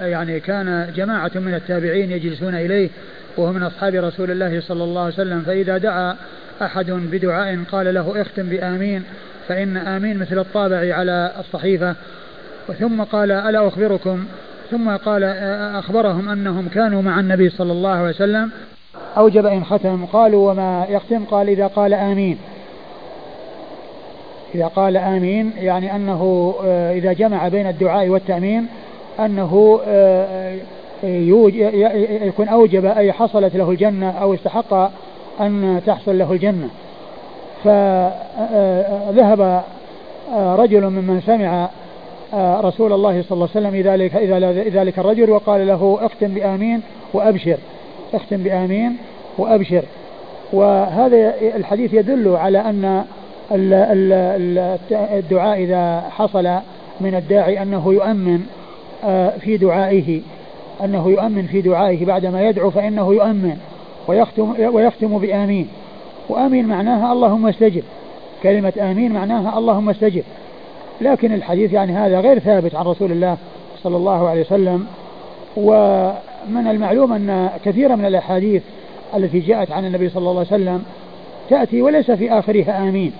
يعني 0.00 0.40
كان 0.40 0.92
جماعة 0.96 1.30
من 1.34 1.54
التابعين 1.54 2.10
يجلسون 2.10 2.54
إليه 2.54 2.90
وهو 3.36 3.52
من 3.52 3.62
أصحاب 3.62 3.94
رسول 3.94 4.30
الله 4.30 4.60
صلى 4.60 4.84
الله 4.84 5.00
عليه 5.00 5.14
وسلم. 5.14 5.40
فإذا 5.40 5.78
دعا 5.78 6.16
أحد 6.62 6.90
بدعاء 6.90 7.58
قال 7.72 7.94
له 7.94 8.20
اختم 8.22 8.42
بآمين 8.42 9.02
فإن 9.48 9.76
آمين 9.76 10.18
مثل 10.18 10.38
الطابع 10.38 10.94
على 10.94 11.32
الصحيفة. 11.38 11.94
ثم 12.78 13.02
قال 13.02 13.32
ألا 13.32 13.68
أخبركم؟ 13.68 14.24
ثم 14.70 14.96
قال 14.96 15.24
أخبرهم 15.74 16.28
أنهم 16.28 16.68
كانوا 16.68 17.02
مع 17.02 17.20
النبي 17.20 17.50
صلى 17.50 17.72
الله 17.72 17.90
عليه 17.90 18.08
وسلم. 18.08 18.50
أوجب 19.16 19.46
إن 19.46 19.64
ختم. 19.64 20.04
قالوا 20.04 20.50
وما 20.50 20.86
يختم؟ 20.90 21.24
قال 21.24 21.48
إذا 21.48 21.66
قال 21.66 21.94
آمين. 21.94 22.38
إذا 24.54 24.66
قال 24.66 24.96
آمين 24.96 25.52
يعني 25.56 25.96
أنه 25.96 26.54
آه، 26.64 26.92
إذا 26.92 27.12
جمع 27.12 27.48
بين 27.48 27.66
الدعاء 27.66 28.08
والتأمين 28.08 28.66
أنه 29.20 29.80
آه، 29.86 30.56
يكون 32.22 32.48
أوجب 32.48 32.84
أي 32.84 33.12
حصلت 33.12 33.56
له 33.56 33.70
الجنة 33.70 34.10
أو 34.10 34.34
استحق 34.34 34.90
أن 35.40 35.80
تحصل 35.86 36.18
له 36.18 36.32
الجنة. 36.32 36.68
فذهب 37.64 39.62
آه، 40.32 40.56
رجل 40.56 40.80
ممن 40.80 41.20
سمع 41.20 41.68
آه، 42.34 42.60
رسول 42.60 42.92
الله 42.92 43.22
صلى 43.22 43.36
الله 43.36 43.48
عليه 43.56 43.68
وسلم 43.68 43.92
ذلك 43.92 44.16
ذلك 44.74 44.98
الرجل 44.98 45.30
وقال 45.30 45.66
له 45.66 45.98
اختم 46.02 46.28
بآمين 46.28 46.82
وأبشر. 47.12 47.56
اختم 48.14 48.36
بآمين 48.36 48.96
وأبشر. 49.38 49.84
وهذا 50.52 51.34
الحديث 51.56 51.94
يدل 51.94 52.36
على 52.36 52.58
أن 52.58 53.04
الدعاء 54.92 55.62
إذا 55.62 56.00
حصل 56.10 56.48
من 57.00 57.14
الداعي 57.14 57.62
أنه 57.62 57.92
يؤمن 57.92 58.34
آه، 58.34 58.63
في 59.40 59.56
دعائه 59.56 60.20
أنه 60.84 61.08
يؤمن 61.08 61.46
في 61.46 61.60
دعائه 61.60 62.04
بعدما 62.04 62.48
يدعو 62.48 62.70
فإنه 62.70 63.14
يؤمن 63.14 63.56
ويختم, 64.08 64.54
ويختم 64.72 65.18
بآمين. 65.18 65.68
وآمين 66.28 66.66
معناها 66.66 67.12
اللهم 67.12 67.46
استجب. 67.46 67.82
كلمة 68.42 68.72
آمين 68.80 69.12
معناها 69.12 69.58
اللهم 69.58 69.90
استجب. 69.90 70.22
لكن 71.00 71.32
الحديث 71.32 71.72
يعني 71.72 71.92
هذا 71.92 72.20
غير 72.20 72.38
ثابت 72.38 72.74
عن 72.74 72.84
رسول 72.84 73.12
الله 73.12 73.36
صلى 73.82 73.96
الله 73.96 74.28
عليه 74.28 74.40
وسلم. 74.40 74.86
ومن 75.56 76.66
المعلوم 76.70 77.12
أن 77.12 77.50
كثيرا 77.64 77.96
من 77.96 78.04
الأحاديث 78.04 78.62
التي 79.16 79.40
جاءت 79.40 79.72
عن 79.72 79.86
النبي 79.86 80.08
صلى 80.08 80.30
الله 80.30 80.46
عليه 80.50 80.62
وسلم 80.62 80.84
تأتي 81.50 81.82
وليس 81.82 82.10
في 82.10 82.32
آخرها 82.32 82.88
آمين 82.88 83.12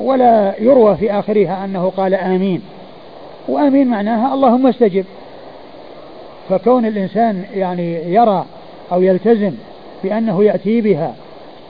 ولا 0.00 0.54
يروى 0.60 0.96
في 0.96 1.12
آخرها 1.12 1.64
أنه 1.64 1.92
قال 1.96 2.14
آمين. 2.14 2.62
وآمين 3.48 3.88
معناها 3.88 4.34
اللهم 4.34 4.66
استجب. 4.66 5.04
فكون 6.48 6.86
الإنسان 6.86 7.44
يعني 7.54 8.14
يرى 8.14 8.44
أو 8.92 9.02
يلتزم 9.02 9.52
بأنه 10.04 10.44
يأتي 10.44 10.80
بها 10.80 11.14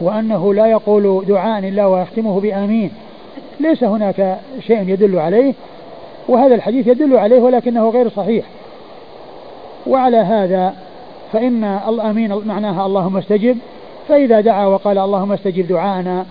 وأنه 0.01 0.55
لا 0.55 0.66
يقول 0.66 1.24
دعاء 1.28 1.69
إلا 1.69 1.86
ويختمه 1.86 2.40
بآمين 2.40 2.90
ليس 3.61 3.85
هناك 3.85 4.39
شيء 4.66 4.89
يدل 4.89 5.19
عليه 5.19 5.55
وهذا 6.28 6.55
الحديث 6.55 6.86
يدل 6.86 7.16
عليه 7.16 7.40
ولكنه 7.40 7.89
غير 7.89 8.09
صحيح. 8.09 8.44
وعلى 9.86 10.16
هذا 10.16 10.74
فإن 11.32 11.65
الأمين 11.65 12.35
معناها 12.47 12.86
اللهم 12.86 13.16
استجب. 13.16 13.59
فإذا 14.09 14.40
دعا 14.40 14.66
وقال 14.66 14.98
اللهم 14.98 15.32
استجب 15.32 15.69
دعاءنا 15.69 16.27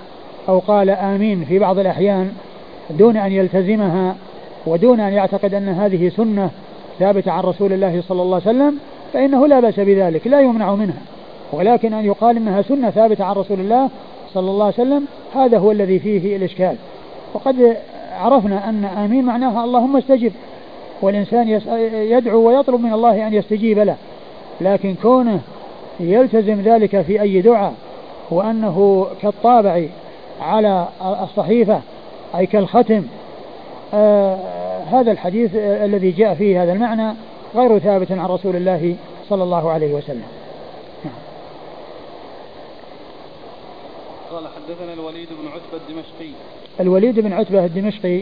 أو 0.49 0.59
قال 0.59 0.89
آمين 0.89 1.45
في 1.45 1.59
بعض 1.59 1.79
الأحيان 1.79 2.31
دون 2.89 3.17
أن 3.17 3.31
يلتزمها 3.31 4.15
ودون 4.67 4.99
أن 4.99 5.13
يعتقد 5.13 5.53
أن 5.53 5.69
هذه 5.69 6.09
سنة 6.09 6.49
ثابتة 6.99 7.31
عن 7.31 7.43
رسول 7.43 7.73
الله 7.73 8.03
صلى 8.07 8.21
الله 8.21 8.41
عليه 8.45 8.57
وسلم 8.57 8.79
فإنه 9.13 9.47
لا 9.47 9.59
بأس 9.59 9.79
بذلك 9.79 10.27
لا 10.27 10.41
يمنع 10.41 10.75
منها. 10.75 11.01
ولكن 11.51 11.93
أن 11.93 12.05
يقال 12.05 12.37
أنها 12.37 12.61
سنة 12.61 12.89
ثابتة 12.89 13.23
عن 13.23 13.35
رسول 13.35 13.59
الله 13.59 13.89
صلى 14.33 14.51
الله 14.51 14.65
عليه 14.65 14.73
وسلم 14.73 15.05
هذا 15.35 15.57
هو 15.57 15.71
الذي 15.71 15.99
فيه 15.99 16.35
الإشكال. 16.35 16.75
وقد 17.33 17.77
عرفنا 18.17 18.69
أن 18.69 18.85
آمين 18.85 19.25
معناها 19.25 19.63
اللهم 19.63 19.97
استجب. 19.97 20.31
والإنسان 21.01 21.61
يدعو 21.93 22.47
ويطلب 22.47 22.81
من 22.81 22.93
الله 22.93 23.27
أن 23.27 23.33
يستجيب 23.33 23.79
له. 23.79 23.95
لكن 24.61 24.95
كونه 25.01 25.39
يلتزم 25.99 26.61
ذلك 26.61 27.01
في 27.01 27.21
أي 27.21 27.41
دعاء 27.41 27.73
وأنه 28.31 29.07
كالطابع 29.21 29.83
على 30.41 30.87
الصحيفة 31.23 31.81
أي 32.35 32.45
كالختم 32.45 33.03
هذا 34.91 35.11
الحديث 35.11 35.55
آه 35.55 35.85
الذي 35.85 36.11
جاء 36.11 36.33
فيه 36.33 36.63
هذا 36.63 36.73
المعنى 36.73 37.13
غير 37.55 37.79
ثابت 37.79 38.11
عن 38.11 38.25
رسول 38.25 38.55
الله 38.55 38.95
صلى 39.29 39.43
الله 39.43 39.71
عليه 39.71 39.93
وسلم. 39.93 40.23
قال 44.31 44.43
حدثنا 44.47 44.93
الوليد 44.93 45.27
بن 45.29 45.47
عتبة 45.47 45.81
الدمشقي. 45.89 46.31
الوليد 46.79 47.19
بن 47.19 47.33
عتبة 47.33 47.65
الدمشقي 47.65 48.21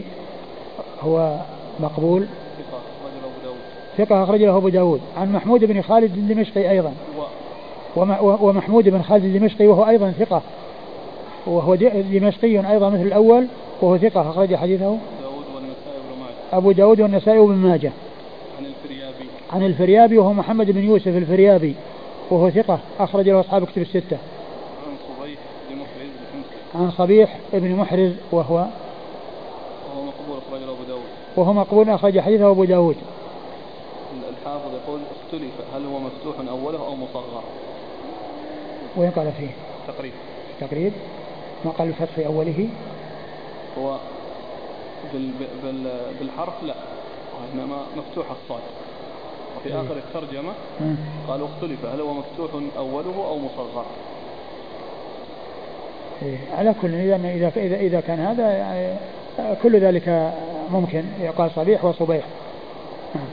هو 1.02 1.36
مقبول. 1.80 2.26
ثقة 2.58 2.80
رجل 3.04 3.24
أبو 3.24 3.38
داود. 3.44 3.58
ثقة 3.98 4.24
أخرج 4.24 4.42
له 4.42 4.56
أبو 4.56 4.68
داود. 4.68 5.00
عن 5.16 5.32
محمود 5.32 5.64
بن 5.64 5.82
خالد 5.82 6.16
الدمشقي 6.16 6.70
أيضا. 6.70 6.92
ومحمود 8.40 8.88
بن 8.88 9.02
خالد 9.02 9.24
الدمشقي 9.24 9.66
وهو 9.66 9.88
أيضا 9.88 10.10
ثقة. 10.10 10.42
وهو 11.46 11.74
دمشقي 11.74 12.72
أيضا 12.72 12.88
مثل 12.90 13.02
الأول 13.02 13.46
وهو 13.82 13.98
ثقة 13.98 14.30
أخرج 14.30 14.54
حديثه 14.54 14.84
داود 14.84 14.98
والنسائي 15.54 15.98
بن 16.10 16.20
ماجه 16.20 16.34
أبو 16.54 16.72
داود 16.72 17.00
والنسائي 17.00 17.38
بن 17.38 17.54
ماجه. 17.54 17.92
عن 18.58 18.66
الفريابي. 18.66 19.24
عن 19.52 19.62
الفريابي 19.62 20.18
وهو 20.18 20.32
محمد 20.32 20.70
بن 20.70 20.84
يوسف 20.84 21.08
الفريابي 21.08 21.74
وهو 22.30 22.50
ثقة 22.50 22.78
أخرج 23.00 23.28
له 23.28 23.40
أصحاب 23.40 23.66
كتب 23.66 23.82
الستة. 23.82 24.18
عن 24.86 24.96
صبيح 25.08 25.38
بن 25.70 25.76
محرز 25.76 26.10
عن 26.74 26.90
صبيح 26.90 27.38
بن 27.52 27.74
محرز 27.74 28.12
وهو 28.32 28.56
وهو 28.56 30.04
مقبول 30.04 30.38
أخرج 30.48 30.60
له 30.60 30.72
أبو 30.72 30.84
داود. 30.88 31.02
وهو 31.36 31.52
مقبول 31.52 31.90
أخرج 31.90 32.20
حديثه 32.20 32.50
أبو 32.50 32.64
داود. 32.64 32.96
الحافظ 34.28 34.70
يقول 34.84 35.00
اختلف 35.26 35.52
هل 35.74 35.86
هو 35.86 35.98
مفتوح 35.98 36.34
أوله 36.50 36.86
أو 36.86 36.94
مصغر؟ 36.96 37.42
وين 38.96 39.10
قال 39.10 39.32
فيه؟ 39.38 39.50
تقريب. 39.88 40.12
تقريب. 40.60 40.92
ما 41.64 41.70
قال 41.70 41.88
الفتح 41.88 42.12
في 42.16 42.26
أوله؟ 42.26 42.68
هو 43.78 43.96
بالحرف 46.20 46.62
لا. 46.62 46.74
وإنما 47.34 47.82
مفتوح 47.96 48.26
الصاد. 48.30 48.62
وفي 49.56 49.68
إيه. 49.68 49.80
آخر 49.80 49.96
الترجمة. 49.96 50.52
قالوا 51.28 51.48
اختلف 51.48 51.84
هل 51.84 52.00
هو 52.00 52.12
مفتوح 52.14 52.50
أوله 52.78 53.24
أو 53.28 53.38
مصغر؟ 53.38 53.84
إيه. 56.22 56.38
على 56.58 56.74
كل 56.82 56.94
إذا 56.94 57.16
إذا 57.16 57.52
إذا 57.56 57.76
إذا 57.76 58.00
كان 58.00 58.20
هذا 58.20 58.52
يعني 58.52 58.94
كل 59.62 59.80
ذلك 59.80 60.34
ممكن. 60.72 61.04
يقال 61.20 61.50
صبيح 61.50 61.84
وصبيح. 61.84 62.24
نعم. 63.14 63.24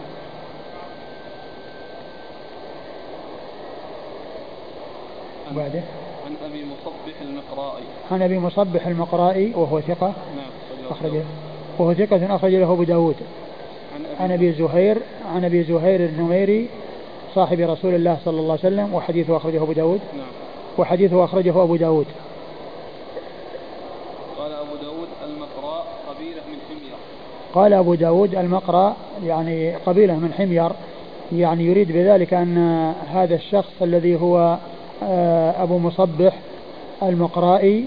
عن, 5.48 5.56
وبعده. 5.56 5.82
عن 6.26 6.36
أبي 6.46 6.66
مصبح 6.66 7.22
المقرائي. 7.22 7.84
عن 8.12 8.22
أبي 8.22 8.40
مصبح 8.40 8.88
المقرائي 8.88 9.54
وهو 9.56 9.82
ثقة. 9.82 10.14
نعم 10.36 10.52
أخرج 10.92 11.22
وهو 11.80 11.94
ثقة 11.94 12.36
أخرج 12.36 12.56
له 12.56 12.74
أبو 12.74 12.84
داود. 12.84 13.16
عن 14.20 14.32
أبي 14.32 14.52
زهير 14.52 14.98
عن 15.36 15.46
أبي 15.46 15.64
زهير 15.64 16.06
النميري 16.06 16.68
صاحب 17.36 17.60
رسول 17.60 17.96
الله 17.96 18.18
صلى 18.26 18.40
الله 18.40 18.52
عليه 18.52 18.76
وسلم 18.76 18.94
وحديثه 18.94 19.38
أخرجه 19.38 19.64
أبو 19.64 19.72
داود. 19.72 20.00
نعم. 20.14 20.28
وحديثه 20.78 21.26
أخرجه 21.26 21.64
أبو 21.64 21.76
داود. 21.76 22.06
قال 24.38 24.52
أبو 24.54 24.76
داود 24.82 25.08
المقراء 25.26 25.86
قبيلة 26.10 26.42
من 26.52 26.58
حمير. 26.70 26.96
قال 27.54 27.74
أبو 27.74 27.96
داود 27.96 28.36
المقرى 28.36 28.96
يعني 29.26 29.76
قبيلة 29.76 30.14
من 30.14 30.34
حمير. 30.34 30.72
يعني 31.34 31.66
يريد 31.66 31.92
بذلك 31.92 32.34
أن 32.34 32.58
هذا 33.14 33.36
الشخص 33.36 33.82
الذي 33.82 34.22
هو 34.22 34.58
آه، 35.04 35.64
أبو 35.64 35.78
مصبح 35.78 36.34
المقرائي 37.04 37.86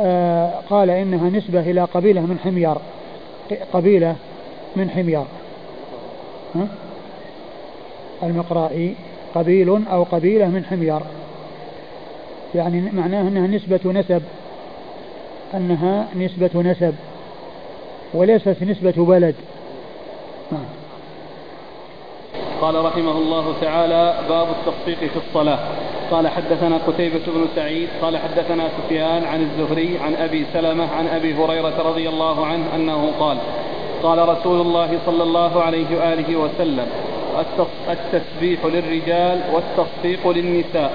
آه، 0.00 0.52
قال 0.70 0.90
إنها 0.90 1.30
نسبة 1.30 1.60
إلى 1.60 1.84
قبيلة 1.84 2.20
من 2.20 2.38
حمير. 2.38 2.74
قبيلة 3.72 4.16
من 4.76 4.90
حمير؟ 4.90 5.24
المقرائي 8.22 8.94
قبيل 9.34 9.86
أو 9.90 10.02
قبيلة 10.02 10.46
من 10.46 10.64
حمير 10.64 11.00
يعني 12.54 12.80
معناه 12.80 13.20
أنها 13.20 13.46
نسبة 13.46 13.80
نسب 13.92 14.22
أنها 15.54 16.08
نسبة 16.16 16.62
نسب 16.62 16.94
وليست 18.14 18.62
نسبة 18.62 19.04
بلد 19.04 19.34
نعم. 20.52 20.77
قال 22.60 22.84
رحمه 22.84 23.12
الله 23.12 23.54
تعالى 23.60 24.14
باب 24.28 24.46
التصفيق 24.50 24.98
في 24.98 25.18
الصلاة. 25.28 25.58
قال 26.10 26.28
حدثنا 26.28 26.76
قتيبة 26.86 27.20
بن 27.26 27.46
سعيد 27.56 27.88
قال 28.02 28.16
حدثنا 28.16 28.68
سفيان 28.78 29.24
عن 29.24 29.40
الزهري 29.42 29.98
عن 29.98 30.14
أبي 30.14 30.46
سلمة 30.52 30.86
عن 30.94 31.06
أبي 31.06 31.34
هريرة 31.34 31.82
رضي 31.82 32.08
الله 32.08 32.46
عنه 32.46 32.64
أنه 32.74 33.10
قال 33.20 33.36
قال 34.02 34.28
رسول 34.28 34.60
الله 34.60 34.98
صلى 35.06 35.22
الله 35.22 35.62
عليه 35.62 35.98
وآله 35.98 36.36
وسلم 36.36 36.86
التسبيح 37.90 38.64
للرجال 38.64 39.40
والتصفيق 39.52 40.28
للنساء. 40.28 40.90